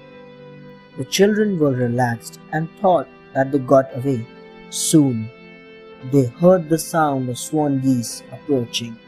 [0.98, 4.26] The children were relaxed and thought that they got away.
[4.70, 5.30] Soon
[6.12, 8.98] they heard the sound of swan geese approaching.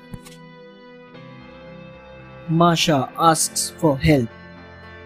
[2.49, 4.29] Masha asks for help.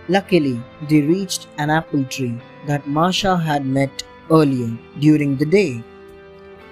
[0.08, 4.70] Luckily, they reached an apple tree that Masha had met earlier
[5.00, 5.82] during the day.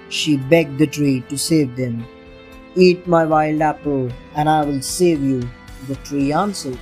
[0.09, 2.07] She begged the tree to save them.
[2.77, 5.49] Eat my wild apple and I will save you,
[5.87, 6.79] the tree answered.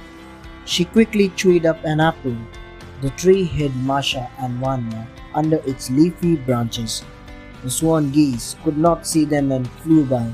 [0.64, 2.36] She quickly chewed up an apple.
[3.00, 7.02] The tree hid Masha and Vanya under its leafy branches.
[7.64, 10.30] The swan geese could not see them and flew by.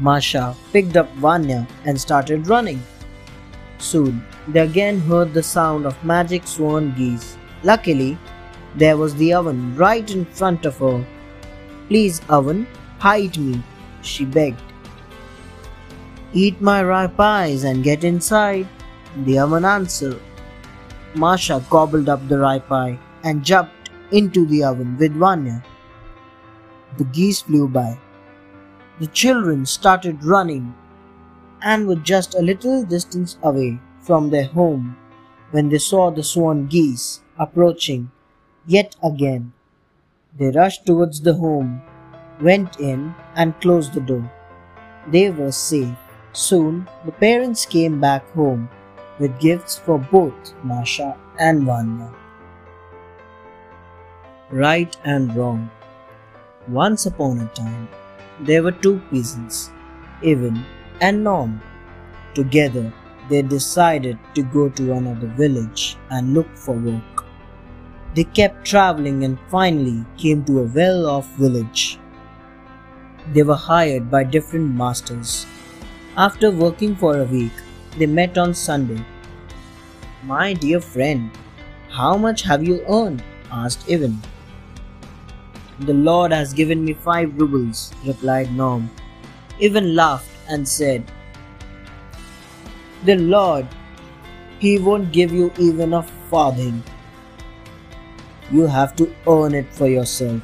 [0.00, 2.82] Masha picked up Vanya and started running.
[3.78, 7.36] Soon they again heard the sound of magic swan geese.
[7.62, 8.16] Luckily,
[8.76, 11.04] there was the oven right in front of her.
[11.88, 12.66] Please, oven,
[12.98, 13.62] hide me,
[14.02, 14.60] she begged.
[16.32, 18.68] Eat my ripe pies and get inside,
[19.24, 20.20] the oven answered.
[21.14, 25.64] Masha gobbled up the ripe pie and jumped into the oven with Vanya.
[26.98, 27.98] The geese flew by.
[29.00, 30.74] The children started running
[31.62, 34.96] and were just a little distance away from their home
[35.52, 38.10] when they saw the swan geese approaching
[38.66, 39.52] yet again.
[40.36, 41.82] They rushed towards the home,
[42.40, 44.30] went in, and closed the door.
[45.06, 45.96] They were safe.
[46.32, 48.68] Soon the parents came back home
[49.18, 52.12] with gifts for both Masha and Vanya.
[54.50, 55.70] Right and wrong.
[56.68, 57.88] Once upon a time,
[58.40, 59.70] there were two peasants,
[60.24, 60.64] Ivan
[61.00, 61.60] and Norm.
[62.34, 62.92] Together,
[63.28, 67.24] they decided to go to another village and look for work.
[68.14, 71.98] They kept traveling and finally came to a well off village.
[73.32, 75.46] They were hired by different masters.
[76.16, 77.52] After working for a week,
[77.98, 79.04] they met on Sunday.
[80.24, 81.30] My dear friend,
[81.90, 83.22] how much have you earned?
[83.50, 84.20] asked Ivan.
[85.80, 88.90] The Lord has given me five rubles, replied Norm.
[89.62, 91.04] Ivan laughed and said,
[93.04, 93.64] The Lord,
[94.58, 96.82] He won't give you even a farthing.
[98.50, 100.42] You have to earn it for yourself.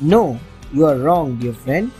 [0.00, 0.40] No,
[0.72, 1.90] you are wrong, dear friend.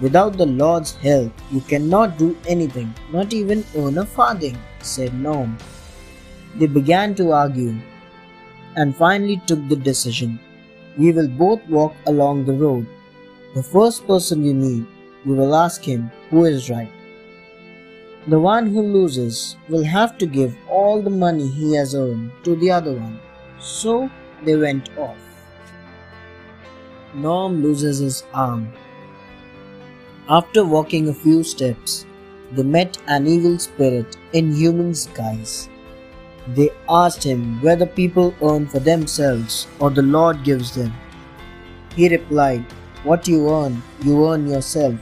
[0.00, 5.58] Without the Lord's help, you cannot do anything, not even earn a farthing, said Norm.
[6.56, 7.74] They began to argue
[8.76, 10.40] and finally took the decision
[11.00, 12.86] we will both walk along the road.
[13.54, 14.86] The first person we meet,
[15.24, 16.92] we will ask him who is right.
[18.26, 22.54] The one who loses will have to give all the money he has earned to
[22.56, 23.18] the other one.
[23.58, 24.10] So
[24.44, 25.16] they went off.
[27.14, 28.70] Norm loses his arm.
[30.28, 32.04] After walking a few steps,
[32.52, 35.70] they met an evil spirit in human guise.
[36.56, 40.92] They asked him whether people earn for themselves or the Lord gives them.
[41.94, 42.64] He replied,
[43.04, 44.96] What you earn, you earn yourself.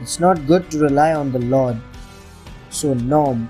[0.00, 1.76] It's not good to rely on the Lord.
[2.70, 3.48] So Norm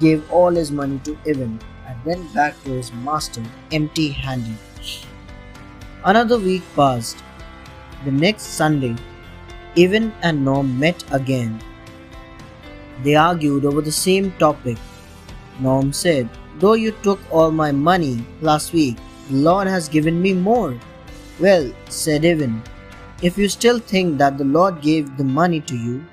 [0.00, 4.56] gave all his money to Ivan and went back to his master empty handed.
[6.04, 7.18] Another week passed.
[8.04, 8.96] The next Sunday,
[9.76, 11.60] Ivan and Norm met again.
[13.02, 14.78] They argued over the same topic.
[15.60, 18.96] Norm said, Though you took all my money last week,
[19.30, 20.78] the Lord has given me more.
[21.40, 22.62] Well, said Ivan,
[23.22, 26.04] if you still think that the Lord gave the money to you,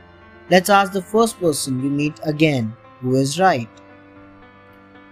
[0.49, 3.69] let's ask the first person we meet again who is right.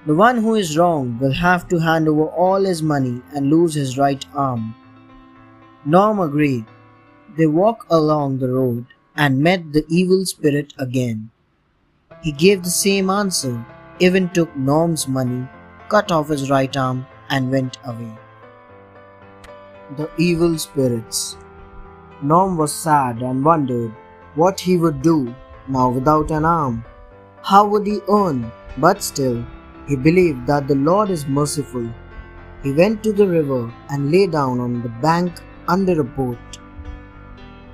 [0.06, 3.74] The one who is wrong will have to hand over all his money and lose
[3.74, 4.74] his right arm.
[5.86, 6.66] Norm agreed.
[7.38, 11.30] They walked along the road and met the evil spirit again.
[12.22, 13.66] He gave the same answer
[14.00, 15.48] Ivan took Norm's money,
[15.90, 18.16] cut off his right arm, and went away.
[19.98, 21.38] The evil spirits.
[22.22, 23.92] Norm was sad and wondered
[24.36, 25.34] what he would do
[25.68, 26.86] now without an arm.
[27.42, 28.52] How would he earn?
[28.78, 29.44] But still,
[29.88, 31.90] he believed that the Lord is merciful.
[32.62, 35.34] He went to the river and lay down on the bank
[35.68, 36.60] under a boat.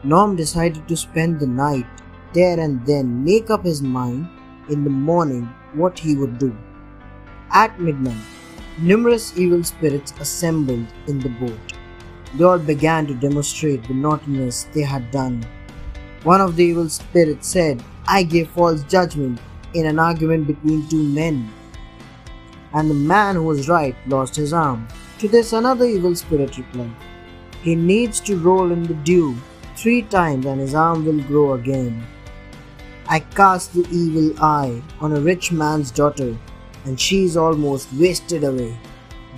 [0.04, 1.88] Norm decided to spend the night
[2.32, 4.30] there and then make up his mind
[4.70, 6.56] in the morning what he would do.
[7.52, 8.26] At midnight,
[8.80, 11.74] numerous evil spirits assembled in the boat.
[12.36, 15.46] They all began to demonstrate the naughtiness they had done.
[16.24, 19.40] One of the evil spirits said, I gave false judgment
[19.74, 21.52] in an argument between two men.
[22.74, 24.88] And the man who was right lost his arm.
[25.20, 26.92] To this, another evil spirit replied,
[27.62, 29.38] He needs to roll in the dew
[29.76, 32.04] three times and his arm will grow again.
[33.14, 36.36] I cast the evil eye on a rich man's daughter,
[36.84, 38.76] and she is almost wasted away,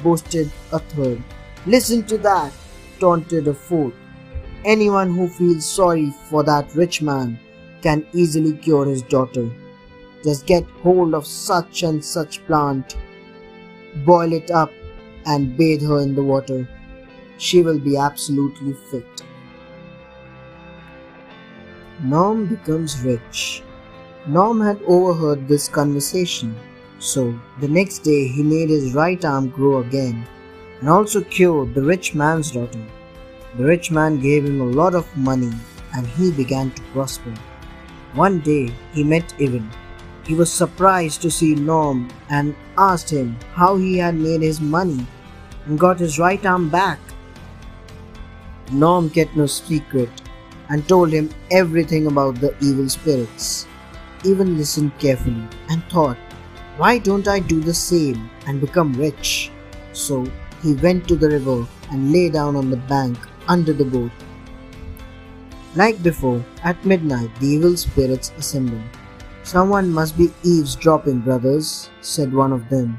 [0.02, 1.22] boasted a third.
[1.66, 2.54] Listen to that,
[3.02, 3.94] taunted a fourth.
[4.64, 7.38] Anyone who feels sorry for that rich man
[7.82, 9.52] can easily cure his daughter.
[10.24, 12.96] Just get hold of such and such plant,
[14.06, 14.72] boil it up,
[15.26, 16.66] and bathe her in the water.
[17.38, 19.22] She will be absolutely fit.
[22.02, 23.64] Norm becomes rich.
[24.28, 26.56] Norm had overheard this conversation,
[26.98, 30.28] so the next day he made his right arm grow again
[30.80, 32.84] and also cured the rich man's daughter.
[33.56, 35.52] The rich man gave him a lot of money
[35.94, 37.36] and he began to prosper.
[38.16, 39.70] One day he met Ivan.
[40.26, 45.06] He was surprised to see Norm and asked him how he had made his money
[45.68, 47.00] and got his right arm back.
[48.72, 50.10] Norm kept no secret
[50.70, 53.68] and told him everything about the evil spirits.
[54.26, 56.18] Ivan listened carefully and thought,
[56.78, 59.52] why don't I do the same and become rich?
[59.94, 60.26] So
[60.62, 63.18] he went to the river and lay down on the bank
[63.48, 64.12] under the boat.
[65.76, 68.84] Like before, at midnight the evil spirits assembled.
[69.44, 72.98] Someone must be eavesdropping, brothers, said one of them.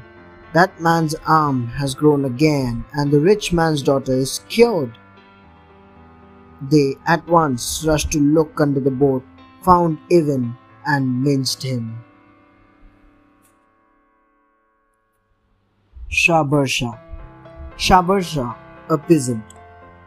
[0.53, 4.97] That man's arm has grown again, and the rich man's daughter is cured.
[6.61, 9.23] They at once rushed to look under the boat,
[9.61, 10.55] found Ivan,
[10.87, 12.03] and minced him.
[16.09, 16.97] Shabarsha
[17.77, 18.55] Shabarsha,
[18.89, 19.43] a peasant,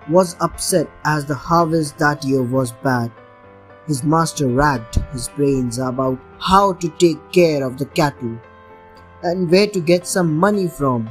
[0.08, 3.12] was upset as the harvest that year was bad.
[3.86, 8.38] His master racked his brains about how to take care of the cattle
[9.22, 11.08] and where to get some money from.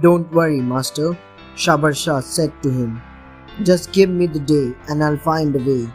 [0.00, 1.16] Don't worry, master,
[1.54, 3.00] Shabarsha said to him.
[3.62, 5.88] Just give me the day and I'll find a way.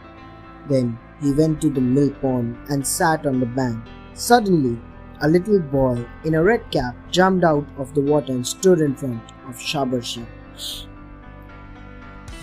[0.68, 3.82] Then he went to the mill pond and sat on the bank.
[4.12, 4.78] Suddenly,
[5.22, 8.94] a little boy in a red cap jumped out of the water and stood in
[8.94, 10.26] front of Shabarsha.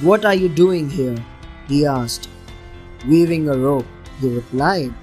[0.02, 1.18] What are you doing here?
[1.68, 2.28] he asked.
[3.08, 3.86] Weaving a rope,
[4.20, 4.94] he replied.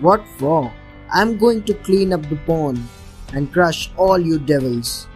[0.00, 0.72] What for?
[1.12, 2.82] I'm going to clean up the pond
[3.32, 5.06] and crush all you devils.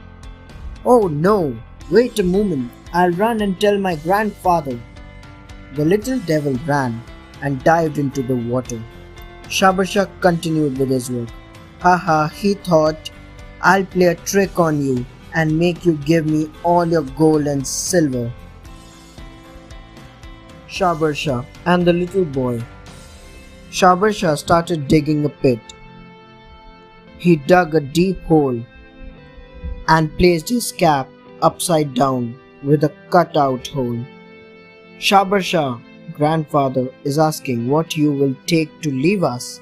[0.84, 1.56] Oh no,
[1.90, 4.78] wait a moment, I'll run and tell my grandfather.
[5.74, 7.02] The little devil ran
[7.42, 8.80] and dived into the water.
[9.44, 11.28] Shabarsha continued with his work.
[11.80, 13.10] Haha, he thought,
[13.60, 15.04] I'll play a trick on you
[15.34, 18.32] and make you give me all your gold and silver.
[20.68, 22.62] Shabarsha and the little boy.
[23.70, 25.60] Shabarsha started digging a pit.
[27.18, 28.60] He dug a deep hole
[29.88, 31.08] and placed his cap
[31.42, 33.98] upside down with a cut out hole.
[34.98, 35.80] Shabarsha,
[36.12, 39.60] grandfather, is asking what you will take to leave us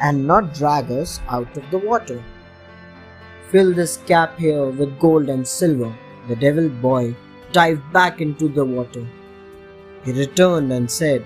[0.00, 2.22] and not drag us out of the water.
[3.50, 5.94] Fill this cap here with gold and silver.
[6.28, 7.14] The devil boy
[7.52, 9.06] dived back into the water.
[10.04, 11.24] He returned and said,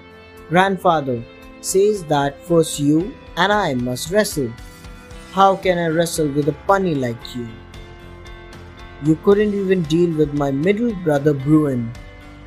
[0.48, 1.22] Grandfather
[1.60, 4.52] says that first you and I must wrestle.
[5.32, 7.48] How can I wrestle with a punny like you?
[9.02, 11.90] You couldn't even deal with my middle brother Bruin.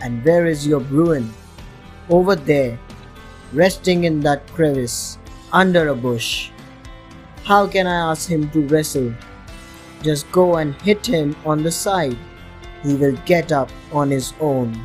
[0.02, 1.34] And where is your Bruin?
[2.10, 2.78] Over there,
[3.54, 5.18] resting in that crevice,
[5.52, 6.50] under a bush.
[7.44, 9.14] How can I ask him to wrestle?
[10.02, 12.18] Just go and hit him on the side.
[12.84, 14.84] He will get up on his own.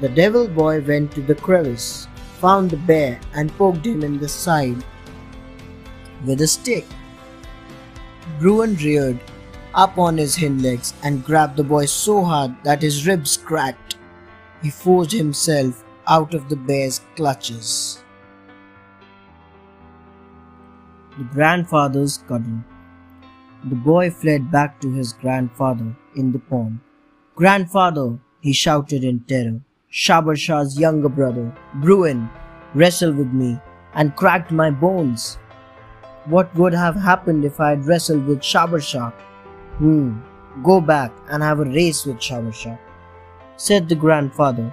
[0.00, 2.06] The devil boy went to the crevice,
[2.38, 4.84] found the bear, and poked him in the side
[6.24, 6.86] with a stick.
[8.38, 9.18] Bruin reared
[9.74, 13.96] up on his hind legs and grabbed the boy so hard that his ribs cracked.
[14.62, 18.02] He forced himself out of the bear's clutches.
[21.16, 22.64] The grandfather's cuddle.
[23.64, 26.80] The boy fled back to his grandfather in the pond.
[27.36, 29.60] Grandfather, he shouted in terror.
[29.92, 32.28] Shabarsha's younger brother, Bruin,
[32.74, 33.60] wrestled with me
[33.94, 35.38] and cracked my bones.
[36.26, 39.12] what would have happened if I had wrestled with Shabarsha?
[39.78, 40.20] Hmm,
[40.62, 42.78] go back and have a race with Shabarsha,
[43.56, 44.72] said the grandfather.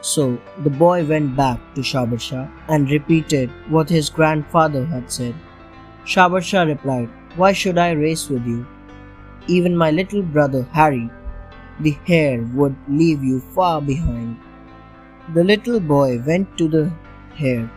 [0.00, 5.34] So the boy went back to Shabarsha and repeated what his grandfather had said.
[6.04, 8.66] Shabarsha replied, Why should I race with you?
[9.48, 11.10] Even my little brother Harry,
[11.80, 14.38] the hare, would leave you far behind.
[15.34, 16.90] The little boy went to the
[17.34, 17.70] hare,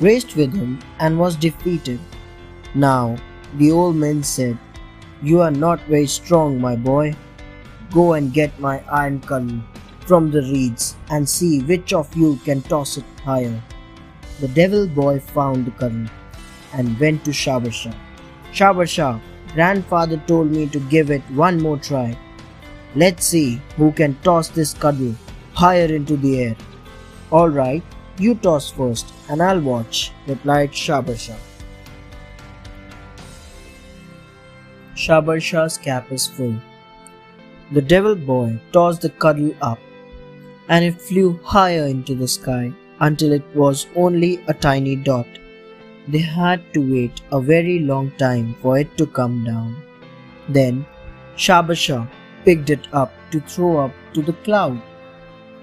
[0.00, 2.00] raced with him, and was defeated.
[2.74, 3.16] Now
[3.56, 4.58] the old man said,
[5.22, 7.14] You are not very strong, my boy.
[7.92, 9.62] Go and get my iron cudgel
[10.06, 13.62] from the reeds and see which of you can toss it higher.
[14.40, 16.08] The devil boy found the cudgel
[16.72, 17.94] and went to Shabarsha.
[18.52, 19.20] Shabarsha,
[19.54, 22.16] grandfather told me to give it one more try.
[22.94, 25.14] Let's see who can toss this cudgel
[25.54, 26.56] higher into the air.
[27.30, 27.82] All right,
[28.18, 31.36] you toss first and I'll watch, replied Shabarsha.
[34.94, 36.54] Shabarsha's cap is full.
[37.72, 39.78] The devil boy tossed the cudgel up
[40.68, 45.26] and it flew higher into the sky until it was only a tiny dot.
[46.08, 49.76] They had to wait a very long time for it to come down.
[50.48, 50.86] Then
[51.36, 52.08] Shabarsha
[52.44, 54.80] picked it up to throw up to the cloud.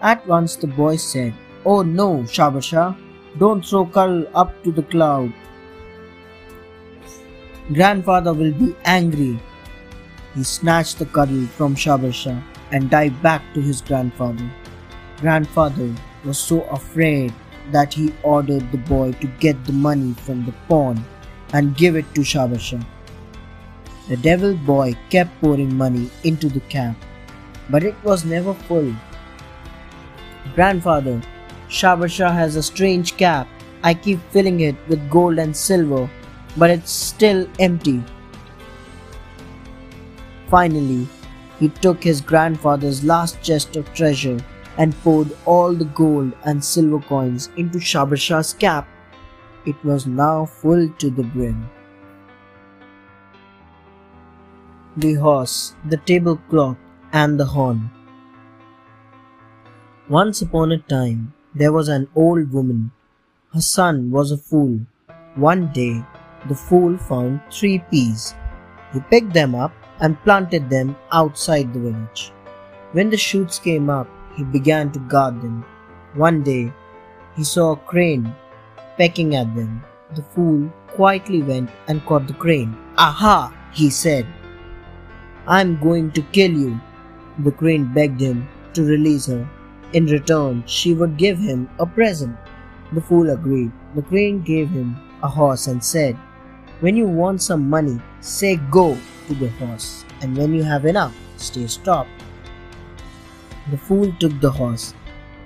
[0.02, 1.34] At once the boy said,
[1.66, 2.98] Oh no, Shabarsha,
[3.38, 5.32] don't throw Karl up to the cloud.
[7.72, 9.40] Grandfather will be angry.
[10.34, 12.42] He snatched the cudgel from Shabarsha
[12.72, 14.50] and dived back to his grandfather
[15.22, 15.94] grandfather
[16.26, 17.34] was so afraid
[17.72, 21.04] that he ordered the boy to get the money from the pawn
[21.54, 22.84] and give it to Shabarsha.
[24.10, 26.96] The devil boy kept pouring money into the cap,
[27.70, 28.94] but it was never full.
[30.56, 31.22] Grandfather,
[31.70, 33.48] Shabarsha has a strange cap.
[33.84, 36.10] I keep filling it with gold and silver,
[36.58, 38.04] but it's still empty.
[40.50, 41.08] Finally,
[41.60, 44.38] he took his grandfather's last chest of treasure
[44.78, 48.88] and poured all the gold and silver coins into Shabarsha's cap.
[49.66, 51.70] It was now full to the brim.
[54.98, 56.78] The horse, the tablecloth,
[57.14, 57.90] and the horn.
[60.10, 62.92] Once upon a time, there was an old woman.
[63.54, 64.80] Her son was a fool.
[65.36, 66.04] One day,
[66.50, 68.34] the fool found three peas.
[68.94, 72.34] He picked them up and planted them outside the village.
[72.92, 75.66] When the shoots came up, he began to guard them.
[76.14, 76.72] One day,
[77.36, 78.34] he saw a crane
[78.98, 79.84] pecking at them.
[80.16, 82.76] The fool quietly went and caught the crane.
[82.98, 83.54] Aha!
[83.74, 84.28] he said.
[85.48, 86.80] I'm going to kill you.
[87.40, 89.48] The crane begged him to release her.
[89.94, 92.38] In return, she would give him a present.
[92.94, 93.72] The fool agreed.
[93.96, 96.16] The crane gave him a horse and said,
[96.80, 98.98] When you want some money, say go
[99.28, 102.10] to the horse, and when you have enough, stay stopped.
[103.72, 104.94] The fool took the horse,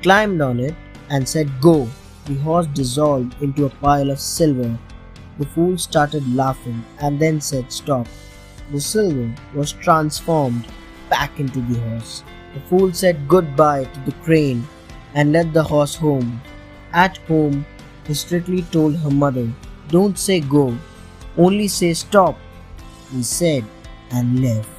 [0.01, 0.75] climbed on it,
[1.09, 1.87] and said, Go.
[2.25, 4.75] The horse dissolved into a pile of silver.
[5.37, 8.07] The fool started laughing and then said, Stop.
[8.71, 10.65] The silver was transformed
[11.07, 12.23] back into the horse.
[12.55, 14.67] The fool said goodbye to the crane
[15.13, 16.41] and led the horse home.
[16.93, 17.63] At home,
[18.07, 19.47] he strictly told her mother,
[19.89, 20.75] Don't say go,
[21.37, 22.39] only say stop.
[23.11, 23.65] He said
[24.09, 24.74] and left.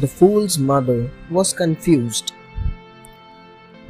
[0.00, 2.32] The fool's mother was confused.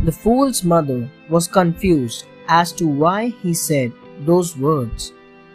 [0.05, 5.13] The fool's mother was confused as to why he said those words.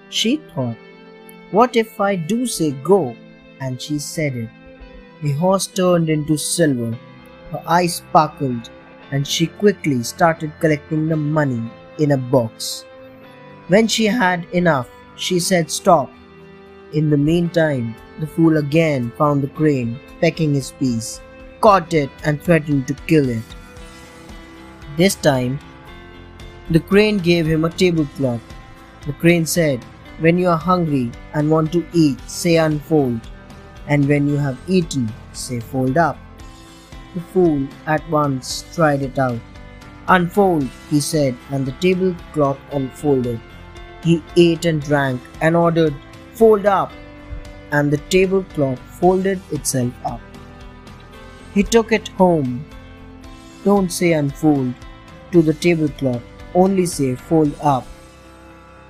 [0.10, 0.78] She thought,
[1.50, 3.16] What if I do say go?
[3.62, 4.50] And she said it.
[5.24, 6.96] The horse turned into silver.
[7.50, 8.70] Her eyes sparkled,
[9.12, 11.64] and she quickly started collecting the money
[11.98, 12.86] in a box.
[13.70, 16.12] When she had enough, she said, Stop.
[16.94, 21.22] In the meantime, the fool again found the crane pecking his piece,
[21.60, 23.44] caught it, and threatened to kill it.
[24.96, 25.60] This time,
[26.70, 28.42] the crane gave him a tablecloth.
[29.08, 29.84] The crane said,
[30.20, 33.20] When you are hungry and want to eat, say unfold,
[33.88, 36.18] and when you have eaten, say fold up.
[37.16, 39.40] The fool at once tried it out.
[40.08, 43.40] Unfold, he said, and the tablecloth unfolded.
[44.04, 45.96] He ate and drank and ordered,
[46.34, 46.92] Fold up
[47.72, 50.22] and the tablecloth folded itself up.
[51.54, 52.66] He took it home.
[53.64, 54.74] Don't say unfold
[55.32, 56.22] to the tablecloth,
[56.54, 57.86] only say fold up.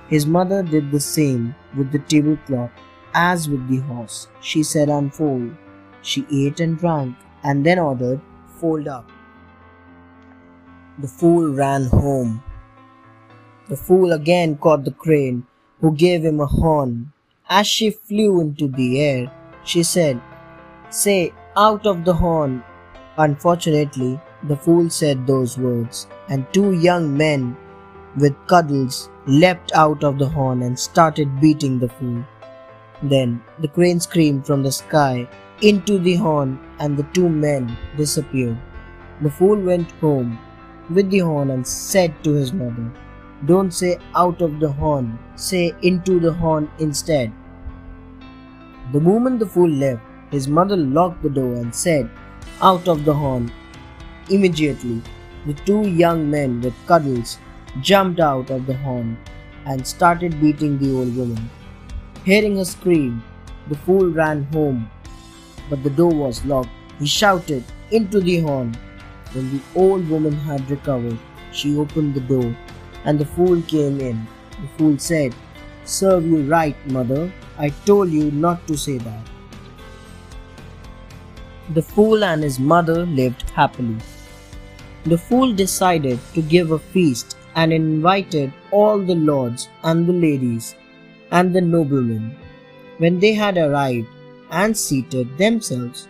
[0.08, 2.70] His mother did the same with the tablecloth
[3.14, 4.28] as with the horse.
[4.40, 5.54] She said unfold.
[6.02, 8.20] She ate and drank and then ordered
[8.60, 9.10] fold up.
[10.98, 12.42] The fool ran home.
[13.68, 15.46] The fool again caught the crane,
[15.80, 17.13] who gave him a horn.
[17.48, 19.30] As she flew into the air,
[19.64, 20.18] she said,
[20.88, 22.64] Say, out of the horn.
[23.18, 27.54] Unfortunately, the fool said those words, and two young men
[28.16, 32.24] with cuddles leapt out of the horn and started beating the fool.
[33.02, 35.28] Then the crane screamed from the sky
[35.60, 38.58] into the horn, and the two men disappeared.
[39.20, 40.38] The fool went home
[40.88, 42.90] with the horn and said to his mother,
[43.46, 47.32] Don't say out of the horn, say into the horn instead.
[48.92, 52.08] The moment the fool left, his mother locked the door and said,
[52.62, 53.52] Out of the horn.
[54.30, 55.02] Immediately,
[55.46, 57.38] the two young men with cuddles
[57.80, 59.18] jumped out of the horn
[59.66, 61.50] and started beating the old woman.
[62.24, 63.22] Hearing her scream,
[63.68, 64.90] the fool ran home,
[65.68, 66.70] but the door was locked.
[66.98, 68.76] He shouted into the horn.
[69.32, 71.18] When the old woman had recovered,
[71.52, 72.56] she opened the door,
[73.04, 74.26] and the fool came in.
[74.60, 75.34] The fool said,
[75.84, 77.30] Serve you right, mother.
[77.58, 79.30] I told you not to say that.
[81.74, 83.96] The fool and his mother lived happily.
[85.04, 90.74] The fool decided to give a feast and invited all the lords and the ladies
[91.30, 92.36] and the noblemen.
[92.98, 94.08] When they had arrived
[94.50, 96.08] and seated themselves,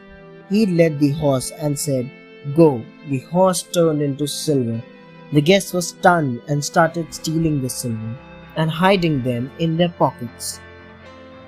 [0.50, 2.10] he led the horse and said,
[2.54, 2.82] Go.
[3.08, 4.82] The horse turned into silver.
[5.34, 8.16] The guests were stunned and started stealing the silver
[8.56, 10.60] and hiding them in their pockets.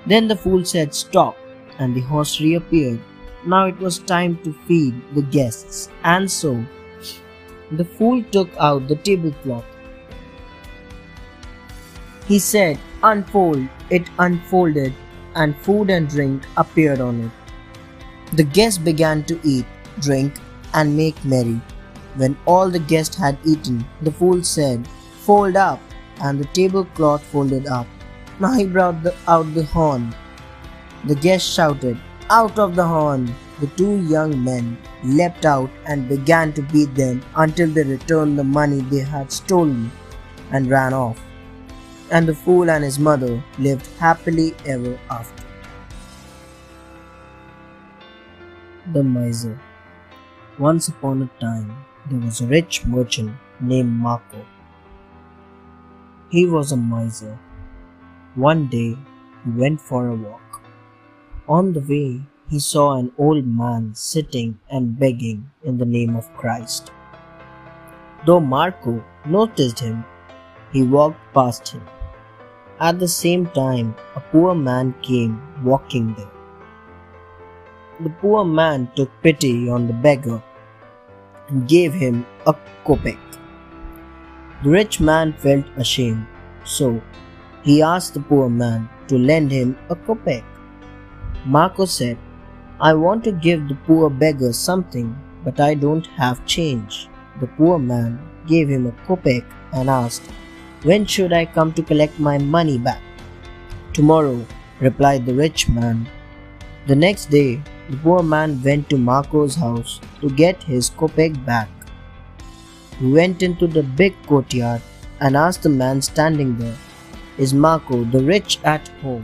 [0.05, 1.37] Then the fool said, Stop,
[1.79, 2.99] and the horse reappeared.
[3.45, 6.63] Now it was time to feed the guests, and so
[7.71, 9.65] the fool took out the tablecloth
[12.27, 13.67] he said, Unfold.
[13.89, 14.93] It unfolded,
[15.35, 18.35] and food and drink appeared on it.
[18.35, 19.65] The guests began to eat,
[20.01, 20.33] drink,
[20.73, 21.61] and make merry.
[22.17, 24.87] When all the guests had eaten, the fool said,
[25.21, 25.79] Fold up,
[26.21, 27.87] and the tablecloth folded up.
[28.39, 30.15] Now he brought the, out the horn.
[31.05, 31.97] The guests shouted,
[32.29, 33.33] Out of the horn!
[33.59, 38.43] The two young men leapt out and began to beat them until they returned the
[38.43, 39.91] money they had stolen
[40.51, 41.19] and ran off
[42.11, 45.43] and the fool and his mother lived happily ever after.
[48.93, 49.59] The Miser
[50.57, 51.75] Once upon a time,
[52.09, 54.45] there was a rich merchant named Marco.
[56.29, 57.37] He was a miser.
[58.35, 58.97] One day,
[59.43, 60.61] he went for a walk.
[61.47, 66.33] On the way, he saw an old man sitting and begging in the name of
[66.37, 66.91] Christ.
[68.25, 70.05] Though Marco noticed him,
[70.71, 71.81] he walked past him.
[72.79, 76.31] At the same time, a poor man came walking there.
[77.99, 80.43] The poor man took pity on the beggar
[81.49, 82.55] and gave him a
[82.85, 83.19] kopeck.
[84.63, 86.25] The rich man felt ashamed,
[86.63, 87.01] so
[87.63, 90.43] he asked the poor man to lend him a kopeck.
[91.45, 92.17] Marco said,
[92.79, 97.07] I want to give the poor beggar something, but I don't have change.
[97.39, 100.23] The poor man gave him a kopeck and asked,
[100.83, 103.01] when should I come to collect my money back?
[103.93, 104.45] Tomorrow,
[104.79, 106.07] replied the rich man.
[106.85, 111.69] The next day, the poor man went to Marco's house to get his kopeck back.
[112.99, 114.81] He went into the big courtyard
[115.21, 116.77] and asked the man standing there,
[117.37, 119.23] Is Marco the rich at home?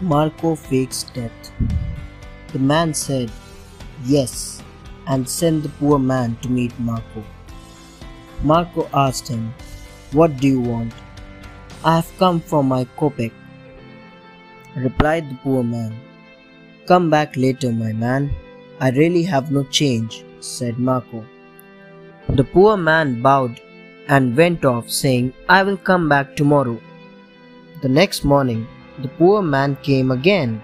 [0.00, 1.52] Marco fakes death.
[2.52, 3.30] The man said,
[4.04, 4.62] Yes,
[5.06, 7.24] and sent the poor man to meet Marco.
[8.42, 9.54] Marco asked him,
[10.12, 10.92] What do you want?
[11.84, 13.32] I have come for my kopeck,
[14.76, 15.94] replied the poor man.
[16.86, 18.30] Come back later, my man.
[18.80, 21.24] I really have no change, said Marco.
[22.28, 23.60] The poor man bowed
[24.08, 26.80] and went off, saying, I will come back tomorrow.
[27.82, 28.66] The next morning,
[28.98, 30.62] the poor man came again,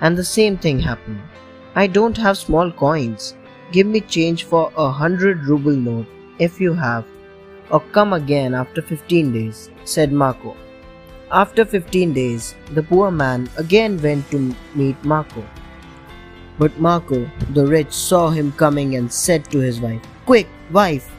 [0.00, 1.20] and the same thing happened.
[1.74, 3.34] I don't have small coins.
[3.72, 6.06] Give me change for a hundred ruble note
[6.38, 7.04] if you have,
[7.70, 10.56] or come again after 15 days, said Marco.
[11.32, 15.42] After 15 days, the poor man again went to meet Marco.
[16.58, 21.10] But Marco, the rich, saw him coming and said to his wife, Quick, wife,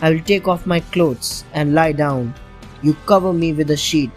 [0.00, 2.34] I will take off my clothes and lie down.
[2.82, 4.10] You cover me with a sheet,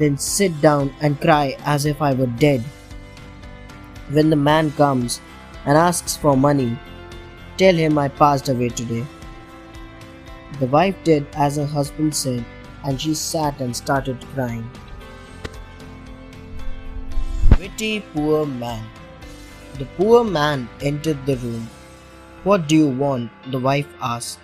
[0.00, 2.64] then sit down and cry as if I were dead.
[4.10, 5.20] When the man comes
[5.64, 6.76] and asks for money,
[7.56, 9.06] tell him I passed away today.
[10.58, 12.44] The wife did as her husband said,
[12.82, 14.68] and she sat and started crying.
[18.14, 18.84] Poor man.
[19.78, 21.68] The poor man entered the room.
[22.44, 23.30] What do you want?
[23.50, 24.40] the wife asked.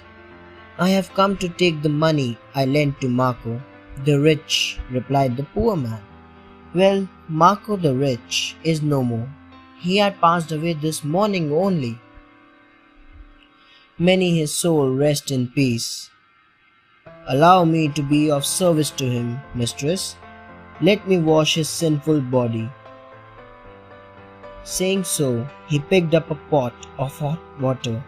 [0.79, 3.61] I have come to take the money I lent to Marco
[4.03, 6.03] the rich, replied the poor man.
[6.75, 9.29] Well, Marco the rich is no more.
[9.79, 11.99] He had passed away this morning only.
[13.99, 16.11] May his soul rest in peace.
[17.29, 20.17] Allow me to be of service to him, mistress.
[20.81, 22.69] Let me wash his sinful body.
[24.65, 28.03] Saying so, he picked up a pot of hot water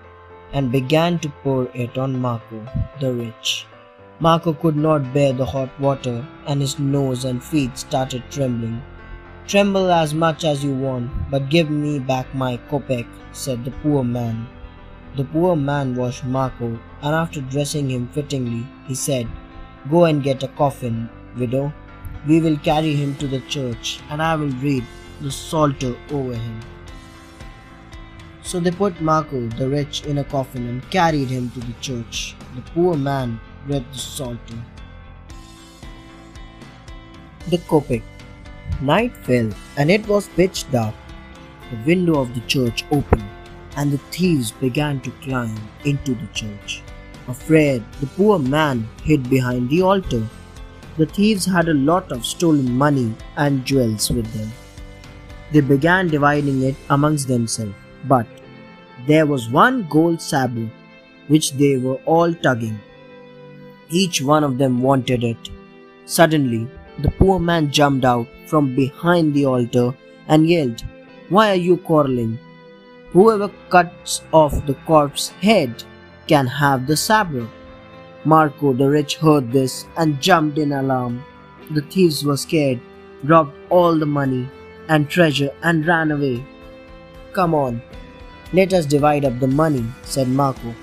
[0.55, 2.67] and began to pour it on Marco
[2.99, 3.67] the rich.
[4.21, 8.83] Marco could not bear the hot water and his nose and feet started trembling.
[9.47, 14.03] Tremble as much as you want, but give me back my kopeck, said the poor
[14.03, 14.49] man.
[15.15, 19.29] The poor man washed Marco and after dressing him fittingly, he said,
[19.91, 21.71] Go and get a coffin, widow.
[22.27, 24.85] We will carry him to the church and I will read
[25.21, 26.61] the Psalter over him.
[28.43, 32.37] So they put Marco the rich in a coffin and carried him to the church.
[32.55, 34.59] The poor man read the Psalter.
[37.49, 38.03] The Kopeck.
[38.81, 40.95] Night fell and it was pitch dark.
[41.71, 43.25] The window of the church opened
[43.77, 46.83] and the thieves began to climb into the church.
[47.29, 50.25] Afraid, the poor man hid behind the altar.
[50.97, 54.53] The thieves had a lot of stolen money and jewels with them.
[55.53, 57.75] They began dividing it amongst themselves,
[58.07, 58.27] but
[59.07, 60.69] there was one gold sabre
[61.29, 62.79] which they were all tugging.
[63.89, 65.51] Each one of them wanted it.
[66.05, 66.69] Suddenly,
[66.99, 69.95] the poor man jumped out from behind the altar
[70.29, 70.83] and yelled,
[71.29, 72.39] Why are you quarreling?
[73.13, 75.85] Whoever cuts off the corpse's head
[76.27, 77.49] can have the sabre.
[78.25, 81.25] Marco the rich heard this and jumped in alarm.
[81.71, 82.81] The thieves were scared,
[83.23, 84.49] robbed all the money
[84.89, 86.45] and treasure and ran away.
[87.33, 87.83] Come on,
[88.53, 90.75] let us divide up the money, said Marco.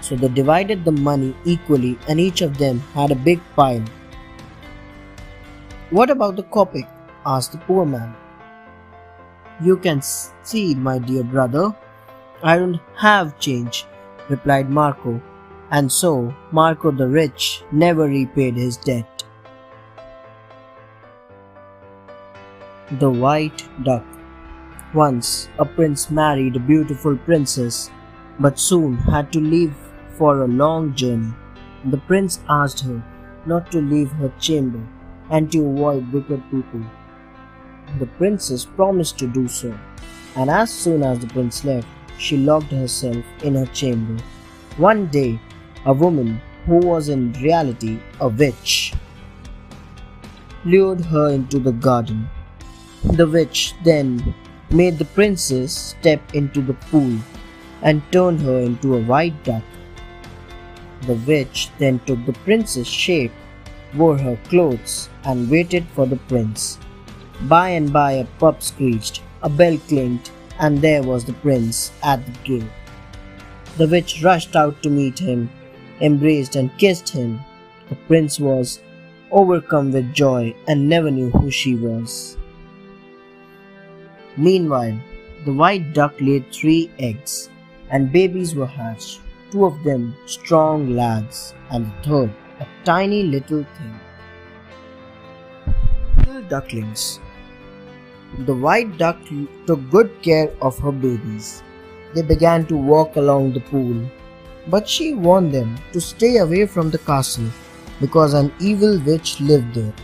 [0.00, 3.84] So they divided the money equally and each of them had a big pile.
[5.90, 6.88] What about the kopeck?
[7.24, 8.14] asked the poor man.
[9.60, 11.74] You can see, my dear brother,
[12.42, 13.86] I don't have change,
[14.28, 15.20] replied Marco,
[15.70, 19.15] and so Marco the rich never repaid his debt.
[22.92, 24.04] The White Duck
[24.94, 27.90] Once a prince married a beautiful princess,
[28.38, 29.74] but soon had to leave
[30.16, 31.32] for a long journey.
[31.86, 33.02] The prince asked her
[33.44, 34.86] not to leave her chamber
[35.30, 36.84] and to avoid wicked people.
[37.98, 39.76] The princess promised to do so,
[40.36, 41.88] and as soon as the prince left,
[42.18, 44.22] she locked herself in her chamber.
[44.76, 45.40] One day,
[45.86, 48.94] a woman, who was in reality a witch,
[50.64, 52.30] lured her into the garden.
[53.04, 54.34] The witch then
[54.70, 57.18] made the princess step into the pool
[57.82, 59.62] and turned her into a white duck.
[61.02, 63.32] The witch then took the prince's shape,
[63.94, 66.78] wore her clothes, and waited for the prince.
[67.42, 72.24] By and by a pup screeched, a bell clinked, and there was the prince at
[72.24, 72.70] the gate.
[73.76, 75.50] The witch rushed out to meet him,
[76.00, 77.40] embraced and kissed him.
[77.88, 78.80] The prince was
[79.30, 82.36] overcome with joy and never knew who she was.
[84.36, 84.98] Meanwhile,
[85.44, 87.50] the white duck laid three eggs,
[87.90, 92.30] and babies were hatched two of them strong lads, and the third
[92.60, 94.00] a tiny little thing.
[96.18, 97.20] Little ducklings.
[98.40, 99.18] The white duck
[99.66, 101.62] took good care of her babies.
[102.14, 103.96] They began to walk along the pool,
[104.68, 107.48] but she warned them to stay away from the castle
[108.00, 109.94] because an evil witch lived there.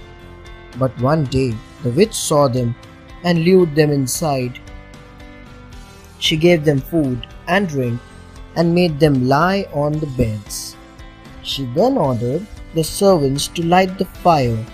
[0.78, 2.74] But one day the witch saw them
[3.24, 4.58] and lured them inside.
[6.18, 8.00] She gave them food and drink
[8.56, 10.76] and made them lie on the beds.
[11.42, 14.64] She then ordered the servants to light the fire,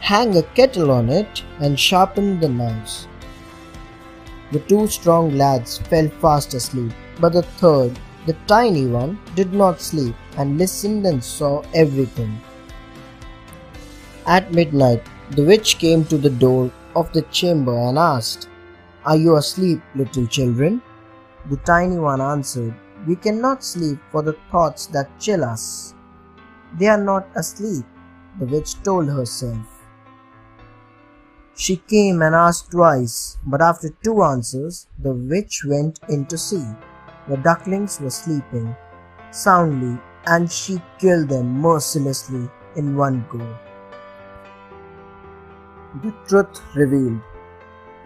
[0.00, 3.08] hang a kettle on it, and sharpen the knives.
[4.52, 9.80] The two strong lads fell fast asleep, but the third, the tiny one, did not
[9.80, 12.40] sleep and listened and saw everything.
[14.26, 18.48] At midnight, the witch came to the door of the chamber and asked,
[19.04, 20.82] Are you asleep, little children?
[21.50, 22.74] The tiny one answered,
[23.06, 25.94] we cannot sleep for the thoughts that chill us.
[26.78, 27.84] They are not asleep,
[28.38, 29.66] the witch told herself.
[31.54, 36.64] She came and asked twice, but after two answers, the witch went in to see.
[37.28, 38.76] The ducklings were sleeping
[39.30, 43.67] soundly, and she killed them mercilessly in one go.
[46.02, 47.20] The truth revealed.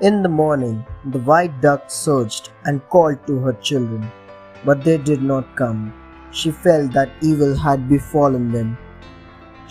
[0.00, 4.10] In the morning, the white duck searched and called to her children
[4.64, 5.82] but they did not come.
[6.40, 8.68] she felt that evil had befallen them.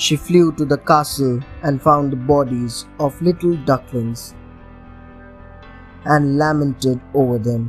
[0.03, 2.76] She flew to the castle and found the bodies
[3.06, 4.35] of little ducklings
[6.06, 7.64] and lamented over them.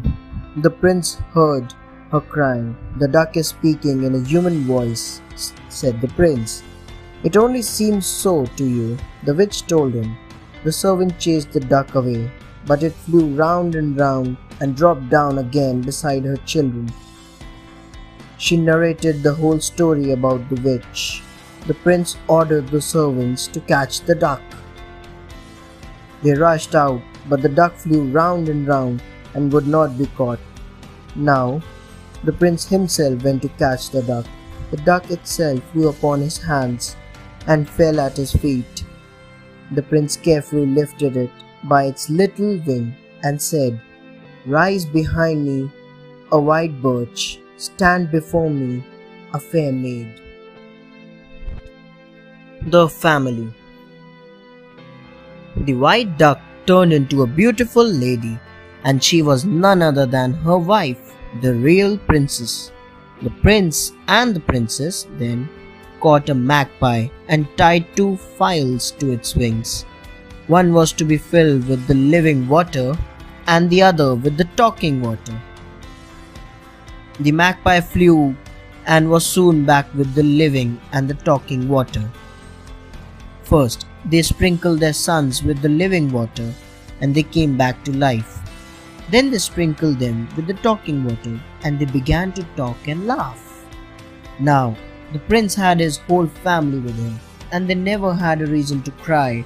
[0.67, 1.73] The prince heard
[2.11, 2.77] her crying.
[2.99, 5.23] The duck is speaking in a human voice,
[5.71, 6.63] said the prince.
[7.25, 10.13] It only seems so to you, the witch told him.
[10.65, 12.31] The servant chased the duck away,
[12.67, 16.93] but it flew round and round and dropped down again beside her children.
[18.39, 21.23] She narrated the whole story about the witch.
[21.67, 24.43] The prince ordered the servants to catch the duck.
[26.23, 29.03] They rushed out, but the duck flew round and round
[29.35, 30.41] and would not be caught.
[31.17, 31.61] Now,
[32.25, 34.27] the prince himself went to catch the duck.
[34.71, 36.97] The duck itself flew upon his hands
[37.47, 38.85] and fell at his feet.
[39.75, 41.31] The prince carefully lifted it
[41.65, 43.81] by its little wing and said,
[44.45, 45.71] Rise behind me,
[46.31, 48.85] a white birch, stand before me,
[49.33, 50.21] a fair maid.
[52.67, 53.53] The family
[55.57, 58.39] The white duck turned into a beautiful lady,
[58.85, 62.73] and she was none other than her wife, the real princess.
[63.23, 65.49] The prince and the princess then
[66.03, 69.85] caught a magpie and tied two files to its wings.
[70.49, 72.95] One was to be filled with the living water
[73.47, 75.41] and the other with the talking water.
[77.21, 78.35] The magpie flew
[78.87, 82.11] and was soon back with the living and the talking water.
[83.45, 86.53] First, they sprinkled their sons with the living water
[87.01, 88.39] and they came back to life.
[89.11, 93.65] Then they sprinkled them with the talking water and they began to talk and laugh.
[94.41, 94.77] Now,
[95.13, 97.19] the prince had his whole family with him,
[97.53, 99.45] and they never had a reason to cry,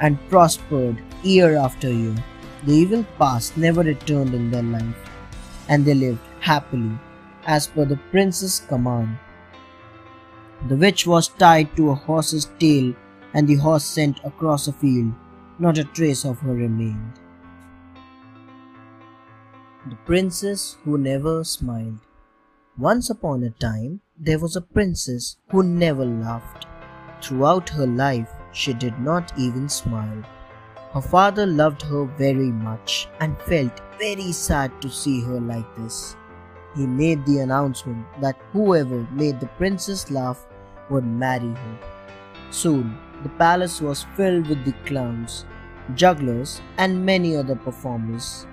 [0.00, 2.16] and prospered year after year.
[2.64, 5.10] The evil past never returned in their life,
[5.68, 6.98] and they lived happily,
[7.46, 9.18] as per the prince's command.
[10.68, 12.94] The witch was tied to a horse's tail,
[13.34, 15.12] and the horse sent across a field.
[15.58, 17.20] Not a trace of her remained.
[19.88, 22.00] The princess who never smiled.
[22.78, 26.66] Once upon a time, there was a princess who never laughed.
[27.20, 30.22] Throughout her life, she did not even smile.
[30.92, 36.16] Her father loved her very much and felt very sad to see her like this.
[36.76, 40.46] He made the announcement that whoever made the princess laugh
[40.90, 41.78] would marry her.
[42.50, 45.44] Soon, the palace was filled with the clowns,
[45.94, 48.46] jugglers, and many other performers.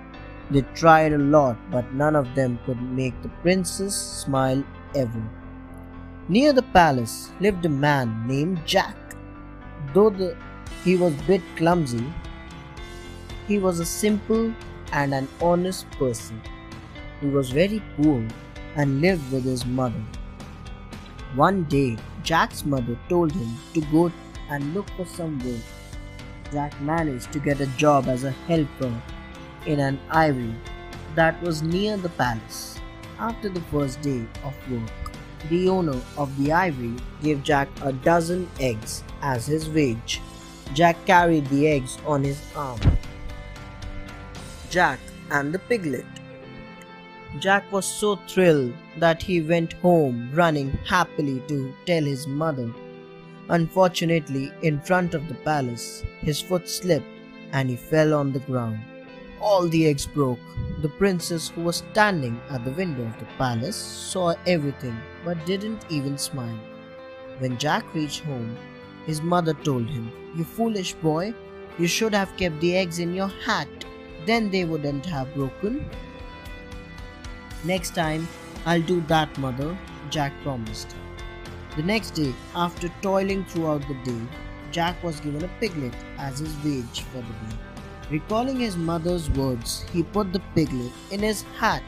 [0.50, 4.64] They tried a lot, but none of them could make the princess smile
[4.96, 5.22] ever.
[6.28, 8.96] Near the palace lived a man named Jack.
[9.92, 10.36] Though the,
[10.84, 12.04] he was a bit clumsy,
[13.48, 14.54] he was a simple
[14.92, 16.40] and an honest person.
[17.20, 18.24] He was very poor
[18.76, 20.02] and lived with his mother.
[21.34, 24.12] One day, Jack's mother told him to go
[24.48, 25.60] and look for some work.
[26.52, 28.94] Jack managed to get a job as a helper
[29.66, 30.54] in an aviary
[31.16, 32.78] that was near the palace.
[33.18, 35.01] After the first day of work,
[35.48, 40.20] the owner of the aviary gave Jack a dozen eggs as his wage.
[40.74, 42.80] Jack carried the eggs on his arm.
[44.70, 44.98] Jack
[45.30, 46.06] and the piglet.
[47.38, 52.70] Jack was so thrilled that he went home running happily to tell his mother.
[53.48, 57.06] Unfortunately, in front of the palace, his foot slipped
[57.52, 58.80] and he fell on the ground.
[59.42, 60.38] All the eggs broke.
[60.82, 65.84] The princess, who was standing at the window of the palace, saw everything but didn't
[65.90, 66.58] even smile.
[67.38, 68.56] When Jack reached home,
[69.04, 71.34] his mother told him, You foolish boy,
[71.76, 73.68] you should have kept the eggs in your hat.
[74.26, 75.90] Then they wouldn't have broken.
[77.64, 78.28] Next time,
[78.64, 79.76] I'll do that, mother,
[80.10, 80.94] Jack promised.
[81.76, 84.22] The next day, after toiling throughout the day,
[84.70, 87.61] Jack was given a piglet as his wage for the day.
[88.12, 91.82] Recalling his mother's words, he put the piglet in his hat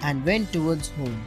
[0.00, 1.24] and went towards home.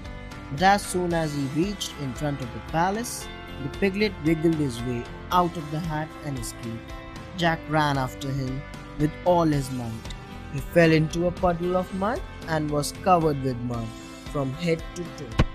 [0.51, 3.29] But as soon as he reached in front of the palace,
[3.63, 6.91] the piglet wiggled his way out of the hat and escaped.
[7.37, 8.61] Jack ran after him
[8.99, 10.13] with all his might.
[10.51, 13.87] He fell into a puddle of mud and was covered with mud
[14.33, 15.45] from head to toe.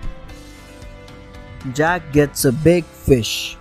[1.75, 3.59] Jack gets a big fish.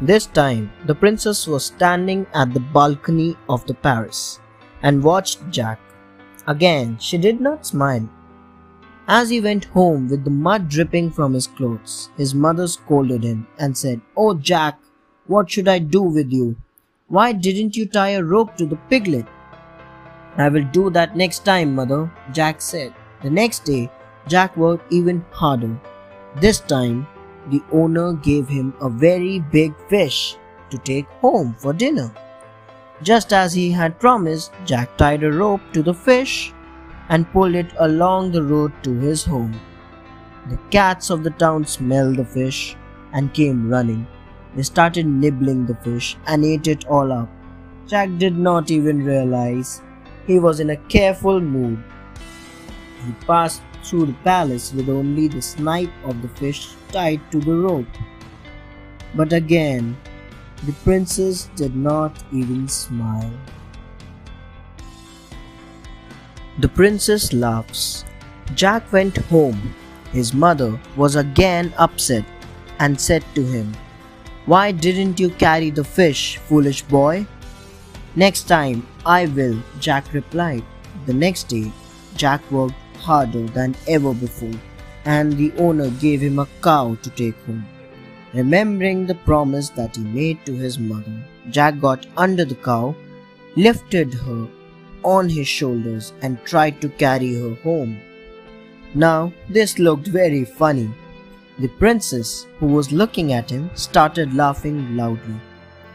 [0.00, 4.39] This time, the princess was standing at the balcony of the palace
[4.82, 5.78] and watched Jack.
[6.46, 8.08] Again, she did not smile.
[9.06, 13.46] As he went home with the mud dripping from his clothes, his mother scolded him
[13.58, 14.78] and said, Oh, Jack,
[15.26, 16.56] what should I do with you?
[17.08, 19.26] Why didn't you tie a rope to the piglet?
[20.36, 22.94] I will do that next time, mother, Jack said.
[23.22, 23.90] The next day,
[24.28, 25.76] Jack worked even harder.
[26.36, 27.06] This time,
[27.48, 30.36] the owner gave him a very big fish
[30.70, 32.12] to take home for dinner.
[33.02, 36.52] Just as he had promised, Jack tied a rope to the fish
[37.08, 39.58] and pulled it along the road to his home.
[40.48, 42.76] The cats of the town smelled the fish
[43.12, 44.06] and came running.
[44.54, 47.28] They started nibbling the fish and ate it all up.
[47.86, 49.80] Jack did not even realize
[50.26, 51.82] he was in a careful mood.
[53.06, 57.54] He passed through the palace with only the snipe of the fish tied to the
[57.54, 57.86] rope.
[59.14, 59.96] But again,
[60.64, 63.32] the princess did not even smile.
[66.58, 68.04] The princess laughs.
[68.54, 69.74] Jack went home.
[70.12, 72.24] His mother was again upset
[72.78, 73.72] and said to him,
[74.44, 77.26] Why didn't you carry the fish, foolish boy?
[78.16, 80.64] Next time I will, Jack replied.
[81.06, 81.72] The next day,
[82.16, 84.60] Jack worked harder than ever before,
[85.06, 87.64] and the owner gave him a cow to take home.
[88.32, 91.12] Remembering the promise that he made to his mother,
[91.50, 92.94] Jack got under the cow,
[93.56, 94.46] lifted her
[95.02, 97.98] on his shoulders, and tried to carry her home.
[98.94, 100.90] Now, this looked very funny.
[101.58, 105.40] The princess, who was looking at him, started laughing loudly.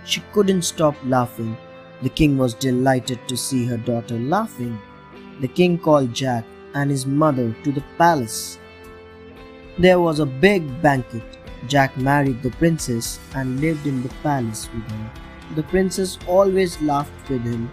[0.06, 1.56] She couldn't stop laughing.
[2.02, 4.78] The king was delighted to see her daughter laughing.
[5.40, 8.60] The king called Jack and his mother to the palace.
[9.78, 11.35] There was a big banquet.
[11.68, 15.12] Jack married the princess and lived in the palace with her.
[15.56, 17.70] The princess always laughed with him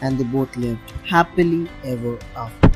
[0.00, 2.70] and they both lived happily ever after.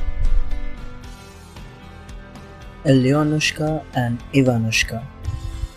[2.85, 5.05] Elyonushka and Ivanushka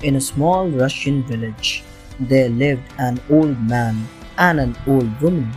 [0.02, 1.82] In a small Russian village,
[2.20, 4.06] there lived an old man
[4.39, 5.52] and an old woman.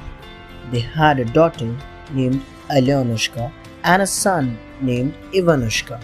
[0.71, 1.75] They had a daughter
[2.11, 3.51] named Elyonushka
[3.83, 6.01] and a son named Ivanushka.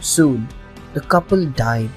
[0.00, 0.48] Soon,
[0.94, 1.90] the couple died,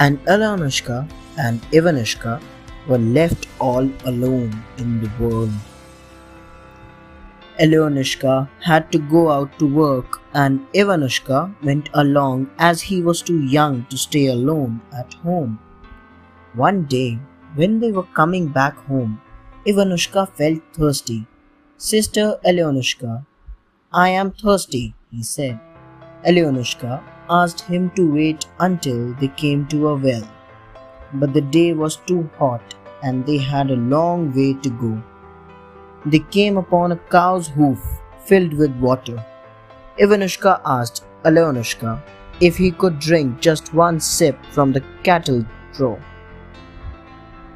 [0.00, 0.98] and Elyonushka
[1.38, 2.40] and Ivanushka
[2.88, 5.52] were left all alone in the world.
[7.60, 13.42] Elyonushka had to go out to work, and Ivanushka went along as he was too
[13.44, 15.58] young to stay alone at home.
[16.54, 17.18] One day,
[17.54, 19.20] when they were coming back home,
[19.66, 21.26] Ivanushka felt thirsty.
[21.76, 23.26] Sister Elyonushka,
[23.92, 25.60] I am thirsty, he said.
[26.26, 30.28] Elyonushka asked him to wait until they came to a well.
[31.14, 35.02] But the day was too hot and they had a long way to go.
[36.04, 37.78] They came upon a cow's hoof
[38.24, 39.24] filled with water.
[39.98, 42.02] Ivanushka asked Elyonushka
[42.40, 45.44] if he could drink just one sip from the cattle
[45.74, 45.98] trough.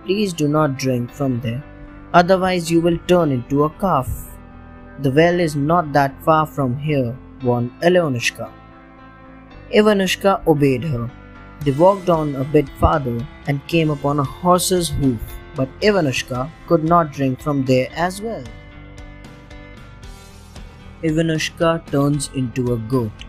[0.04, 1.64] Please do not drink from there,
[2.12, 4.10] otherwise you will turn into a calf.
[5.00, 8.50] The well is not that far from here, warned Elyonushka.
[9.74, 11.10] Ivanushka obeyed her.
[11.60, 15.20] They walked on a bit farther and came upon a horse's hoof,
[15.54, 18.44] but Ivanushka could not drink from there as well.
[21.02, 23.26] Ivanushka turns into a goat.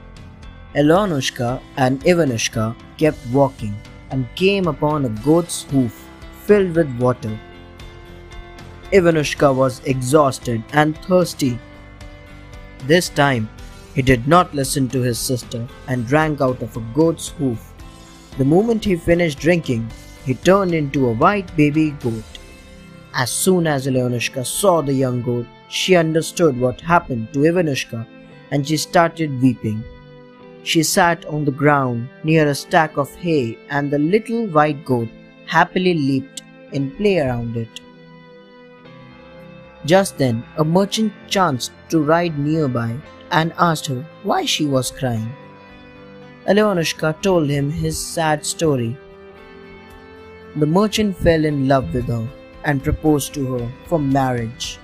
[0.76, 3.76] Elyonushka and Ivanushka kept walking
[4.12, 6.08] and came upon a goat's hoof
[6.46, 7.40] filled with water
[8.92, 11.60] Ivanushka was exhausted and thirsty.
[12.86, 13.50] This time,
[13.96, 17.74] he did not listen to his sister and drank out of a goat's hoof.
[18.38, 19.90] The moment he finished drinking,
[20.26, 22.24] he turned into a white baby goat.
[23.14, 28.06] As soon as Elyonushka saw the young goat, she understood what happened to Ivanushka
[28.52, 29.82] and she started weeping.
[30.64, 35.08] She sat on the ground near a stack of hay and the little white goat
[35.46, 36.42] happily leaped
[36.74, 37.80] in play around it.
[39.86, 42.96] Just then, a merchant chanced to ride nearby
[43.32, 45.32] and asked her why she was crying.
[46.48, 48.96] Elyonushka told him his sad story.
[50.56, 52.28] The merchant fell in love with her
[52.64, 54.80] and proposed to her for marriage.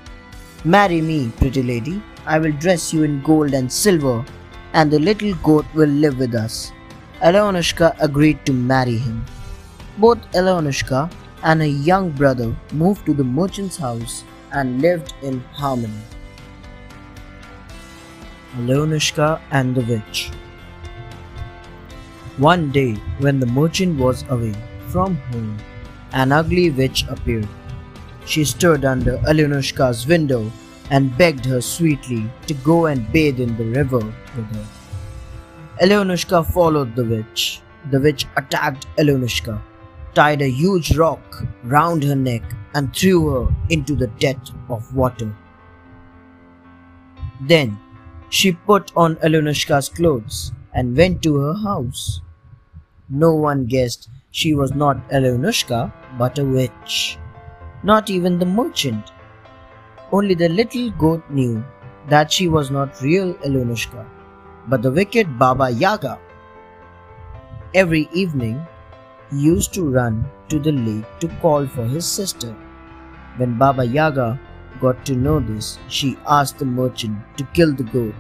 [0.63, 2.01] Marry me, pretty lady.
[2.26, 4.26] I will dress you in gold and silver,
[4.73, 6.72] and the little goat will live with us.
[7.22, 9.26] Elyonushka agreed to marry him.
[9.97, 11.11] Both Elyonushka
[11.43, 16.03] and her young brother moved to the merchant's house and lived in harmony.
[18.57, 20.30] Elyonushka and the Witch
[22.38, 24.53] One day, when the merchant was away
[24.88, 25.57] from home,
[26.11, 27.48] an ugly witch appeared.
[28.26, 30.52] She stood under Elyonushka's window
[30.90, 34.03] and begged her sweetly to go and bathe in the river
[34.36, 36.44] with her.
[36.44, 37.61] Followed the witch.
[37.90, 39.61] The witch attacked Elyonushka,
[40.14, 45.34] tied a huge rock round her neck, and threw her into the depth of water.
[47.40, 47.80] Then
[48.32, 52.03] she put on Elyonushka's clothes and went to her house.
[53.22, 54.10] no one guessed
[54.40, 55.80] she was not Alyosha
[56.18, 57.18] but a witch.
[57.84, 59.12] Not even the merchant.
[60.12, 61.64] Only the little goat knew
[62.10, 64.06] that she was not real Alyosha,
[64.68, 66.20] but the wicked Baba Yaga.
[67.74, 68.66] Every evening,
[69.30, 72.56] he used to run to the lake to call for his sister.
[73.38, 74.40] When Baba Yaga
[74.82, 78.16] got to know this, she asked the merchant to kill the goat.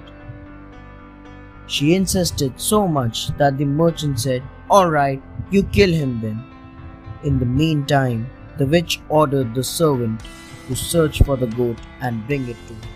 [1.67, 6.43] She insisted so much that the merchant said, Alright, you kill him then.
[7.23, 10.21] In the meantime, the witch ordered the servant
[10.67, 12.91] to search for the goat and bring it to her.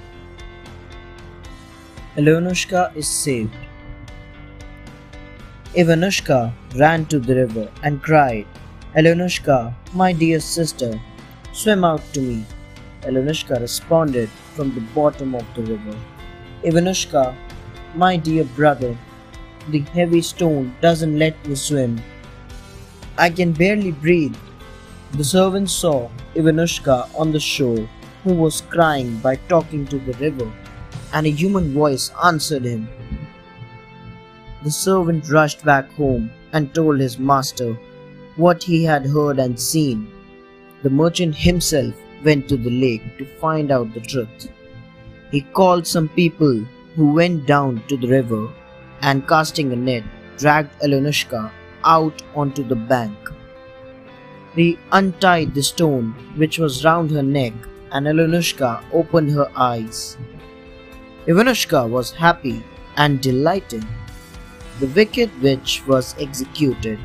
[2.18, 3.54] Alyosha is saved.
[5.74, 8.46] Ivanushka ran to the river and cried,
[8.96, 11.00] Alyosha, my dear sister,
[11.52, 12.46] swim out to me.
[13.06, 15.98] Alyosha responded from the bottom of the river,
[16.64, 17.36] Ivanushka,
[17.96, 18.98] my dear brother,
[19.70, 22.02] the heavy stone doesn't let me swim.
[23.18, 24.36] I can barely breathe.
[25.14, 27.88] The servant saw Ivanushka on the shore,
[28.24, 30.52] who was crying by talking to the river,
[31.14, 32.88] and a human voice answered him.
[34.64, 37.78] The servant rushed back home and told his master
[38.36, 40.12] what he had heard and seen.
[40.84, 41.94] The merchant himself
[42.26, 44.50] went to the lake to find out the truth.
[45.32, 46.66] He called some people
[46.96, 48.50] who went down to the river
[49.02, 50.04] and casting a net
[50.38, 51.52] dragged Alyosha
[51.84, 53.16] out onto the bank.
[54.56, 57.54] He untied the stone which was round her neck
[57.92, 60.18] and Alyosha opened her eyes.
[61.28, 62.64] Ivanushka was happy
[62.98, 63.86] and delighted.
[64.80, 67.00] The wicked witch was executed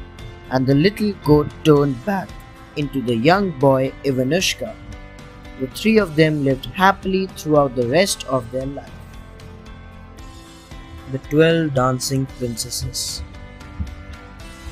[0.51, 2.28] and the little goat turned back
[2.76, 4.74] into the young boy Ivanushka.
[5.61, 8.91] The three of them lived happily throughout the rest of their life.
[11.12, 13.23] The Twelve Dancing Princesses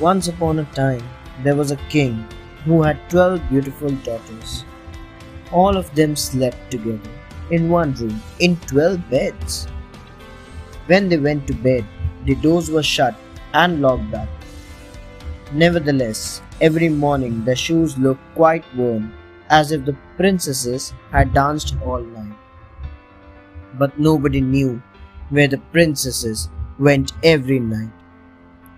[0.00, 1.02] Once upon a time,
[1.44, 2.26] there was a king
[2.64, 4.64] who had twelve beautiful daughters.
[5.52, 7.10] All of them slept together
[7.50, 9.66] in one room in twelve beds.
[10.86, 11.84] When they went to bed,
[12.24, 13.14] the doors were shut
[13.52, 14.28] and locked up.
[15.52, 19.12] Nevertheless, every morning their shoes looked quite worn,
[19.50, 22.36] as if the princesses had danced all night.
[23.78, 24.82] But nobody knew
[25.30, 26.48] where the princesses
[26.78, 27.90] went every night.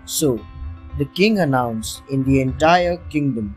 [0.05, 0.41] So,
[0.99, 3.57] the king announced in the entire kingdom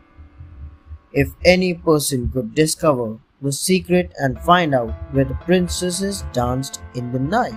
[1.12, 7.12] if any person could discover the secret and find out where the princesses danced in
[7.12, 7.54] the night,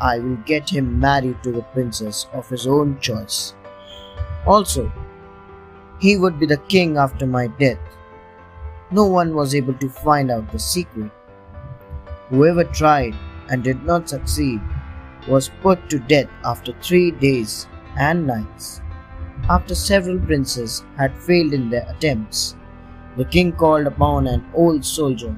[0.00, 3.54] I will get him married to the princess of his own choice.
[4.46, 4.90] Also,
[6.00, 7.78] he would be the king after my death.
[8.90, 11.10] No one was able to find out the secret.
[12.28, 13.14] Whoever tried
[13.50, 14.60] and did not succeed
[15.28, 17.66] was put to death after three days
[17.98, 18.80] and nights.
[19.48, 22.54] After several princes had failed in their attempts,
[23.16, 25.36] the king called upon an old soldier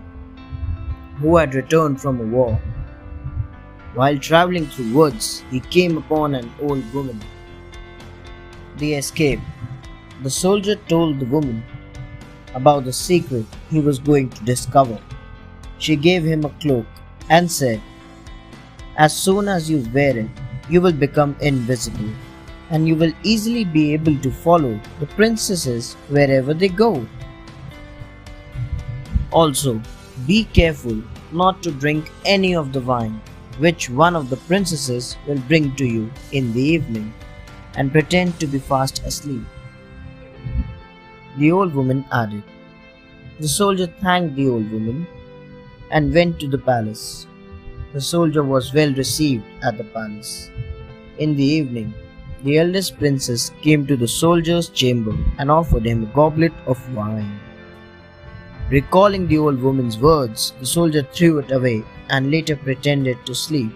[1.19, 2.61] who had returned from a war.
[3.95, 7.21] While traveling through woods, he came upon an old woman.
[8.77, 9.43] They escaped.
[10.23, 11.65] The soldier told the woman
[12.59, 14.99] about the secret he was going to discover.
[15.79, 16.87] She gave him a cloak
[17.29, 17.81] and said,
[18.97, 20.31] As soon as you wear it,
[20.69, 22.11] you will become invisible
[22.71, 27.07] and you will easily be able to follow the princesses wherever they go.
[29.31, 29.81] Also,
[30.27, 31.03] be careful
[31.33, 33.21] not to drink any of the wine
[33.59, 37.13] which one of the princesses will bring to you in the evening
[37.77, 39.45] and pretend to be fast asleep.
[41.39, 42.43] The old woman added.
[43.39, 45.07] The soldier thanked the old woman
[45.91, 47.27] and went to the palace.
[47.93, 50.51] The soldier was well received at the palace.
[51.19, 51.95] In the evening,
[52.43, 57.39] the eldest princess came to the soldier's chamber and offered him a goblet of wine.
[58.71, 63.73] Recalling the old woman's words, the soldier threw it away and later pretended to sleep.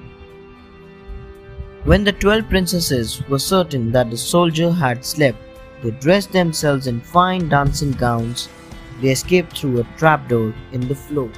[1.84, 5.39] When the twelve princesses were certain that the soldier had slept,
[5.83, 8.49] they dressed themselves in fine dancing gowns.
[9.01, 11.31] They escaped through a trapdoor in the floor.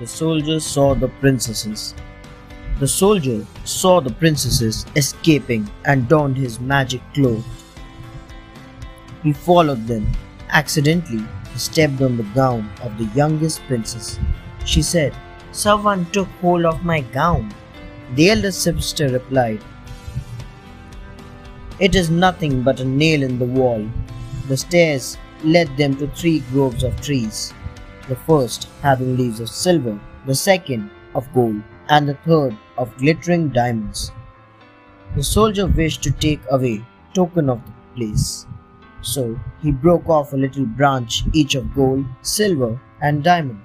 [0.00, 1.94] The soldier saw the princesses.
[2.80, 7.44] The soldier saw the princesses escaping and donned his magic cloak.
[9.22, 10.10] He followed them
[10.50, 14.18] Accidentally, he stepped on the gown of the youngest princess.
[14.64, 15.14] She said,
[15.52, 17.52] Someone took hold of my gown.
[18.14, 19.62] The eldest sister replied,
[21.80, 23.84] It is nothing but a nail in the wall.
[24.46, 27.52] The stairs led them to three groves of trees,
[28.08, 33.48] the first having leaves of silver, the second of gold, and the third of glittering
[33.48, 34.12] diamonds.
[35.16, 38.46] The soldier wished to take away token of the place.
[39.02, 43.60] So he broke off a little branch each of gold, silver, and diamond.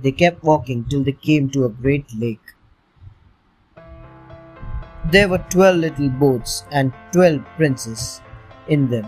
[0.00, 2.53] They kept walking till they came to a great lake.
[5.10, 8.22] There were twelve little boats and twelve princes
[8.68, 9.06] in them,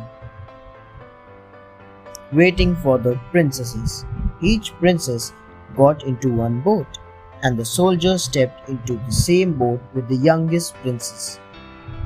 [2.33, 4.05] waiting for the princesses.
[4.43, 5.33] Each princess
[5.75, 6.99] got into one boat,
[7.43, 11.41] and the soldier stepped into the same boat with the youngest princess.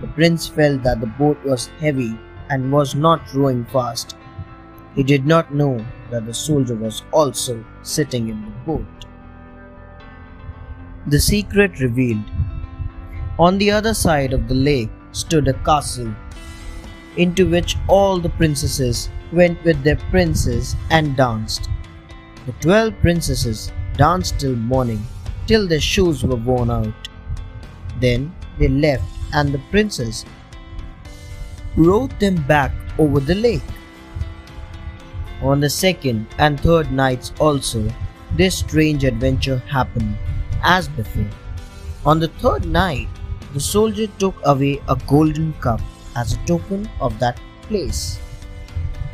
[0.00, 2.16] The prince felt that the boat was heavy
[2.48, 4.16] and was not rowing fast.
[4.94, 9.06] He did not know that the soldier was also sitting in the boat.
[11.06, 12.24] The secret revealed
[13.44, 16.14] on the other side of the lake stood a castle,
[17.16, 21.70] into which all the princesses went with their princes and danced.
[22.44, 25.02] The twelve princesses danced till morning,
[25.46, 27.08] till their shoes were worn out.
[27.98, 30.26] Then they left, and the princes
[31.76, 33.70] rowed them back over the lake.
[35.40, 37.88] On the second and third nights also,
[38.36, 40.14] this strange adventure happened,
[40.62, 41.30] as before.
[42.04, 43.08] On the third night,
[43.52, 45.80] the soldier took away a golden cup
[46.16, 48.18] as a token of that place.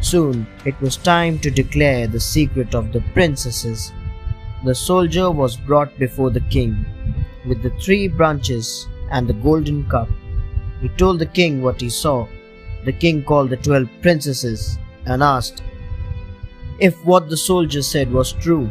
[0.00, 3.92] Soon it was time to declare the secret of the princesses.
[4.64, 6.84] The soldier was brought before the king
[7.46, 10.08] with the three branches and the golden cup.
[10.82, 12.26] He told the king what he saw.
[12.84, 15.62] The king called the twelve princesses and asked
[16.78, 18.70] if what the soldier said was true.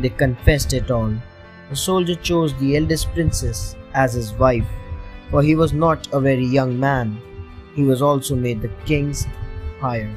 [0.00, 1.12] They confessed it all.
[1.70, 4.66] The soldier chose the eldest princess as his wife
[5.30, 7.20] for he was not a very young man.
[7.74, 9.26] He was also made the king's
[9.80, 10.14] hire.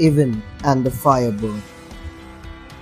[0.00, 1.62] Ivan and the Firebird.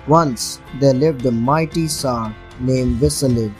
[0.07, 3.53] Once there lived a mighty Tsar named Vasilev,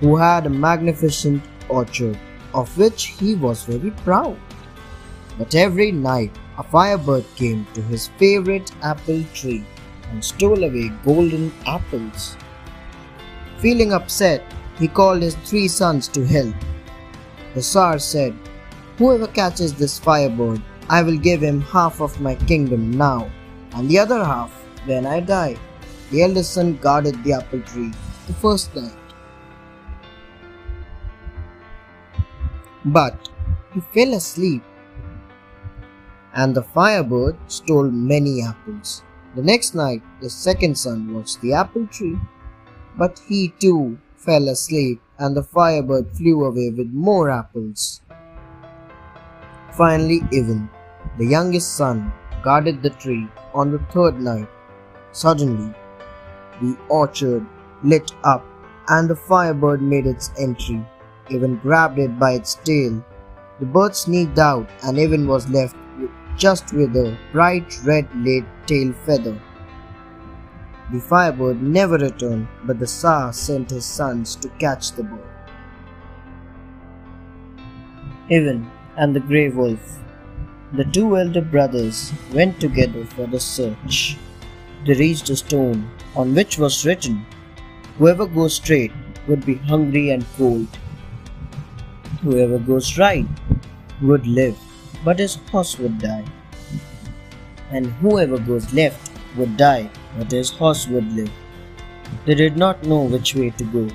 [0.00, 2.18] who had a magnificent orchard,
[2.54, 4.36] of which he was very proud.
[5.38, 9.64] But every night a firebird came to his favorite apple tree
[10.10, 12.36] and stole away golden apples.
[13.58, 14.42] Feeling upset,
[14.78, 16.54] he called his three sons to help.
[17.54, 18.34] The Tsar said,
[18.98, 23.30] Whoever catches this firebird, I will give him half of my kingdom now,
[23.74, 24.52] and the other half
[24.84, 25.56] when I die.
[26.10, 27.92] The eldest son guarded the apple tree
[28.26, 28.92] the first night.
[32.84, 33.28] But
[33.74, 34.62] he fell asleep,
[36.34, 39.02] and the firebird stole many apples.
[39.34, 42.16] The next night, the second son watched the apple tree
[42.96, 48.00] but he too fell asleep, and the firebird flew away with more apples.
[49.72, 50.68] Finally, Ivan,
[51.18, 52.12] the youngest son,
[52.42, 54.48] guarded the tree on the third night.
[55.12, 55.74] Suddenly,
[56.60, 57.46] the orchard
[57.82, 58.44] lit up,
[58.88, 60.84] and the firebird made its entry.
[61.30, 63.04] Ivan grabbed it by its tail.
[63.60, 65.76] The bird sneaked out, and Ivan was left
[66.36, 68.08] just with a bright red
[68.66, 69.40] tail feather.
[70.92, 75.18] The firebird never returned, but the Tsar sent his sons to catch the bird.
[78.30, 79.98] Ivan and the Grey Wolf.
[80.74, 84.16] The two elder brothers went together for the search.
[84.86, 87.26] They reached a stone on which was written,
[87.98, 88.92] Whoever goes straight
[89.26, 90.68] would be hungry and cold.
[92.22, 93.26] Whoever goes right
[94.02, 94.56] would live,
[95.04, 96.24] but his horse would die.
[97.72, 101.30] And whoever goes left would die but his horse would live.
[102.24, 103.88] They did not know which way to go,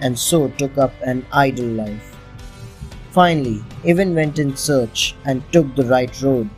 [0.00, 2.16] and so took up an idle life.
[3.10, 6.48] Finally, Ivan went in search and took the right road.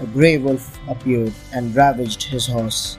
[0.00, 2.98] A grey wolf appeared and ravaged his horse.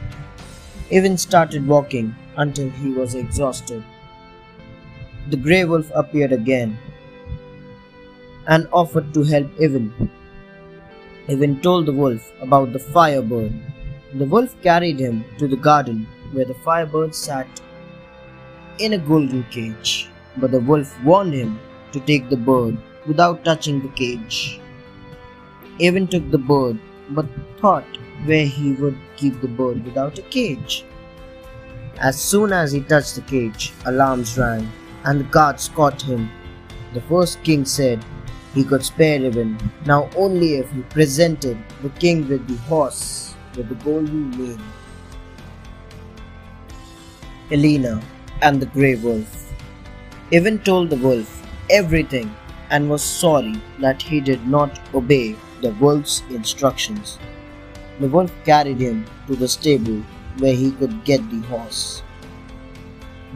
[0.92, 3.84] Ivan started walking until he was exhausted.
[5.30, 6.78] The grey wolf appeared again
[8.48, 10.10] and offered to help Ivan.
[11.30, 13.54] Ivan told the wolf about the firebird
[14.14, 17.48] the wolf carried him to the garden where the firebird sat
[18.80, 20.10] in a golden cage.
[20.38, 21.60] But the wolf warned him
[21.92, 24.62] to take the bird without touching the cage.
[25.82, 26.80] Ivan took the bird
[27.10, 27.26] but
[27.60, 27.86] thought
[28.26, 30.86] where he would keep the bird without a cage.
[32.00, 34.70] As soon as he touched the cage, alarms rang
[35.04, 36.30] and the guards caught him.
[36.94, 38.06] The first king said
[38.54, 43.27] he could spare Ivan now only if he presented the king with the horse
[43.58, 44.62] with the golden mane.
[47.52, 48.02] Elena
[48.42, 49.54] and the Grey Wolf.
[50.32, 51.30] Ivan told the wolf
[51.70, 52.34] everything
[52.70, 57.18] and was sorry that he did not obey the wolf's instructions.
[58.00, 60.04] The wolf carried him to the stable
[60.40, 62.04] where he could get the horse.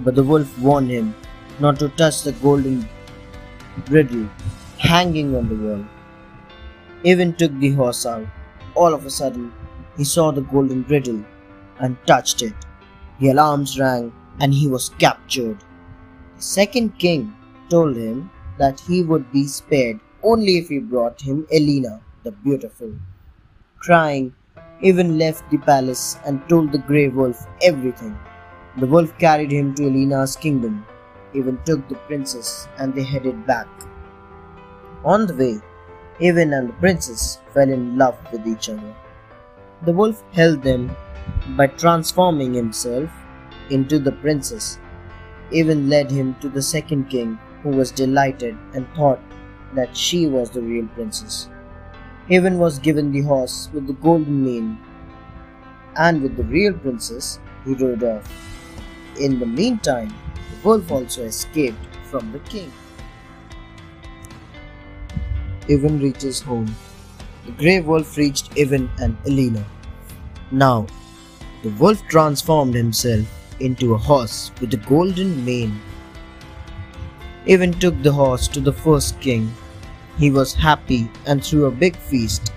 [0.03, 1.15] But the wolf warned him
[1.59, 2.87] not to touch the golden
[3.85, 4.29] bridle
[4.77, 5.85] hanging on the wall.
[7.05, 8.27] Ivan took the horse out.
[8.75, 9.51] All of a sudden,
[9.97, 11.23] he saw the golden bridle
[11.79, 12.53] and touched it.
[13.19, 15.59] The alarms rang and he was captured.
[16.37, 17.33] The second king
[17.69, 22.93] told him that he would be spared only if he brought him Elena the beautiful.
[23.79, 24.33] Crying,
[24.83, 28.17] Ivan left the palace and told the grey wolf everything.
[28.77, 30.85] The wolf carried him to Elena's kingdom.
[31.35, 33.67] Ivan took the princess and they headed back.
[35.03, 35.59] On the way,
[36.23, 38.95] Ivan and the princess fell in love with each other.
[39.83, 40.95] The wolf held them
[41.57, 43.09] by transforming himself
[43.71, 44.77] into the princess.
[45.55, 49.19] Ivan led him to the second king, who was delighted and thought
[49.73, 51.49] that she was the real princess.
[52.29, 54.77] Ivan was given the horse with the golden mane,
[55.95, 58.31] and with the real princess, he rode off.
[59.19, 62.71] In the meantime, the wolf also escaped from the king.
[65.69, 66.75] Ivan reaches home.
[67.45, 69.65] The grey wolf reached Ivan and Elena.
[70.51, 70.85] Now,
[71.63, 73.25] the wolf transformed himself
[73.59, 75.79] into a horse with a golden mane.
[77.49, 79.51] Ivan took the horse to the first king.
[80.19, 82.51] He was happy and threw a big feast.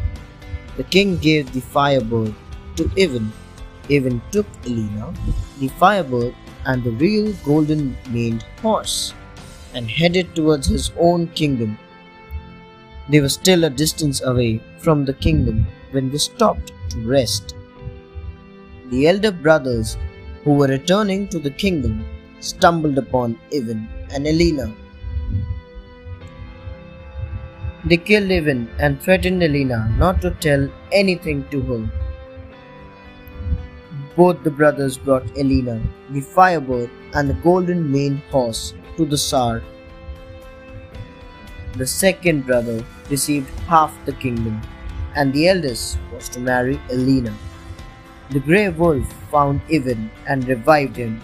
[0.76, 2.34] The king gave the firebird
[2.76, 3.32] to Ivan.
[3.90, 5.14] Ivan took Elena,
[5.60, 6.34] the firebird,
[6.66, 9.14] and the real golden maned horse
[9.74, 11.78] and headed towards his own kingdom.
[13.08, 17.54] They were still a distance away from the kingdom when they stopped to rest.
[18.90, 19.96] The elder brothers
[20.42, 22.04] who were returning to the kingdom
[22.40, 24.72] stumbled upon Ivan and Elena.
[27.84, 31.90] They killed Ivan and threatened Elena not to tell anything to her.
[34.16, 39.62] Both the brothers brought Elena, the firebird, and the golden maned horse to the Tsar.
[41.76, 44.60] The second brother received half the kingdom,
[45.16, 47.34] and the eldest was to marry Elena.
[48.30, 51.20] The grey wolf found Ivan and revived him.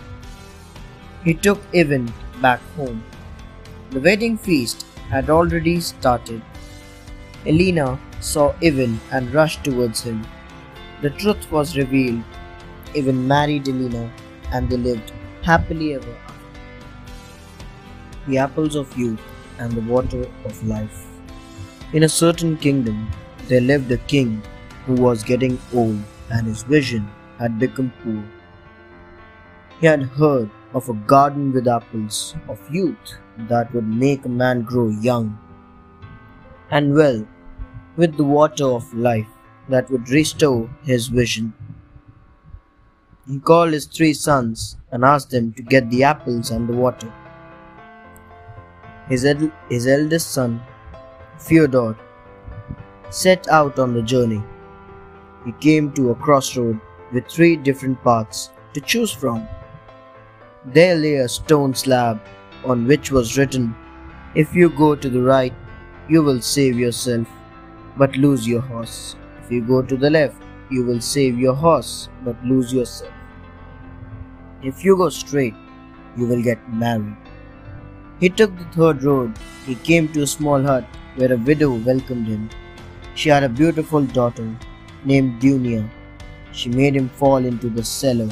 [1.25, 2.13] He took Ivan
[2.43, 3.05] back home.
[3.91, 6.43] The wedding feast had already started.
[7.47, 10.27] Elena saw Ivan and rushed towards him.
[11.01, 12.25] The truth was revealed.
[12.97, 14.11] Ivan married Elena
[14.53, 15.13] and they lived
[15.43, 16.35] happily ever after.
[18.27, 19.21] The apples of youth
[19.61, 21.07] and the water of life.
[21.93, 23.09] In a certain kingdom,
[23.47, 24.43] there lived a king
[24.87, 26.01] who was getting old
[26.31, 27.09] and his vision
[27.39, 28.23] had become poor.
[29.81, 33.15] He had heard of a garden with apples of youth
[33.49, 35.39] that would make a man grow young
[36.71, 37.27] and well
[37.97, 39.27] with the water of life
[39.69, 41.53] that would restore his vision.
[43.29, 47.13] He called his three sons and asked them to get the apples and the water.
[49.11, 50.63] His, ed- his eldest son,
[51.37, 51.95] Fyodor,
[53.11, 54.43] set out on the journey
[55.45, 56.79] he came to a crossroad
[57.13, 59.49] with three different paths to choose from.
[60.67, 62.21] There lay a stone slab
[62.65, 63.75] on which was written,
[64.35, 65.55] If you go to the right,
[66.09, 67.27] you will save yourself,
[67.97, 69.17] but lose your horse.
[69.43, 73.13] If you go to the left, you will save your horse, but lose yourself.
[74.63, 75.55] If you go straight,
[76.17, 77.17] you will get married.
[78.21, 79.33] He took the third road.
[79.67, 80.85] He came to a small hut
[81.17, 82.51] where a widow welcomed him.
[83.15, 84.55] She had a beautiful daughter
[85.05, 85.89] named Dunia.
[86.53, 88.29] She made him fall into the cellar.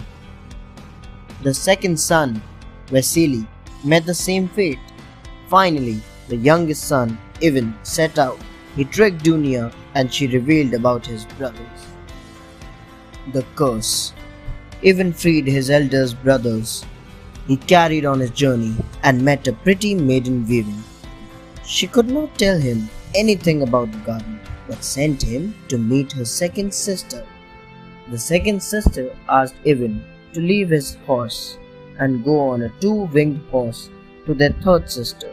[1.43, 2.43] The second son,
[2.89, 3.47] Vasily,
[3.83, 4.79] met the same fate.
[5.49, 8.39] Finally, the youngest son, Ivan, set out.
[8.77, 11.81] He tricked Dunia and she revealed about his brothers.
[13.33, 14.13] The curse.
[14.85, 16.85] Ivan freed his eldest brothers.
[17.49, 20.83] He carried on his journey and met a pretty maiden weaving.
[21.65, 24.39] She could not tell him anything about the garden
[24.69, 27.25] but sent him to meet her second sister.
[28.11, 30.05] The second sister asked Ivan
[30.35, 31.59] to leave his horse
[31.99, 33.89] and go on a two winged horse
[34.27, 35.33] to their third sister.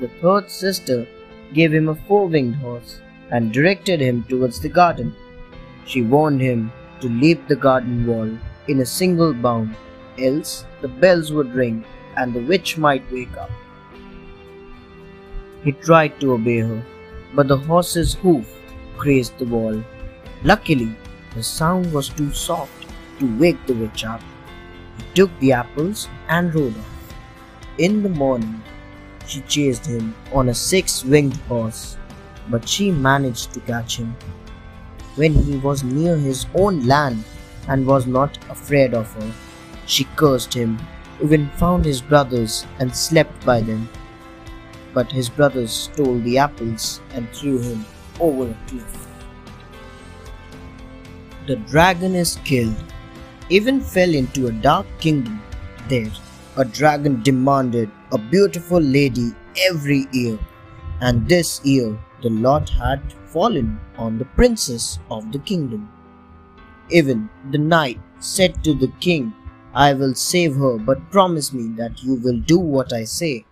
[0.00, 1.06] The third sister
[1.52, 3.00] gave him a four winged horse
[3.30, 5.14] and directed him towards the garden.
[5.84, 8.30] She warned him to leap the garden wall
[8.66, 9.76] in a single bound,
[10.18, 11.84] else the bells would ring
[12.16, 13.50] and the witch might wake up.
[15.62, 16.84] He tried to obey her,
[17.34, 18.46] but the horse's hoof
[18.98, 19.82] grazed the wall.
[20.42, 20.94] Luckily,
[21.34, 22.86] the sound was too soft
[23.18, 24.20] to wake the witch up.
[24.98, 27.14] He took the apples and rode off.
[27.78, 28.62] In the morning,
[29.26, 31.96] she chased him on a six winged horse,
[32.50, 34.14] but she managed to catch him.
[35.16, 37.24] When he was near his own land
[37.68, 39.32] and was not afraid of her,
[39.86, 40.78] she cursed him,
[41.22, 43.88] Ivan found his brothers and slept by them.
[44.94, 47.84] but his brothers stole the apples and threw him
[48.20, 49.06] over a cliff.
[51.46, 52.82] The dragon is killed.
[53.52, 55.42] Ivan fell into a dark kingdom.
[55.88, 56.10] There,
[56.56, 59.32] a dragon demanded a beautiful lady
[59.68, 60.38] every year,
[61.00, 65.90] and this year the lot had fallen on the princess of the kingdom.
[66.94, 69.34] Ivan the knight said to the king,
[69.76, 73.44] I will save her, but promise me that you will do what I say.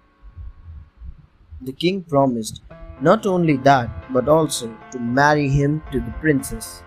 [1.61, 2.63] The king promised
[3.01, 6.85] not only that, but also to marry him to the princess.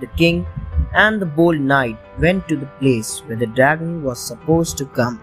[0.00, 0.46] The king
[0.94, 5.20] and the bold knight went to the place where the dragon was supposed to come.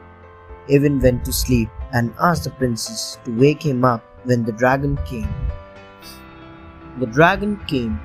[0.72, 4.96] Ivan went to sleep and asked the princess to wake him up when the dragon
[5.08, 5.34] came.
[7.00, 8.00] The dragon came,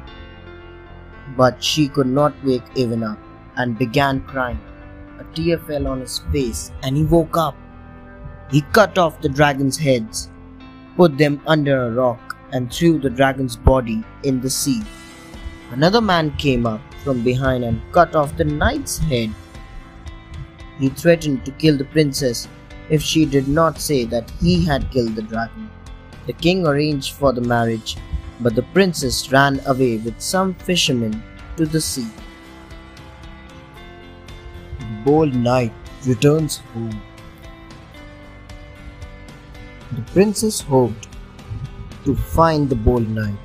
[1.37, 3.19] but she could not wake Ivan up
[3.57, 4.61] and began crying.
[5.19, 7.57] A tear fell on his face and he woke up.
[8.51, 10.31] He cut off the dragon's heads,
[10.97, 14.83] put them under a rock, and threw the dragon's body in the sea.
[15.71, 19.31] Another man came up from behind and cut off the knight's head.
[20.79, 22.49] He threatened to kill the princess
[22.91, 25.71] if she did not say that he had killed the dragon.
[26.27, 27.97] The king arranged for the marriage,
[28.41, 31.23] but the princess ran away with some fishermen
[31.57, 32.07] to the sea.
[34.85, 35.73] The bold knight
[36.07, 37.01] returns home.
[39.93, 41.09] The princess hoped
[42.05, 43.39] to find the bold knight.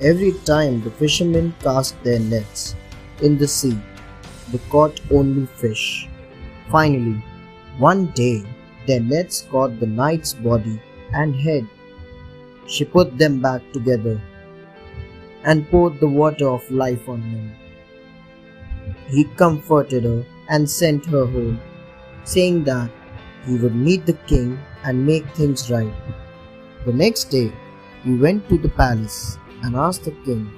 [0.00, 2.74] Every time the fishermen cast their nets
[3.22, 3.78] in the sea,
[4.50, 6.08] they caught only fish.
[6.70, 7.22] Finally,
[7.78, 8.44] one day,
[8.86, 10.80] their nets caught the knight's body
[11.12, 11.68] and head.
[12.66, 14.20] She put them back together
[15.44, 17.52] and poured the water of life on him.
[19.08, 21.60] He comforted her and sent her home,
[22.24, 22.90] saying that
[23.46, 25.92] he would meet the king and make things right.
[26.86, 27.52] The next day,
[28.04, 30.50] he went to the palace and asked the king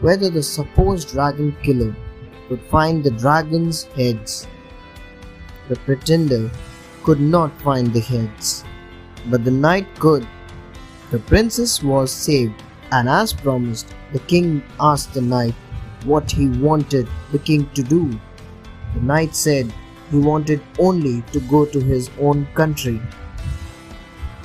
[0.00, 1.94] whether the supposed dragon killer
[2.48, 4.46] could find the dragon's heads.
[5.68, 6.50] The pretender
[7.04, 8.64] could not find the heads,
[9.26, 10.26] but the knight could.
[11.10, 12.62] The princess was saved,
[12.92, 15.54] and as promised, the king asked the knight
[16.04, 18.18] what he wanted the king to do.
[18.94, 19.72] The knight said
[20.10, 23.00] he wanted only to go to his own country.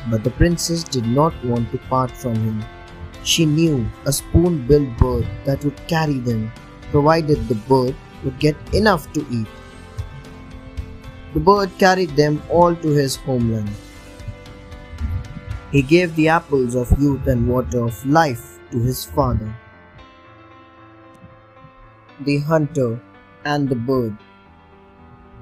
[0.10, 2.64] But the princess did not want to part from him.
[3.24, 6.52] She knew a spoon billed bird that would carry them,
[6.92, 9.48] provided the bird would get enough to eat.
[11.34, 13.70] The bird carried them all to his homeland.
[15.72, 19.54] He gave the apples of youth and water of life to his father.
[22.22, 23.02] The hunter
[23.44, 24.16] and the bird.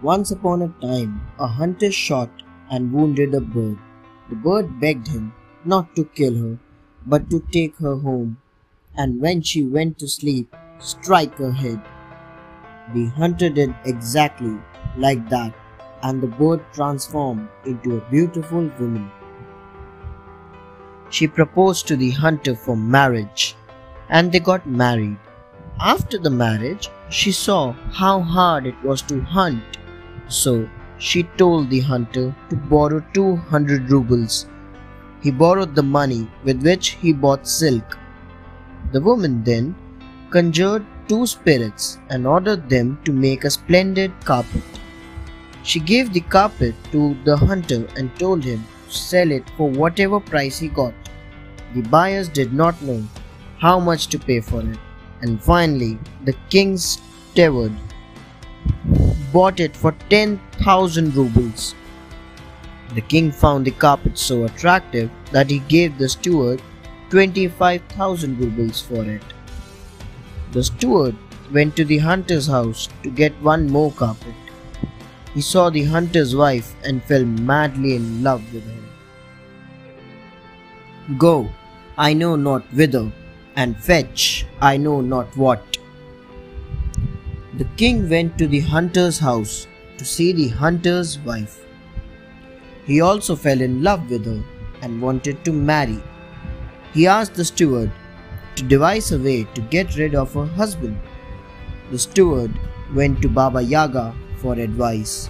[0.03, 2.29] Once upon a time, a hunter shot
[2.69, 3.77] and wounded a bird.
[4.29, 6.59] The bird begged him not to kill her,
[7.05, 8.37] but to take her home,
[8.97, 11.81] and when she went to sleep, strike her head.
[12.93, 14.57] The hunter did exactly
[14.97, 15.53] like that
[16.01, 19.09] and the bird transformed into a beautiful woman.
[21.09, 23.55] She proposed to the hunter for marriage
[24.09, 25.17] and they got married.
[25.79, 27.71] After the marriage, she saw
[28.01, 29.63] how hard it was to hunt,
[30.27, 30.67] so
[30.97, 34.47] she told the hunter to borrow 200 rubles.
[35.21, 37.97] He borrowed the money with which he bought silk.
[38.91, 39.75] The woman then
[40.29, 44.63] conjured two spirits and ordered them to make a splendid carpet.
[45.63, 50.19] She gave the carpet to the hunter and told him to sell it for whatever
[50.19, 50.93] price he got.
[51.73, 53.03] The buyers did not know
[53.59, 54.77] how much to pay for it,
[55.21, 57.01] and finally, the king's
[57.31, 57.71] steward
[59.33, 61.75] bought it for 10,000 rubles.
[62.93, 66.61] The king found the carpet so attractive that he gave the steward
[67.09, 69.23] 25,000 rubles for it.
[70.51, 71.15] The steward
[71.51, 74.35] went to the hunter's house to get one more carpet.
[75.33, 78.83] He saw the hunter's wife and fell madly in love with her.
[81.17, 81.49] Go,
[81.97, 83.11] I know not whither,
[83.55, 85.72] and fetch, I know not what.
[87.55, 89.67] The king went to the hunter's house
[89.99, 91.59] to see the hunter's wife.
[92.85, 94.43] He also fell in love with her
[94.81, 96.01] and wanted to marry.
[96.93, 97.91] He asked the steward
[98.55, 100.99] to devise a way to get rid of her husband.
[101.91, 102.51] The steward
[102.95, 105.29] went to Baba Yaga for advice.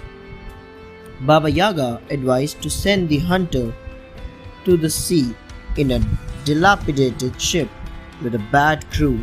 [1.21, 3.73] Baba Yaga advised to send the hunter
[4.63, 5.35] to the sea
[5.75, 6.01] in a
[6.45, 7.69] dilapidated ship
[8.21, 9.19] with a bad crew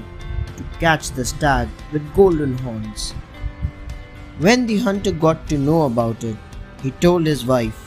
[0.60, 3.12] to catch the stag with golden horns.
[4.38, 6.36] When the hunter got to know about it,
[6.82, 7.78] he told his wife,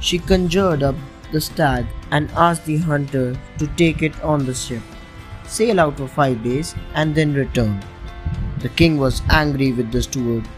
[0.00, 0.94] She conjured up
[1.32, 4.82] the stag and asked the hunter to take it on the ship,
[5.46, 7.80] sail out for five days, and then return.
[8.58, 10.48] The king was angry with the steward.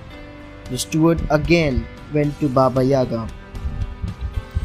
[0.70, 3.29] The steward again went to Baba Yaga.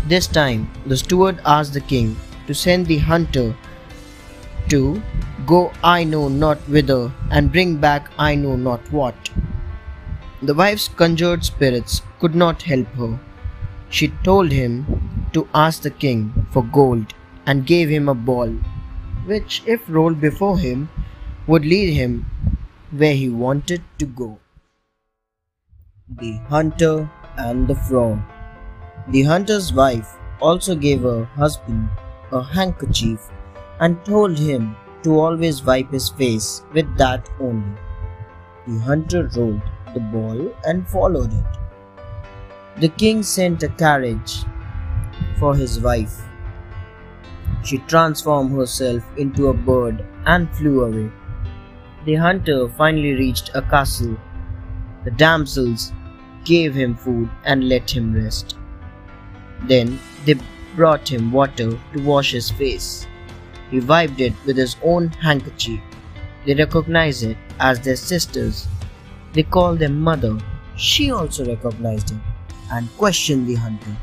[0.07, 2.15] This time, the steward asked the king
[2.47, 3.53] to send the hunter
[4.69, 5.01] to
[5.49, 9.29] go I know not whither and bring back I know not what.
[10.41, 13.19] The wife's conjured spirits could not help her.
[13.89, 14.73] She told him
[15.33, 17.13] to ask the king for gold
[17.45, 18.49] and gave him a ball,
[19.25, 20.89] which, if rolled before him,
[21.47, 22.25] would lead him
[22.91, 24.39] where he wanted to go.
[26.09, 28.19] The Hunter and the Frog
[29.09, 30.09] The hunter's wife
[30.41, 31.89] also gave her husband
[32.31, 33.29] a handkerchief
[33.79, 37.77] and told him to always wipe his face with that only.
[38.67, 39.61] The hunter rolled
[39.93, 42.79] the ball and followed it.
[42.81, 44.43] The king sent a carriage
[45.39, 46.21] for his wife.
[47.63, 51.11] She transformed herself into a bird and flew away.
[52.05, 54.17] The hunter finally reached a castle.
[55.03, 55.91] The damsels
[56.45, 58.55] gave him food and let him rest.
[59.63, 60.35] Then they
[60.75, 63.07] brought him water to wash his face.
[63.71, 65.79] He wiped it with his own handkerchief.
[66.45, 68.67] They recognized it as their sisters.
[69.33, 70.37] They called them mother.
[70.75, 72.21] She also recognized him
[72.71, 73.95] and questioned the hunter.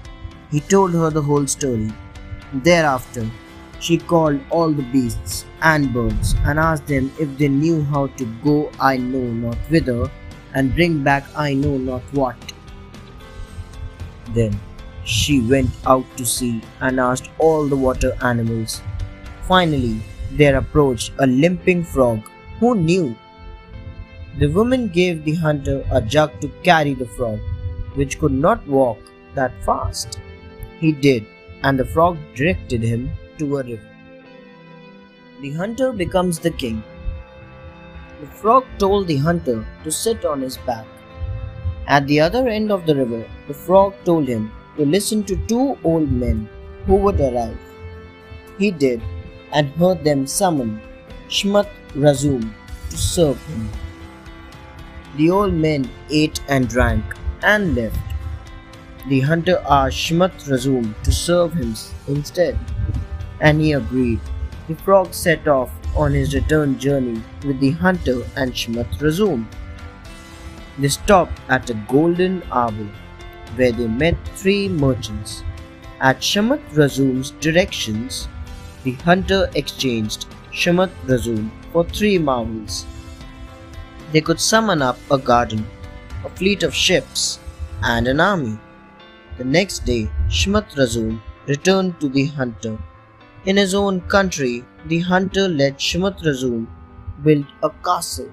[0.50, 1.92] He told her the whole story.
[2.52, 3.26] Thereafter,
[3.80, 8.24] she called all the beasts and birds and asked them if they knew how to
[8.42, 10.10] go I know not whither
[10.54, 12.36] and bring back I know not what.
[14.32, 14.58] Then
[15.04, 18.80] she went out to sea and asked all the water animals.
[19.46, 20.00] Finally,
[20.32, 22.20] there approached a limping frog.
[22.60, 23.14] Who knew?
[24.38, 27.38] The woman gave the hunter a jug to carry the frog,
[27.94, 28.98] which could not walk
[29.34, 30.18] that fast.
[30.80, 31.26] He did,
[31.62, 33.90] and the frog directed him to a river.
[35.42, 36.82] The hunter becomes the king.
[38.22, 40.86] The frog told the hunter to sit on his back.
[41.86, 45.76] At the other end of the river, the frog told him to listen to two
[45.84, 46.48] old men
[46.86, 47.58] who would arrive.
[48.58, 49.02] He did
[49.54, 50.80] and heard them summon
[51.28, 52.52] Shmat Razum
[52.90, 53.68] to serve him.
[55.16, 57.04] The old men ate and drank
[57.42, 57.98] and left.
[59.08, 61.74] The hunter asked Shmat Razum to serve him
[62.08, 62.58] instead,
[63.40, 64.20] and he agreed.
[64.68, 69.46] The frog set off on his return journey with the hunter and Shmat Razum.
[70.78, 72.90] They stopped at a golden arbor
[73.56, 75.44] where they met three merchants.
[76.00, 78.28] At Shmat Razum's directions,
[78.84, 82.84] the hunter exchanged Shmat Razum for three marvels.
[84.12, 85.66] They could summon up a garden,
[86.24, 87.38] a fleet of ships,
[87.82, 88.58] and an army.
[89.38, 92.78] The next day, Shmat Razum returned to the hunter.
[93.46, 96.66] In his own country, the hunter let Shmat Razum
[97.22, 98.30] build a castle.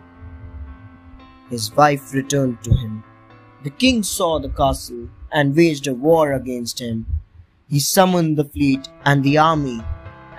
[1.50, 3.04] His wife returned to him.
[3.64, 7.06] The king saw the castle and waged a war against him.
[7.70, 9.82] He summoned the fleet and the army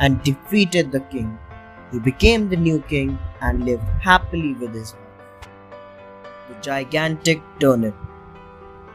[0.02, 1.30] and defeated the king.
[1.92, 5.48] He became the new king and lived happily with his wife.
[6.48, 7.94] The gigantic turnip.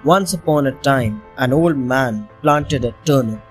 [0.03, 3.41] Once upon a time, an old man planted a turnip.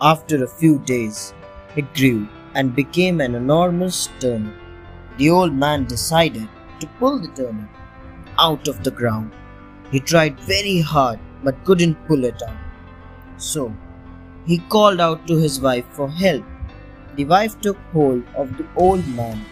[0.00, 1.34] After a few days,
[1.76, 4.56] it grew and became an enormous turnip.
[5.18, 6.48] The old man decided
[6.80, 7.68] to pull the turnip
[8.38, 9.32] out of the ground
[9.90, 12.56] he tried very hard but couldn't pull it out.
[13.36, 13.74] So
[14.46, 16.44] he called out to his wife for help.
[17.18, 19.44] The wife took hold of the old man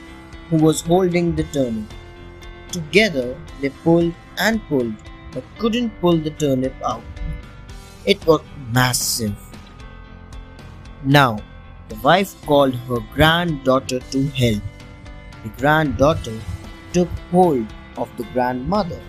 [0.51, 1.93] who was holding the turnip.
[2.76, 3.24] Together
[3.60, 4.94] they pulled and pulled
[5.32, 7.02] but couldn't pull the turnip out.
[8.05, 9.34] It was massive.
[11.05, 11.40] Now
[11.88, 14.62] the wife called her granddaughter to help.
[15.43, 16.38] The granddaughter
[16.93, 17.66] took hold
[17.97, 19.02] of the grandmother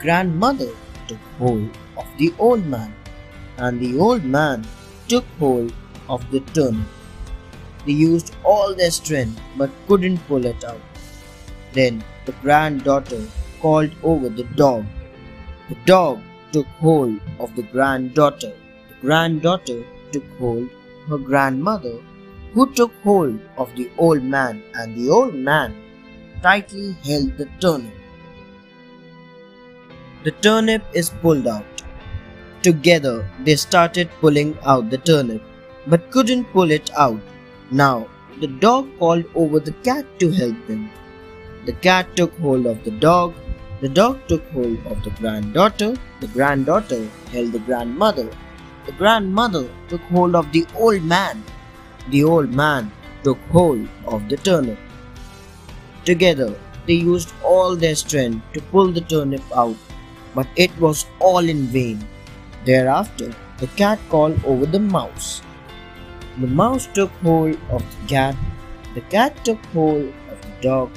[0.00, 0.72] grandmother
[1.08, 2.94] took hold of the old man,
[3.58, 4.66] and the old man
[5.08, 5.72] took hold
[6.08, 6.95] of the turnip.
[7.86, 10.80] They used all their strength but couldn't pull it out.
[11.72, 13.22] Then the granddaughter
[13.60, 14.84] called over the dog.
[15.68, 16.20] The dog
[16.52, 18.52] took hold of the granddaughter.
[18.88, 20.68] The granddaughter took hold
[21.08, 21.96] her grandmother,
[22.52, 25.76] who took hold of the old man, and the old man
[26.42, 27.94] tightly held the turnip.
[30.24, 31.64] The turnip is pulled out.
[32.62, 35.42] Together they started pulling out the turnip,
[35.86, 37.20] but couldn't pull it out.
[37.70, 38.06] Now
[38.40, 40.90] the dog called over the cat to help them.
[41.66, 43.34] The cat took hold of the dog.
[43.80, 45.96] The dog took hold of the granddaughter.
[46.20, 48.28] The granddaughter held the grandmother.
[48.86, 51.42] the grandmother took hold of the old man.
[52.10, 52.92] The old man
[53.24, 54.78] took hold of the turnip.
[56.04, 56.54] Together,
[56.86, 59.76] they used all their strength to pull the turnip out,
[60.34, 61.98] but it was all in vain.
[62.64, 65.42] Thereafter, the cat called over the mouse.
[66.38, 68.36] The mouse took hold of the cat,
[68.94, 70.90] the cat took hold of the dog,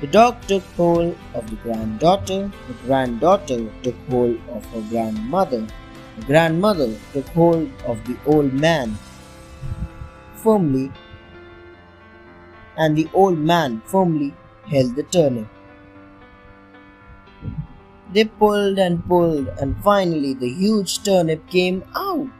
[0.00, 5.66] the dog took hold of the granddaughter, the granddaughter took hold of her grandmother,
[6.16, 8.96] the grandmother took hold of the old man
[10.36, 10.92] firmly,
[12.76, 14.32] and the old man firmly
[14.70, 15.48] held the turnip.
[18.12, 22.37] They pulled and pulled, and finally the huge turnip came out.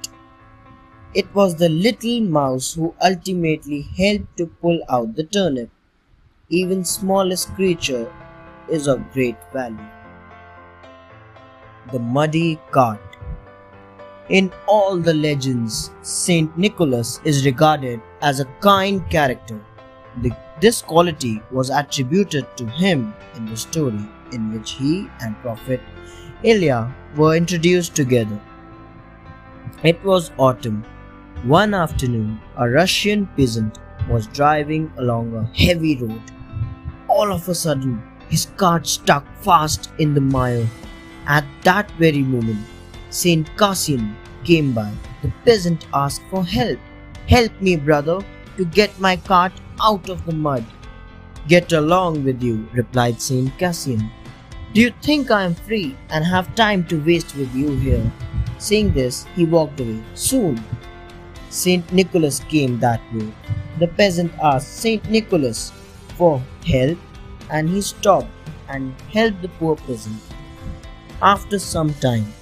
[1.15, 5.69] It was the little mouse who ultimately helped to pull out the turnip.
[6.51, 8.13] Even smallest creature
[8.71, 9.89] is of great value.
[11.93, 13.01] The muddy cart.
[14.29, 19.61] In all the legends, Saint Nicholas is regarded as a kind character.
[20.23, 20.31] The,
[20.61, 25.81] this quality was attributed to him in the story in which he and Prophet
[26.43, 28.41] Ilya were introduced together.
[29.83, 30.85] It was autumn.
[31.45, 33.79] One afternoon, a Russian peasant
[34.11, 36.21] was driving along a heavy road.
[37.07, 40.67] All of a sudden, his cart stuck fast in the mire.
[41.29, 42.67] At that very moment,
[43.11, 44.93] Saint Cassian came by.
[45.23, 46.81] The peasant asked for help.
[47.29, 48.19] Help me, brother,
[48.57, 50.65] to get my cart out of the mud.
[51.47, 54.11] Get along with you, replied Saint Cassian.
[54.73, 58.13] Do you think I am free and have time to waste with you here?
[58.59, 60.03] Saying this, he walked away.
[60.15, 60.63] Soon,
[61.59, 63.29] Saint Nicholas came that way.
[63.81, 65.73] The peasant asked Saint Nicholas
[66.17, 66.99] for help
[67.51, 70.21] and he stopped and helped the poor peasant.
[71.21, 72.33] After some time,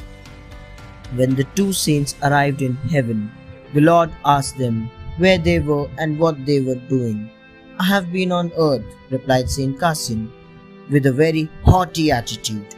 [1.15, 3.31] when the two saints arrived in heaven,
[3.73, 7.31] the Lord asked them where they were and what they were doing.
[7.79, 10.31] I have been on earth, replied Saint Cassian
[10.91, 12.75] with a very haughty attitude.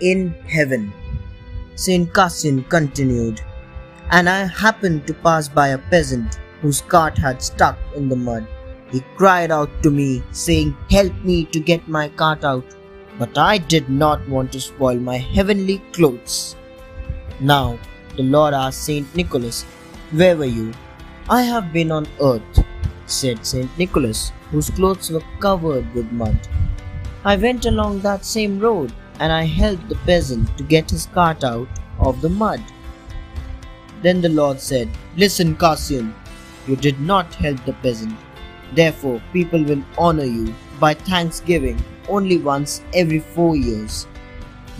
[0.00, 0.92] In heaven,
[1.74, 3.40] Saint Cassian continued,
[4.10, 8.46] and I happened to pass by a peasant whose cart had stuck in the mud.
[8.90, 12.64] He cried out to me, saying, Help me to get my cart out.
[13.18, 16.56] But I did not want to spoil my heavenly clothes.
[17.40, 17.78] Now,
[18.16, 19.64] the Lord asked Saint Nicholas,
[20.10, 20.72] Where were you?
[21.30, 22.64] I have been on earth,
[23.06, 26.38] said Saint Nicholas, whose clothes were covered with mud.
[27.24, 28.92] I went along that same road
[29.22, 31.68] and I helped the peasant to get his cart out
[32.00, 32.60] of the mud.
[34.02, 36.12] Then the Lord said, Listen, Cassian,
[36.66, 38.16] you did not help the peasant.
[38.74, 41.78] Therefore, people will honor you by thanksgiving
[42.08, 44.08] only once every four years.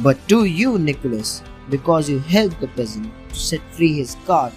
[0.01, 4.55] But to you, Nicholas, because you helped the peasant to set free his cart,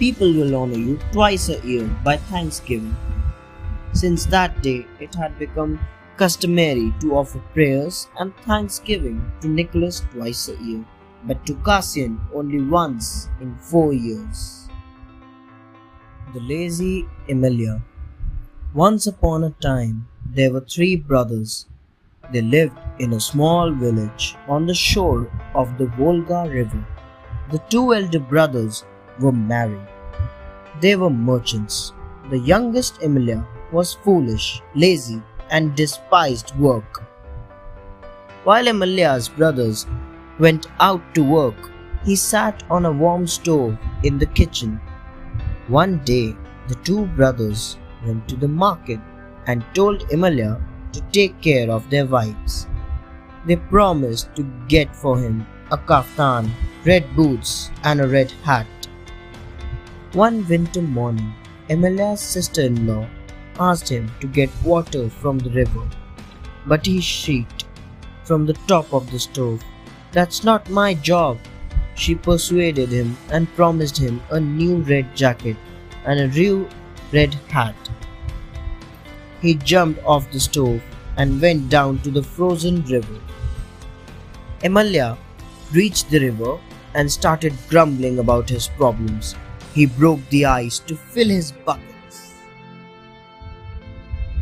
[0.00, 2.96] people will honor you twice a year by thanksgiving.
[3.92, 5.78] Since that day, it had become
[6.18, 10.84] customary to offer prayers and thanksgiving to Nicholas twice a year,
[11.24, 14.68] but to Cassian only once in four years.
[16.34, 17.80] The Lazy Emilia
[18.74, 21.66] Once upon a time, there were three brothers.
[22.32, 26.84] They lived in a small village on the shore of the Volga River.
[27.50, 28.84] The two elder brothers
[29.20, 29.86] were married.
[30.82, 31.92] They were merchants.
[32.30, 37.02] The youngest Emilia was foolish, lazy, and despised work.
[38.44, 39.86] While Emilia's brothers
[40.38, 41.70] went out to work,
[42.04, 44.80] he sat on a warm stove in the kitchen.
[45.68, 46.36] One day,
[46.68, 47.76] the two brothers
[48.06, 49.00] went to the market
[49.46, 50.60] and told Emilia
[50.92, 52.66] to take care of their wives.
[53.46, 56.50] They promised to get for him a kaftan,
[56.86, 58.66] red boots, and a red hat.
[60.12, 61.34] One winter morning,
[61.68, 63.06] Emilia's sister in law
[63.58, 65.88] asked him to get water from the river,
[66.66, 67.64] but he shrieked
[68.24, 69.62] from the top of the stove,
[70.12, 71.38] That's not my job.
[71.94, 75.56] She persuaded him and promised him a new red jacket
[76.04, 76.68] and a new
[77.12, 77.76] red hat.
[79.40, 80.82] He jumped off the stove
[81.16, 83.20] and went down to the frozen river.
[84.62, 85.16] Emilia
[85.72, 86.58] reached the river
[86.94, 89.34] and started grumbling about his problems.
[89.74, 91.87] He broke the ice to fill his buckets.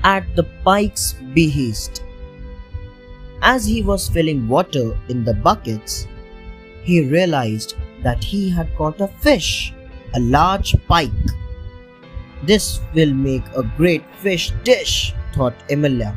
[0.09, 2.05] At the pike's behest,
[3.43, 6.07] as he was filling water in the buckets,
[6.85, 7.75] he realized
[8.05, 9.75] that he had caught a fish,
[10.15, 11.33] a large pike.
[12.45, 16.17] This will make a great fish dish, thought Emilia.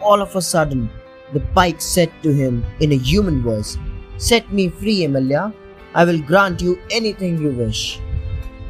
[0.00, 0.90] All of a sudden,
[1.32, 3.78] the pike said to him in a human voice,
[4.16, 5.52] Set me free, Emilia.
[5.94, 8.00] I will grant you anything you wish.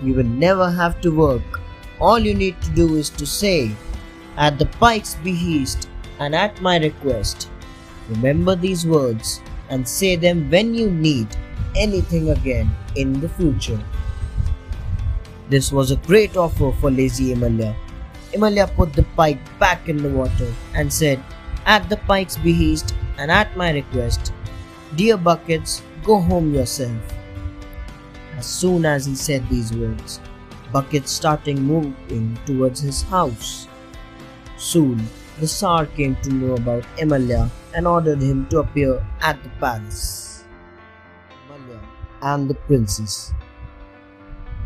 [0.03, 1.61] You will never have to work.
[1.99, 3.74] All you need to do is to say,
[4.41, 7.51] At the pike's behest and at my request.
[8.09, 11.29] Remember these words and say them when you need
[11.77, 13.79] anything again in the future.
[15.51, 17.77] This was a great offer for lazy Emilia.
[18.33, 21.23] Emilia put the pike back in the water and said,
[21.67, 24.33] At the pike's behest and at my request,
[24.97, 27.03] Dear Buckets, go home yourself.
[28.39, 30.19] As soon as he said these words,
[30.73, 33.67] Buckets started moving towards his house.
[34.61, 35.09] Soon,
[35.41, 40.45] the Tsar came to know about Emilia and ordered him to appear at the palace.
[42.20, 43.32] And the princess.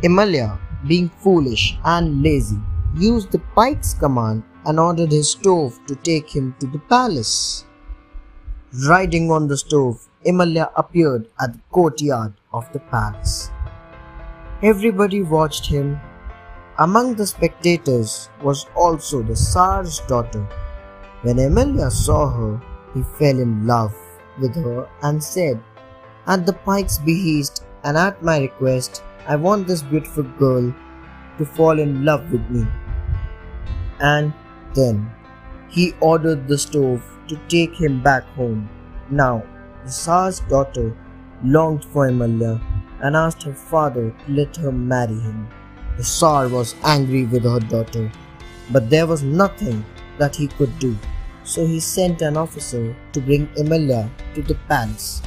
[0.03, 0.59] Emilia,
[0.89, 2.59] being foolish and lazy,
[2.97, 7.65] used the pike's command and ordered his stove to take him to the palace.
[8.89, 13.51] Riding on the stove, Emilia appeared at the courtyard of the palace.
[14.61, 16.01] Everybody watched him.
[16.77, 20.45] Among the spectators was also the Tsar's daughter.
[21.23, 22.61] When Emilia saw her,
[22.93, 23.95] he fell in love
[24.41, 25.63] with her and said,
[26.27, 30.75] At the pike's behest and at my request, I want this beautiful girl
[31.39, 32.67] to fall in love with me.
[34.01, 34.33] And
[34.75, 35.13] then
[35.69, 38.69] he ordered the stove to take him back home.
[39.11, 39.45] Now,
[39.85, 40.93] the Tsar's daughter
[41.45, 42.61] longed for Emilia
[43.01, 45.49] and asked her father to let her marry him.
[45.97, 48.11] The Tsar was angry with her daughter,
[48.73, 49.85] but there was nothing
[50.19, 50.97] that he could do,
[51.45, 55.23] so he sent an officer to bring Emilia to the palace.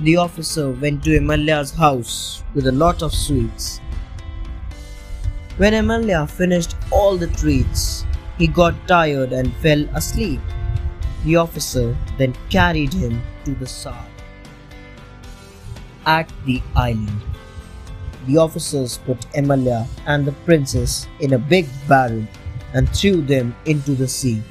[0.00, 3.80] The officer went to Emilia's house with a lot of sweets.
[5.58, 8.04] When Emilia finished all the treats,
[8.38, 10.40] he got tired and fell asleep.
[11.24, 14.04] The officer then carried him to the Tsar.
[16.04, 17.22] At the island,
[18.26, 22.24] the officers put Emilia and the princess in a big barrel
[22.74, 24.42] and threw them into the sea.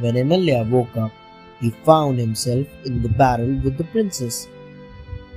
[0.00, 1.12] When Emilia woke up,
[1.60, 4.48] he found himself in the barrel with the princess.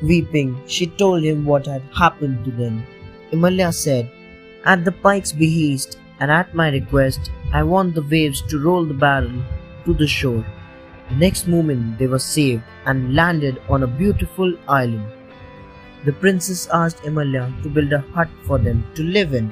[0.01, 2.85] Weeping, she told him what had happened to them.
[3.31, 4.09] Emilia said,
[4.65, 8.93] At the pike's behest and at my request, I want the waves to roll the
[8.93, 9.41] barrel
[9.85, 10.45] to the shore.
[11.09, 15.05] The next moment they were saved and landed on a beautiful island.
[16.03, 19.51] The princess asked Emilia to build a hut for them to live in.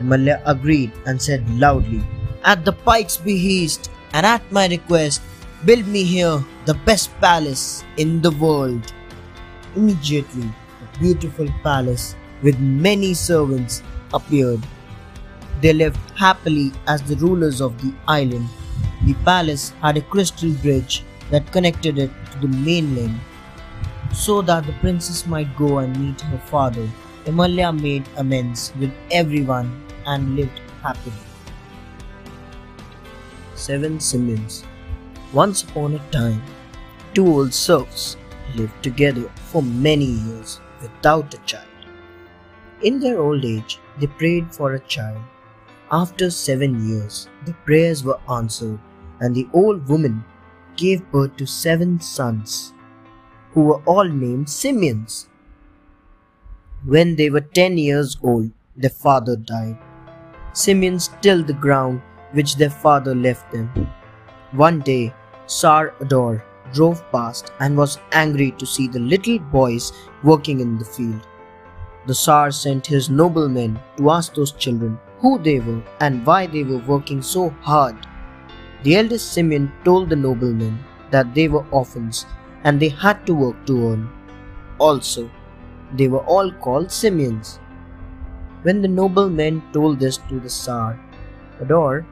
[0.00, 2.02] Emilia agreed and said loudly,
[2.42, 5.22] At the pike's behest and at my request,
[5.64, 8.92] build me here the best palace in the world.
[9.76, 10.50] Immediately,
[10.82, 13.82] a beautiful palace with many servants
[14.12, 14.66] appeared.
[15.60, 18.48] They lived happily as the rulers of the island.
[19.04, 23.20] The palace had a crystal bridge that connected it to the mainland
[24.12, 26.88] so that the princess might go and meet her father.
[27.26, 31.16] Emilia made amends with everyone and lived happily.
[33.54, 34.64] Seven Simeons
[35.32, 36.42] Once upon a time,
[37.14, 38.16] two old serfs
[38.54, 41.66] lived together for many years without a child.
[42.82, 45.20] In their old age, they prayed for a child.
[45.90, 48.78] After seven years, the prayers were answered,
[49.20, 50.24] and the old woman
[50.76, 52.74] gave birth to seven sons,
[53.56, 55.28] who were all named Simeons.
[56.84, 59.78] When they were ten years old, their father died.
[60.52, 62.02] Simeons tilled the ground
[62.32, 63.70] which their father left them.
[64.52, 65.14] One day,
[65.46, 69.90] Tsar Ador drove past and was angry to see the little boys
[70.22, 71.26] working in the field.
[72.06, 76.62] The Tsar sent his noblemen to ask those children who they were and why they
[76.62, 77.96] were working so hard.
[78.82, 80.78] The eldest Simeon told the noblemen
[81.10, 82.26] that they were orphans
[82.64, 84.08] and they had to work to earn.
[84.78, 85.30] Also,
[85.94, 87.58] they were all called Simeons.
[88.62, 90.98] When the noblemen told this to the Tsar,
[91.60, 92.04] Ador,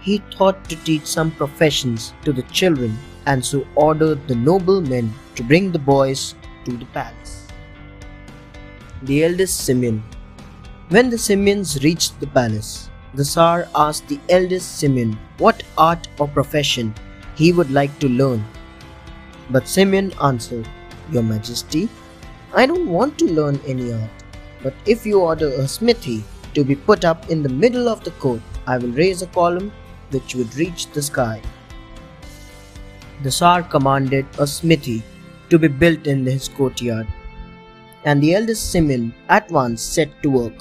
[0.00, 2.96] he thought to teach some professions to the children
[3.26, 6.34] and so ordered the noblemen to bring the boys
[6.64, 7.46] to the palace.
[9.02, 10.02] The eldest Simeon.
[10.88, 16.28] When the Simeons reached the palace, the Tsar asked the eldest Simeon what art or
[16.28, 16.94] profession
[17.34, 18.44] he would like to learn.
[19.50, 20.68] But Simeon answered,
[21.10, 21.88] Your Majesty,
[22.54, 24.10] I don't want to learn any art,
[24.62, 26.22] but if you order a smithy
[26.54, 29.72] to be put up in the middle of the court, I will raise a column
[30.10, 31.40] which would reach the sky.
[33.22, 35.02] The Tsar commanded a smithy
[35.50, 37.06] to be built in his courtyard,
[38.04, 40.54] and the eldest Simeon at once set to work.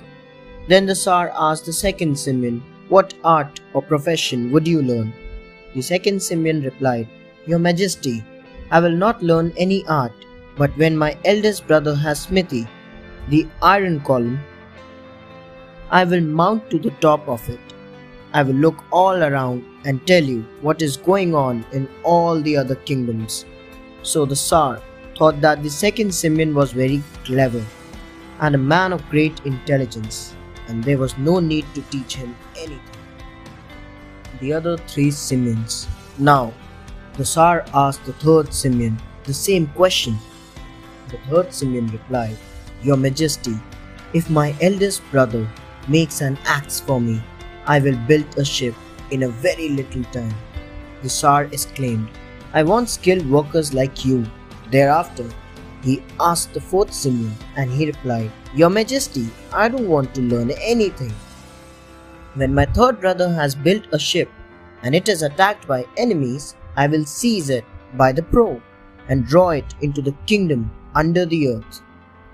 [0.68, 5.14] Then the Tsar asked the second Simeon, What art or profession would you learn?
[5.76, 7.08] The second Simeon replied,
[7.46, 8.24] Your Majesty,
[8.70, 10.12] I will not learn any art,
[10.58, 12.68] but when my eldest brother has smithy,
[13.30, 14.40] the iron column,
[15.90, 17.60] I will mount to the top of it.
[18.34, 22.58] I will look all around and tell you what is going on in all the
[22.58, 23.46] other kingdoms.
[24.04, 24.82] So the Tsar
[25.18, 27.64] thought that the second Simeon was very clever
[28.42, 30.36] and a man of great intelligence,
[30.68, 32.82] and there was no need to teach him anything.
[34.42, 35.88] The other three Simeons.
[36.20, 36.54] Now,
[37.18, 40.18] the Tsar asked the third Simeon the same question.
[41.10, 42.38] The third Simeon replied,
[42.84, 43.56] Your Majesty,
[44.14, 45.48] if my eldest brother
[45.88, 47.22] makes an axe for me,
[47.66, 48.76] I will build a ship
[49.12, 50.34] in a very little time.
[51.02, 52.10] The Tsar exclaimed,
[52.54, 54.26] I want skilled workers like you.
[54.72, 55.28] Thereafter,
[55.84, 60.52] he asked the fourth Simeon, and he replied, Your Majesty, I don't want to learn
[60.62, 61.14] anything.
[62.36, 64.30] When my third brother has built a ship
[64.84, 68.62] and it is attacked by enemies, I will seize it by the prow
[69.10, 71.82] and draw it into the kingdom under the earth.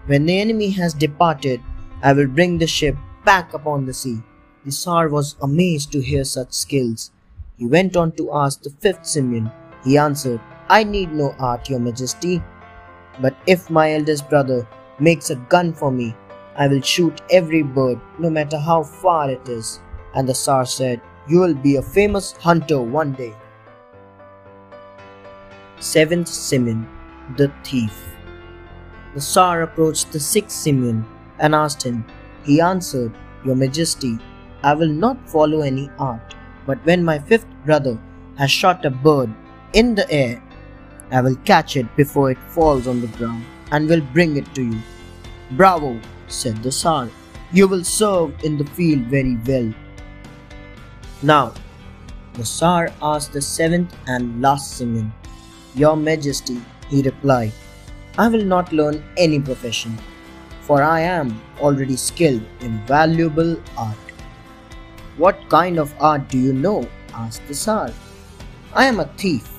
[0.06, 1.62] When the enemy has departed,
[2.02, 4.22] I will bring the ship back upon the sea.
[4.66, 7.12] The Tsar was amazed to hear such skills.
[7.58, 9.50] He went on to ask the fifth Simeon.
[9.86, 12.44] He answered, I need no art, your majesty.
[13.22, 14.68] But if my eldest brother
[15.00, 16.16] makes a gun for me,
[16.58, 19.80] I will shoot every bird, no matter how far it is.
[20.16, 23.34] And the Tsar said, You will be a famous hunter one day.
[25.80, 26.88] Seventh Simeon,
[27.38, 28.16] the thief.
[29.14, 31.06] The Tsar approached the sixth Simeon
[31.40, 32.06] and asked him.
[32.44, 33.14] He answered,
[33.46, 34.18] Your Majesty,
[34.64, 36.36] I will not follow any art,
[36.66, 38.00] but when my fifth brother
[38.38, 39.34] has shot a bird
[39.74, 40.42] in the air,
[41.12, 44.64] I will catch it before it falls on the ground and will bring it to
[44.64, 44.80] you.
[45.52, 47.10] Bravo, said the Tsar.
[47.52, 49.74] You will serve in the field very well.
[51.22, 51.54] Now,
[52.34, 55.14] the Tsar asked the seventh and last Simeon,
[55.76, 57.52] Your Majesty, he replied,
[58.16, 59.98] I will not learn any profession,
[60.62, 63.98] for I am already skilled in valuable art.
[65.18, 66.88] What kind of art do you know?
[67.16, 67.92] asked the Tsar.
[68.76, 69.50] I am a thief,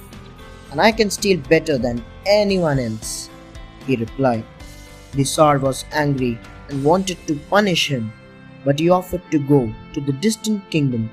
[0.71, 3.29] and I can steal better than anyone else,
[3.85, 4.45] he replied.
[5.15, 6.39] The Tsar was angry
[6.69, 8.13] and wanted to punish him,
[8.65, 11.11] but he offered to go to the distant kingdom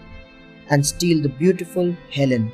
[0.69, 2.52] and steal the beautiful Helen.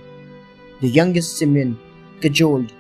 [0.80, 1.78] The youngest Simeon
[2.22, 2.73] cajoled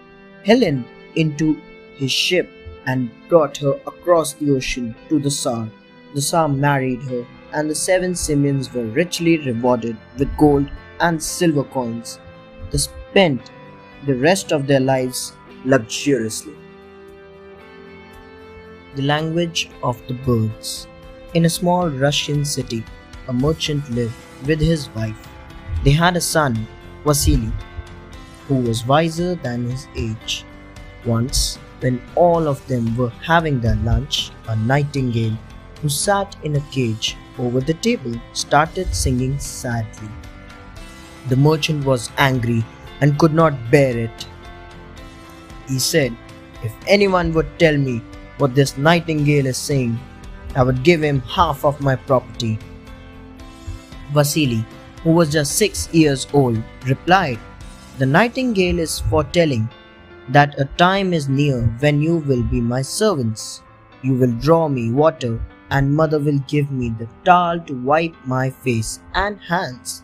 [0.45, 0.85] Helen
[1.15, 1.59] into
[1.95, 2.49] his ship
[2.85, 5.69] and brought her across the ocean to the Tsar.
[6.13, 10.69] The Tsar married her, and the seven Simeons were richly rewarded with gold
[10.99, 12.19] and silver coins.
[12.71, 13.51] They spent
[14.05, 15.33] the rest of their lives
[15.65, 16.55] luxuriously.
[18.95, 20.87] The language of the birds.
[21.33, 22.83] In a small Russian city,
[23.27, 24.15] a merchant lived
[24.45, 25.27] with his wife.
[25.83, 26.67] They had a son,
[27.05, 27.51] Vasily,
[28.47, 30.45] who was wiser than his age.
[31.05, 35.37] Once, when all of them were having their lunch, a nightingale
[35.81, 40.09] who sat in a cage over the table started singing sadly.
[41.29, 42.63] The merchant was angry
[43.01, 44.27] and could not bear it.
[45.67, 46.15] He said,
[46.63, 48.01] If anyone would tell me
[48.37, 49.99] what this nightingale is saying,
[50.55, 52.57] I would give him half of my property.
[54.13, 54.65] Vasily,
[55.03, 57.39] who was just six years old, replied,
[57.97, 59.69] The nightingale is foretelling
[60.29, 63.63] that a time is near when you will be my servants.
[64.03, 65.41] You will draw me water,
[65.71, 70.03] and mother will give me the towel to wipe my face and hands.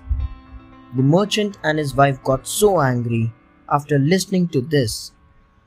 [0.95, 3.31] The merchant and his wife got so angry
[3.69, 5.11] after listening to this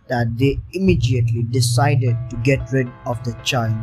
[0.09, 3.77] that they immediately decided to get rid of the child.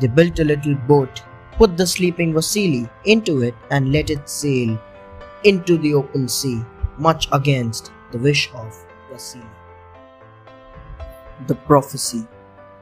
[0.00, 1.24] They built a little boat,
[1.58, 4.80] put the sleeping Vasily into it, and let it sail
[5.42, 6.62] into the open sea,
[7.00, 8.76] much against the wish of
[9.10, 9.44] Vasily.
[11.46, 12.26] The prophecy.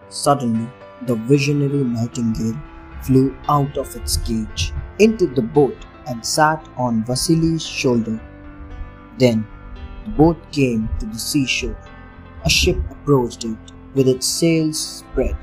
[0.09, 0.69] Suddenly,
[1.07, 2.61] the visionary nightingale
[3.03, 5.77] flew out of its cage into the boat
[6.09, 8.21] and sat on Vasily's shoulder.
[9.19, 9.47] Then
[10.05, 11.77] the boat came to the seashore.
[12.45, 13.59] A ship approached it
[13.95, 15.37] with its sails spread.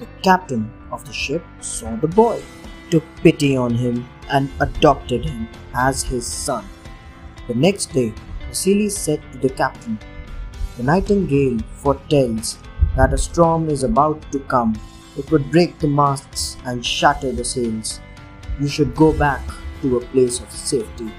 [0.00, 2.42] The captain of the ship saw the boy,
[2.90, 6.64] took pity on him, and adopted him as his son.
[7.48, 8.14] The next day,
[8.48, 9.98] Vasily said to the captain,
[10.76, 12.58] The nightingale foretells
[12.96, 14.78] that a storm is about to come.
[15.18, 18.00] It would break the masts and shatter the sails.
[18.60, 19.42] You should go back
[19.80, 21.10] to a place of safety.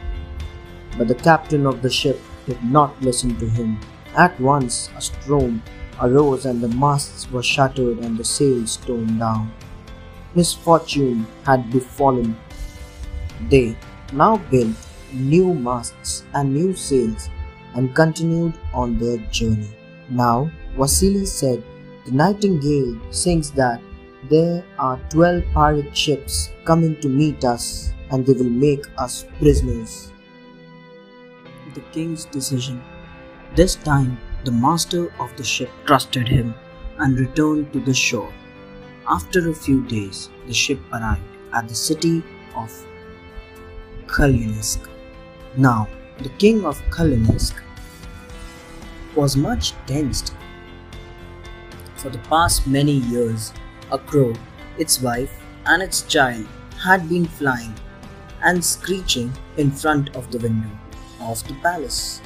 [0.98, 3.80] But the captain of the ship did not listen to him.
[4.16, 5.62] At once a storm
[6.02, 9.52] arose and the masts were shattered and the sails torn down.
[10.36, 12.38] Misfortune had befallen.
[13.50, 13.76] They
[14.12, 14.76] now built
[15.14, 17.30] new masts and new sails,
[17.76, 19.70] and continued on their journey.
[20.10, 21.64] Now, Vasily said,
[22.06, 23.82] The nightingale sings that
[24.30, 30.12] there are twelve pirate ships coming to meet us and they will make us prisoners.
[31.74, 32.82] The king's decision.
[33.56, 36.54] This time, the master of the ship trusted him
[37.00, 38.32] and returned to the shore.
[39.08, 41.22] After a few days, the ship arrived
[41.54, 42.24] at the city
[42.56, 42.72] of
[44.08, 44.90] Khlyonsk.
[45.56, 47.54] Now, the king of Kalinisk
[49.16, 50.34] was much tensed.
[51.96, 53.54] For the past many years,
[53.92, 54.34] a crow,
[54.80, 55.32] its wife,
[55.68, 56.48] and its child
[56.84, 57.76] had been flying
[58.44, 60.72] and screeching in front of the window
[61.22, 62.20] of the palace.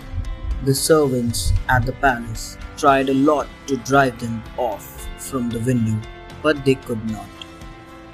[0.63, 5.99] The servants at the palace tried a lot to drive them off from the window,
[6.41, 7.27] but they could not.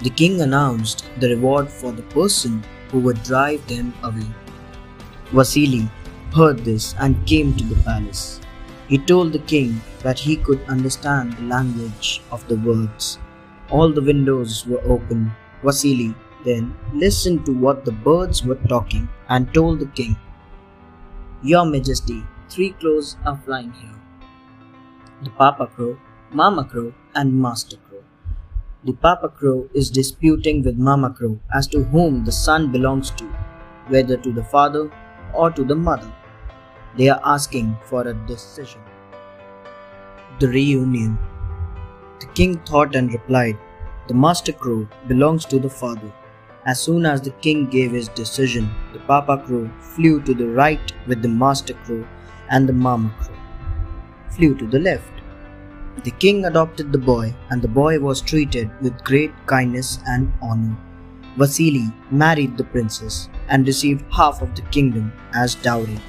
[0.01, 4.27] The king announced the reward for the person who would drive them away.
[5.33, 5.89] Vasily
[6.35, 8.39] heard this and came to the palace.
[8.87, 13.17] He told the king that he could understand the language of the birds.
[13.71, 15.31] All the windows were open.
[15.63, 16.13] Vasily
[16.45, 20.15] then listened to what the birds were talking and told the king,
[21.41, 23.99] Your Majesty, three crows are flying here
[25.23, 25.97] the Papa Crow,
[26.31, 28.03] Mama Crow, and Master Crow.
[28.83, 33.25] The Papa Crow is disputing with Mama Crow as to whom the son belongs to,
[33.87, 34.91] whether to the father
[35.33, 36.11] or to the mother.
[36.97, 38.81] They are asking for a decision.
[40.39, 41.17] The reunion.
[42.19, 43.57] The king thought and replied,
[44.07, 46.11] The Master Crow belongs to the father.
[46.65, 50.93] As soon as the king gave his decision, the Papa Crow flew to the right
[51.07, 52.05] with the Master Crow,
[52.49, 53.35] and the Mama Crow
[54.29, 55.11] flew to the left.
[56.03, 60.75] The king adopted the boy, and the boy was treated with great kindness and honor.
[61.35, 65.99] Vasily married the princess and received half of the kingdom as dowry.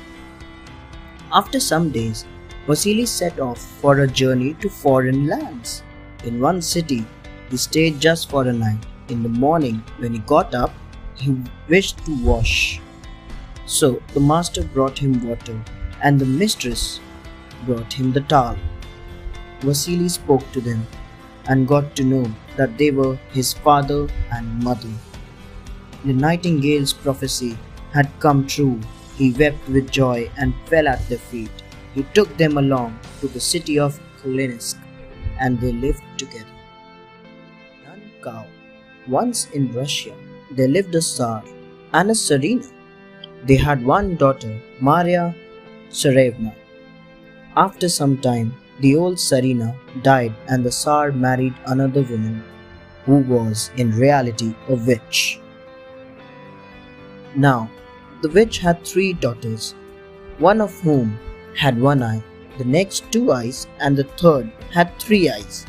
[1.33, 2.27] After some days,
[2.67, 5.83] Vasily set off for a journey to foreign lands.
[6.25, 7.07] In one city,
[7.51, 8.85] he stayed just for a night.
[9.09, 10.73] In the morning, when he got up,
[11.15, 11.37] he
[11.69, 12.81] wished to wash.
[13.67, 15.59] So the master brought him water,
[16.03, 17.01] and the mistress
[17.65, 18.59] brought him the towel.
[19.61, 20.87] Vasily spoke to them
[21.49, 24.91] and got to know that they were his father and mother.
[26.05, 27.57] The nightingale's prophecy
[27.93, 28.79] had come true.
[29.17, 31.51] He wept with joy and fell at their feet.
[31.95, 34.77] He took them along to the city of Khlyonsk
[35.41, 36.57] and they lived together.
[37.85, 38.45] Dun cow.
[39.07, 40.15] Once in Russia,
[40.51, 41.43] there lived a Tsar
[41.93, 42.71] and a Tsarina.
[43.45, 45.35] They had one daughter, Maria
[45.91, 46.53] Tsarevna.
[47.57, 52.43] After some time, the old Tsarina died and the Tsar married another woman
[53.07, 55.39] who was in reality a witch.
[57.37, 57.69] Now,
[58.23, 59.75] the witch had three daughters,
[60.39, 61.19] one of whom
[61.57, 62.23] had one eye,
[62.59, 65.67] the next two eyes, and the third had three eyes.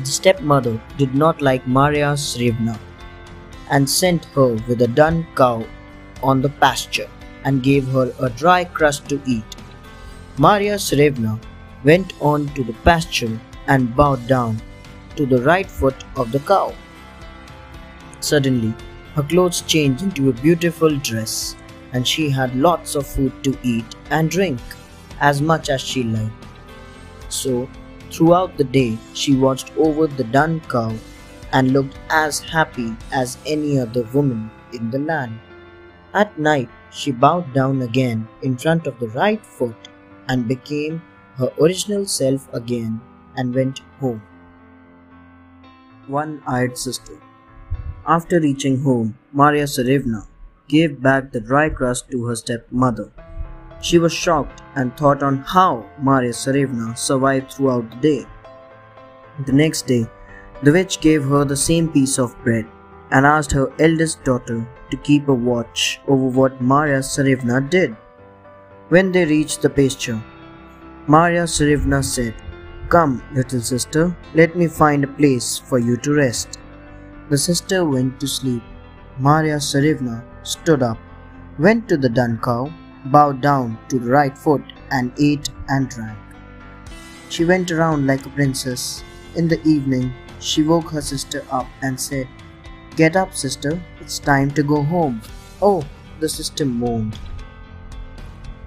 [0.00, 2.78] The stepmother did not like Maria Tsarevna
[3.70, 5.64] and sent her with a dun cow
[6.22, 7.08] on the pasture
[7.44, 9.44] and gave her a dry crust to eat.
[10.36, 11.38] Maria Tsarevna
[11.84, 14.60] went on to the pasture and bowed down
[15.14, 16.74] to the right foot of the cow.
[18.20, 18.74] Suddenly,
[19.14, 21.56] her clothes changed into a beautiful dress,
[21.92, 24.60] and she had lots of food to eat and drink,
[25.20, 26.46] as much as she liked.
[27.28, 27.68] So,
[28.10, 30.92] throughout the day, she watched over the dun cow
[31.52, 35.38] and looked as happy as any other woman in the land.
[36.12, 39.88] At night, she bowed down again in front of the right foot
[40.28, 41.02] and became
[41.36, 43.00] her original self again
[43.36, 44.22] and went home.
[46.06, 47.18] One eyed sister.
[48.06, 50.26] After reaching home, Maria Tsarevna
[50.68, 53.10] gave back the dry crust to her stepmother.
[53.80, 58.26] She was shocked and thought on how Maria Tsarevna survived throughout the day.
[59.46, 60.06] The next day,
[60.62, 62.66] the witch gave her the same piece of bread
[63.10, 67.96] and asked her eldest daughter to keep a watch over what Maria Tsarevna did.
[68.90, 70.22] When they reached the pasture,
[71.06, 72.34] Maria Tsarevna said,
[72.90, 76.58] Come, little sister, let me find a place for you to rest.
[77.30, 78.62] The sister went to sleep.
[79.18, 80.98] Maria Tsarevna stood up,
[81.58, 82.70] went to the dun cow,
[83.06, 86.18] bowed down to the right foot, and ate and drank.
[87.30, 89.02] She went around like a princess.
[89.36, 92.28] In the evening, she woke her sister up and said,
[92.96, 95.22] Get up, sister, it's time to go home.
[95.62, 95.82] Oh,
[96.20, 97.18] the sister moaned.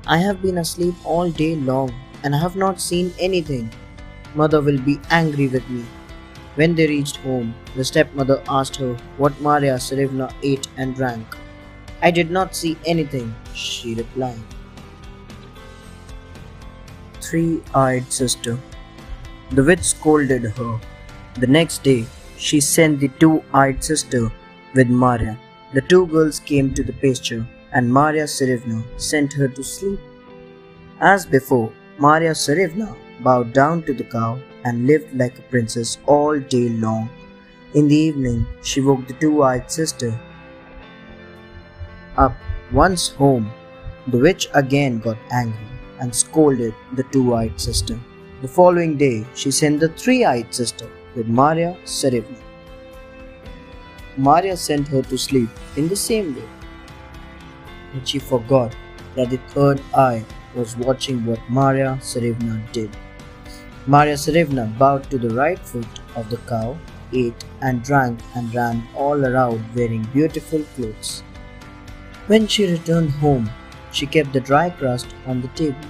[0.07, 3.69] I have been asleep all day long and I have not seen anything.
[4.35, 5.85] Mother will be angry with me.
[6.57, 11.41] When they reached home, the stepmother asked her what Maria Tsarevna ate and drank.
[12.01, 14.57] I did not see anything, she replied.
[17.27, 18.57] three eyed sister.
[19.51, 20.79] The witch scolded her.
[21.39, 22.05] The next day,
[22.37, 24.31] she sent the two eyed sister
[24.73, 25.37] with Maria.
[25.73, 29.99] The two girls came to the pasture, and Maria Tsarevna sent her to sleep.
[30.99, 32.95] As before, Maria Tsarevna
[33.27, 37.09] bowed down to the cow and lived like a princess all day long.
[37.73, 40.17] In the evening, she woke the two eyed sister
[42.17, 42.35] up.
[42.71, 43.51] Once home,
[44.07, 45.67] the witch again got angry
[45.99, 47.97] and scolded the two eyed sister.
[48.41, 52.37] The following day, she sent the three eyed sister with Maria Tsarevna.
[54.17, 56.49] Maria sent her to sleep in the same way.
[57.93, 58.75] But she forgot
[59.15, 60.23] that the third eye
[60.55, 62.89] was watching what Maria Tsarevna did.
[63.89, 66.77] Maria Tsarevna bowed to the right foot of the cow,
[67.13, 71.23] ate and drank and ran all around wearing beautiful clothes.
[72.27, 73.49] When she returned home,
[73.93, 75.87] she kept the dry crust on the table.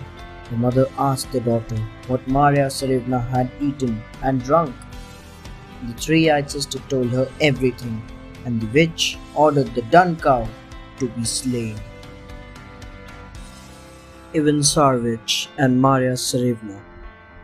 [0.51, 4.75] The mother asked the daughter what Maria Tsarevna had eaten and drunk.
[5.87, 8.03] The three-eyed sister told her everything,
[8.45, 10.47] and the witch ordered the dun cow
[10.99, 11.79] to be slain.
[14.35, 16.86] Ivan Tsarevich and Maria Tsarevna.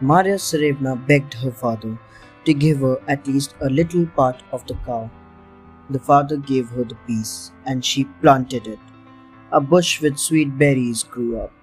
[0.04, 1.98] Maria Tsarevna begged her father
[2.44, 5.10] to give her at least a little part of the cow.
[5.90, 8.80] The father gave her the piece, and she planted it.
[9.54, 11.54] A bush with sweet berries grew up.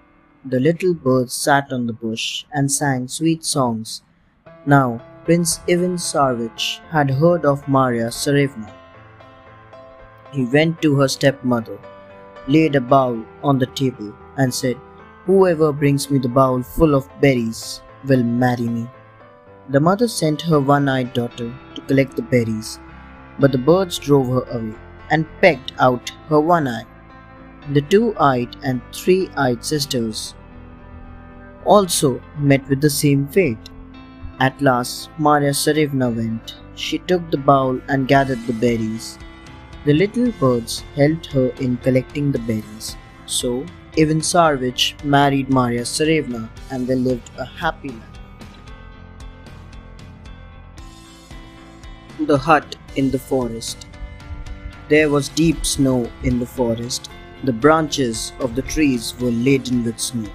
[0.43, 4.01] The little birds sat on the bush and sang sweet songs.
[4.65, 4.87] Now,
[5.23, 8.73] Prince Ivan Tsarevich had heard of Maria Tsarevna.
[10.31, 11.77] He went to her stepmother,
[12.47, 14.77] laid a bowl on the table, and said,
[15.25, 18.87] Whoever brings me the bowl full of berries will marry me.
[19.69, 22.79] The mother sent her one eyed daughter to collect the berries,
[23.39, 24.75] but the birds drove her away
[25.09, 26.85] and pecked out her one eye.
[27.73, 30.33] The two eyed and three eyed sisters
[31.65, 33.69] also met with the same fate.
[34.39, 36.55] At last, Maria Tsarevna went.
[36.75, 39.19] She took the bowl and gathered the berries.
[39.85, 42.95] The little birds helped her in collecting the berries.
[43.25, 43.65] So,
[43.99, 48.19] Ivan Tsarevich married Maria Tsarevna and they lived a happy life.
[52.21, 53.87] The hut in the forest.
[54.87, 57.09] There was deep snow in the forest.
[57.43, 60.31] The branches of the trees were laden with snow.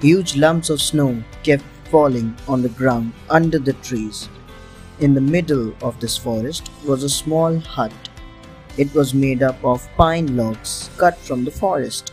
[0.00, 4.30] Huge lumps of snow kept falling on the ground under the trees.
[5.00, 7.92] In the middle of this forest was a small hut.
[8.78, 12.12] It was made up of pine logs cut from the forest.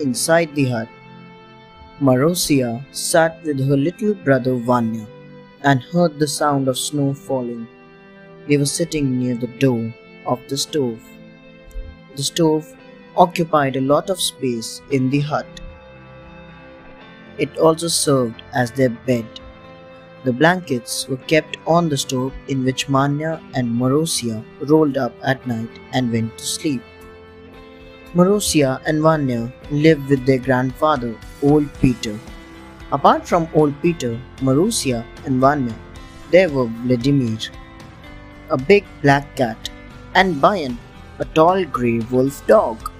[0.00, 0.88] Inside the hut,
[2.00, 5.06] Marosia sat with her little brother Vanya
[5.62, 7.66] and heard the sound of snow falling.
[8.48, 9.94] They were sitting near the door
[10.26, 11.00] of the stove.
[12.16, 12.74] The stove
[13.16, 15.46] occupied a lot of space in the hut.
[17.38, 19.26] It also served as their bed.
[20.24, 25.46] The blankets were kept on the stove in which Manya and Marosia rolled up at
[25.46, 26.82] night and went to sleep.
[28.16, 32.16] Marosia and Vanya lived with their grandfather, Old Peter.
[32.92, 35.74] Apart from Old Peter, Marosia and Vanya,
[36.30, 37.38] there were Vladimir,
[38.50, 39.68] a big black cat,
[40.14, 40.78] and Bayan,
[41.18, 42.92] a tall grey wolf dog.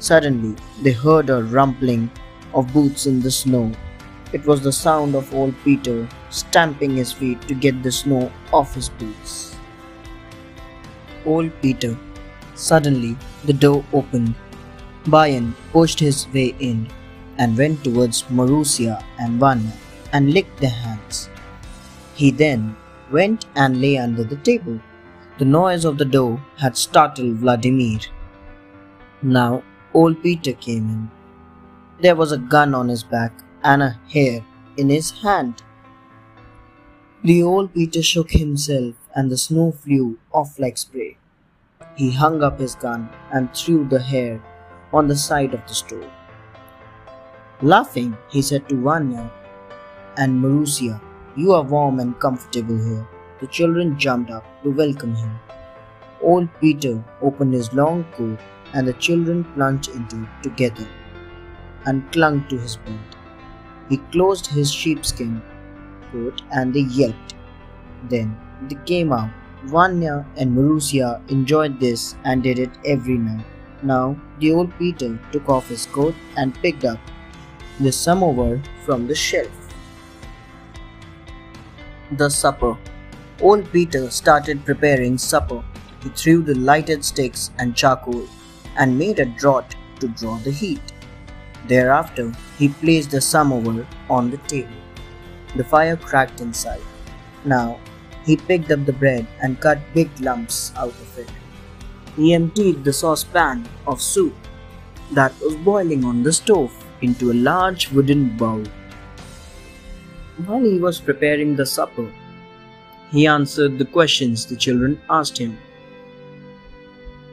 [0.00, 2.10] Suddenly, they heard a rumbling
[2.54, 3.70] of boots in the snow.
[4.32, 8.74] It was the sound of old Peter stamping his feet to get the snow off
[8.74, 9.54] his boots.
[11.24, 11.96] Old Peter.
[12.54, 14.34] Suddenly, the door opened.
[15.06, 16.88] Bayan pushed his way in
[17.38, 19.72] and went towards Marusia and Vanya
[20.12, 21.28] and licked their hands.
[22.14, 22.76] He then
[23.10, 24.80] went and lay under the table.
[25.38, 27.98] The noise of the door had startled Vladimir.
[29.22, 31.10] Now old Peter came in.
[32.00, 34.44] There was a gun on his back and a hare
[34.76, 35.62] in his hand.
[37.24, 41.16] The old Peter shook himself and the snow flew off like spray.
[41.96, 44.42] He hung up his gun and threw the hare
[44.92, 46.10] on the side of the stove.
[47.62, 49.30] Laughing, he said to Vanya
[50.18, 51.00] and Marusia,
[51.36, 53.06] You are warm and comfortable here.
[53.40, 55.38] The children jumped up to welcome him.
[56.20, 58.40] Old Peter opened his long coat
[58.72, 60.88] and the children plunged into it together
[61.86, 62.98] and clung to his bed.
[63.88, 65.42] He closed his sheepskin
[66.10, 67.34] coat and they yelped.
[68.08, 68.36] Then
[68.68, 69.30] they came out.
[69.66, 73.44] Vanya and Marusia enjoyed this and did it every night.
[73.82, 76.98] Now the old Peter took off his coat and picked up
[77.80, 79.50] the samovar from the shelf.
[82.12, 82.76] The supper.
[83.40, 85.64] Old Peter started preparing supper.
[86.02, 88.28] He threw the lighted sticks and charcoal
[88.76, 90.92] and made a draught to draw the heat.
[91.66, 94.76] Thereafter, he placed the samovar on the table.
[95.56, 96.82] The fire cracked inside.
[97.44, 97.78] Now,
[98.24, 101.30] he picked up the bread and cut big lumps out of it.
[102.16, 104.34] He emptied the saucepan of soup
[105.12, 106.72] that was boiling on the stove
[107.02, 108.64] into a large wooden bowl.
[110.46, 112.10] While he was preparing the supper,
[113.10, 115.58] he answered the questions the children asked him.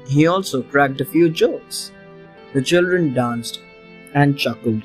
[0.08, 1.92] He also cracked a few jokes.
[2.54, 3.62] The children danced
[4.14, 4.84] and chuckled.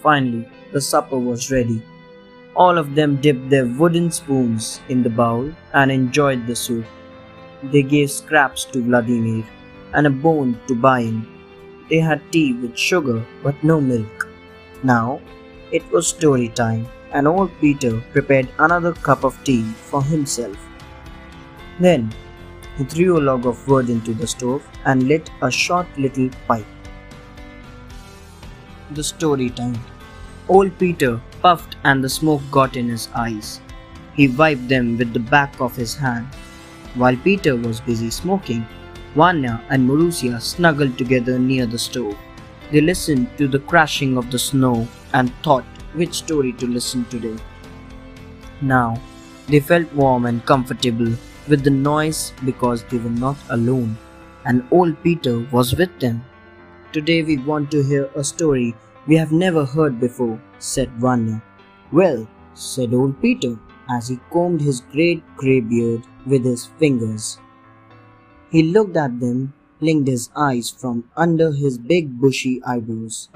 [0.00, 1.82] Finally, the supper was ready.
[2.56, 6.86] All of them dipped their wooden spoons in the bowl and enjoyed the soup.
[7.62, 9.44] They gave scraps to Vladimir
[9.92, 11.26] and a bone to Bayan.
[11.90, 14.28] They had tea with sugar but no milk.
[14.82, 15.20] Now
[15.70, 20.56] it was story time, and old Peter prepared another cup of tea for himself.
[21.78, 22.14] Then
[22.78, 26.64] he threw a log of wood into the stove and lit a short little pipe.
[28.92, 29.76] The story time.
[30.48, 33.60] Old Peter puffed and the smoke got in his eyes.
[34.14, 36.26] He wiped them with the back of his hand.
[36.94, 38.64] While Peter was busy smoking,
[39.14, 42.16] Vanya and Marussia snuggled together near the stove.
[42.70, 47.36] They listened to the crashing of the snow and thought which story to listen today.
[48.60, 49.00] Now,
[49.48, 51.12] they felt warm and comfortable
[51.48, 53.96] with the noise because they were not alone
[54.44, 56.24] and old Peter was with them.
[56.92, 58.74] Today we want to hear a story
[59.06, 61.42] we have never heard before, said Vanya.
[61.92, 67.38] Well, said old Peter as he combed his great grey beard with his fingers.
[68.50, 73.28] He looked at them, blinked his eyes from under his big bushy eyebrows,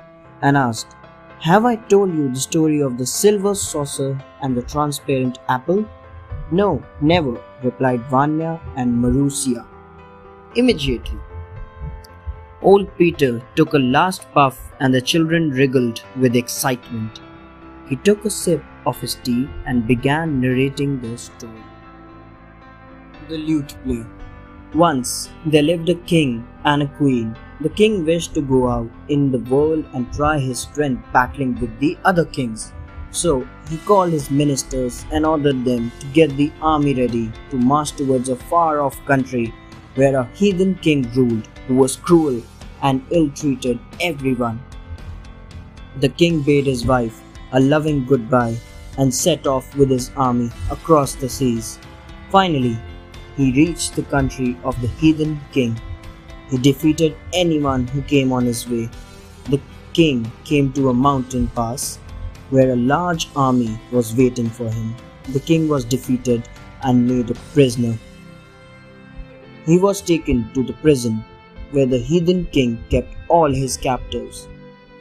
[0.42, 0.96] and asked,
[1.40, 5.86] Have I told you the story of the silver saucer and the transparent apple?
[6.50, 9.66] No, never, replied Vanya and Marussia.
[10.56, 11.18] Immediately.
[12.62, 17.20] Old Peter took a last puff and the children wriggled with excitement.
[17.88, 21.64] He took a sip of his tea and began narrating the story.
[23.28, 24.06] The Lute Player
[24.74, 27.34] once there lived a king and a queen.
[27.62, 31.78] The king wished to go out in the world and try his strength battling with
[31.80, 32.72] the other kings.
[33.10, 37.92] So he called his ministers and ordered them to get the army ready to march
[37.92, 39.52] towards a far off country
[39.94, 42.42] where a heathen king ruled who was cruel
[42.82, 44.62] and ill treated everyone.
[46.00, 48.56] The king bade his wife a loving goodbye
[48.98, 51.78] and set off with his army across the seas.
[52.30, 52.78] Finally,
[53.36, 55.80] he reached the country of the heathen king.
[56.50, 58.88] He defeated anyone who came on his way.
[59.48, 59.60] The
[59.92, 61.98] king came to a mountain pass
[62.50, 64.94] where a large army was waiting for him.
[65.32, 66.48] The king was defeated
[66.82, 67.96] and made a prisoner.
[69.66, 71.24] He was taken to the prison
[71.72, 74.48] where the heathen king kept all his captives.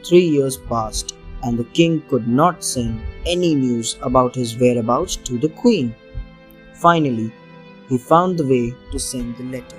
[0.04, 5.38] Three years passed, and the king could not send any news about his whereabouts to
[5.38, 5.94] the queen.
[6.74, 7.32] Finally,
[7.88, 9.76] he found the way to send the letter.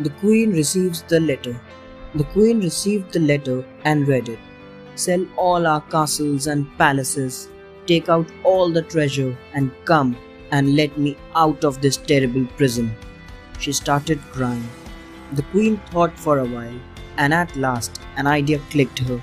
[0.00, 1.60] The queen receives the letter.
[2.14, 4.38] The queen received the letter and read it.
[4.94, 7.48] Sell all our castles and palaces,
[7.86, 10.16] take out all the treasure, and come
[10.50, 12.94] and let me out of this terrible prison.
[13.58, 14.68] She started crying.
[15.32, 16.78] The queen thought for a while,
[17.16, 19.22] and at last an idea clicked her.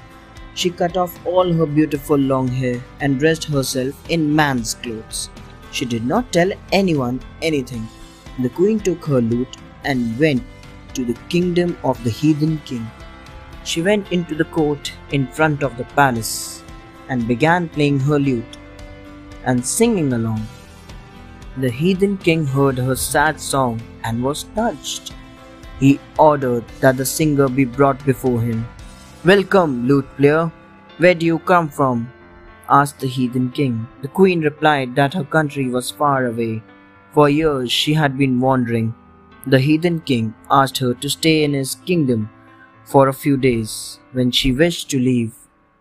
[0.54, 5.30] She cut off all her beautiful long hair and dressed herself in man's clothes.
[5.72, 7.88] She did not tell anyone anything.
[8.40, 10.44] The queen took her lute and went
[10.94, 12.90] to the kingdom of the heathen king.
[13.66, 16.64] She went into the court in front of the palace
[17.10, 18.58] and began playing her lute
[19.44, 20.48] and singing along.
[21.58, 25.14] The heathen king heard her sad song and was touched.
[25.80, 28.68] He ordered that the singer be brought before him.
[29.24, 30.52] Welcome, lute player.
[30.98, 32.12] Where do you come from?
[32.70, 33.88] asked the heathen king.
[34.02, 36.64] The queen replied that her country was far away.
[37.14, 38.94] For years she had been wandering.
[39.46, 42.30] The heathen king asked her to stay in his kingdom
[42.84, 44.00] for a few days.
[44.12, 45.34] When she wished to leave,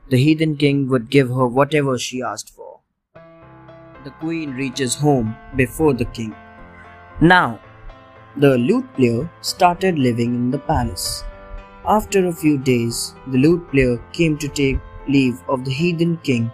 [0.09, 2.81] the heathen king would give her whatever she asked for.
[4.05, 6.35] The queen reaches home before the king.
[7.21, 7.61] Now,
[8.37, 11.25] the lute player started living in the palace.
[11.87, 16.51] After a few days, the lute player came to take leave of the heathen king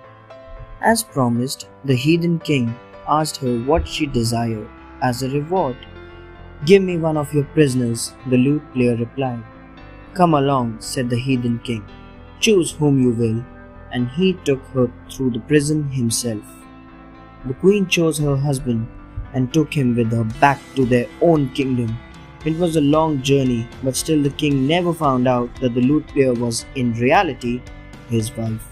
[0.85, 2.75] as promised, the heathen king
[3.07, 4.69] asked her what she desired
[5.01, 5.77] as a reward.
[6.65, 9.45] Give me one of your prisoners, the lute player replied.
[10.15, 11.85] Come along, said the heathen king.
[12.41, 13.45] Choose whom you will.
[13.93, 16.43] And he took her through the prison himself.
[17.45, 18.89] The queen chose her husband
[19.33, 21.97] and took him with her back to their own kingdom.
[22.45, 26.07] It was a long journey, but still the king never found out that the lute
[26.09, 27.61] player was in reality
[28.09, 28.63] his wife.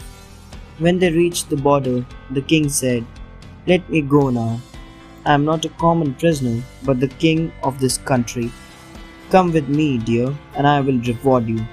[0.78, 3.06] When they reached the border, the king said,
[3.66, 4.60] Let me go now.
[5.24, 8.50] I am not a common prisoner, but the king of this country.
[9.30, 11.64] Come with me, dear, and I will reward you.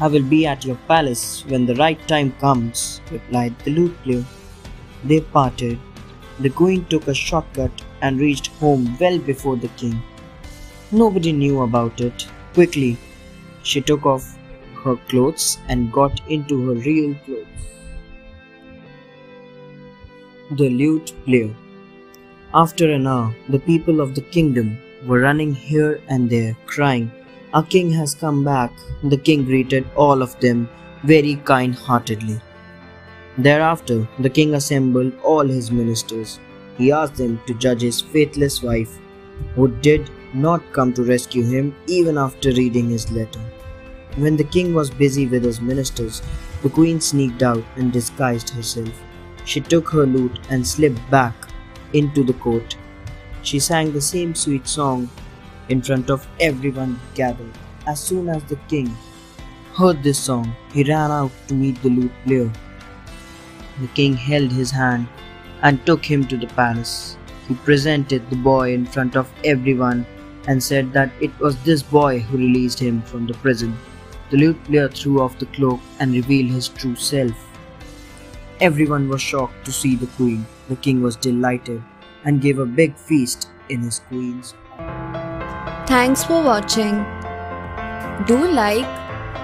[0.00, 4.24] I will be at your palace when the right time comes, replied the lute player.
[5.04, 5.78] They parted.
[6.40, 10.00] The queen took a shortcut and reached home well before the king.
[10.92, 12.26] Nobody knew about it.
[12.54, 12.96] Quickly,
[13.62, 14.38] she took off
[14.84, 17.46] her clothes and got into her real clothes.
[20.52, 21.54] The lute player.
[22.54, 27.10] After an hour, the people of the kingdom were running here and there, crying,
[27.52, 28.72] Our king has come back.
[29.02, 30.68] The king greeted all of them
[31.02, 32.40] very kind heartedly.
[33.38, 36.40] Thereafter, the king assembled all his ministers.
[36.76, 38.98] He asked them to judge his faithless wife,
[39.54, 43.40] who did not come to rescue him even after reading his letter.
[44.16, 46.20] When the king was busy with his ministers,
[46.62, 48.90] the queen sneaked out and disguised herself.
[49.44, 51.34] She took her lute and slipped back
[51.92, 52.76] into the court.
[53.42, 55.08] She sang the same sweet song
[55.68, 57.56] in front of everyone gathered.
[57.86, 58.94] As soon as the king
[59.74, 62.50] heard this song, he ran out to meet the lute player.
[63.80, 65.08] The king held his hand
[65.62, 67.16] and took him to the palace.
[67.46, 70.06] He presented the boy in front of everyone
[70.46, 73.76] and said that it was this boy who released him from the prison.
[74.30, 77.32] The lute player threw off the cloak and revealed his true self.
[78.60, 80.46] Everyone was shocked to see the queen.
[80.68, 81.82] The king was delighted
[82.24, 84.54] and gave a big feast in his queen's
[85.88, 87.04] Thanks for watching.
[88.26, 88.84] Do like,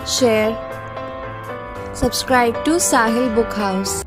[0.06, 0.52] share,
[1.94, 4.03] subscribe to Sahil Book House.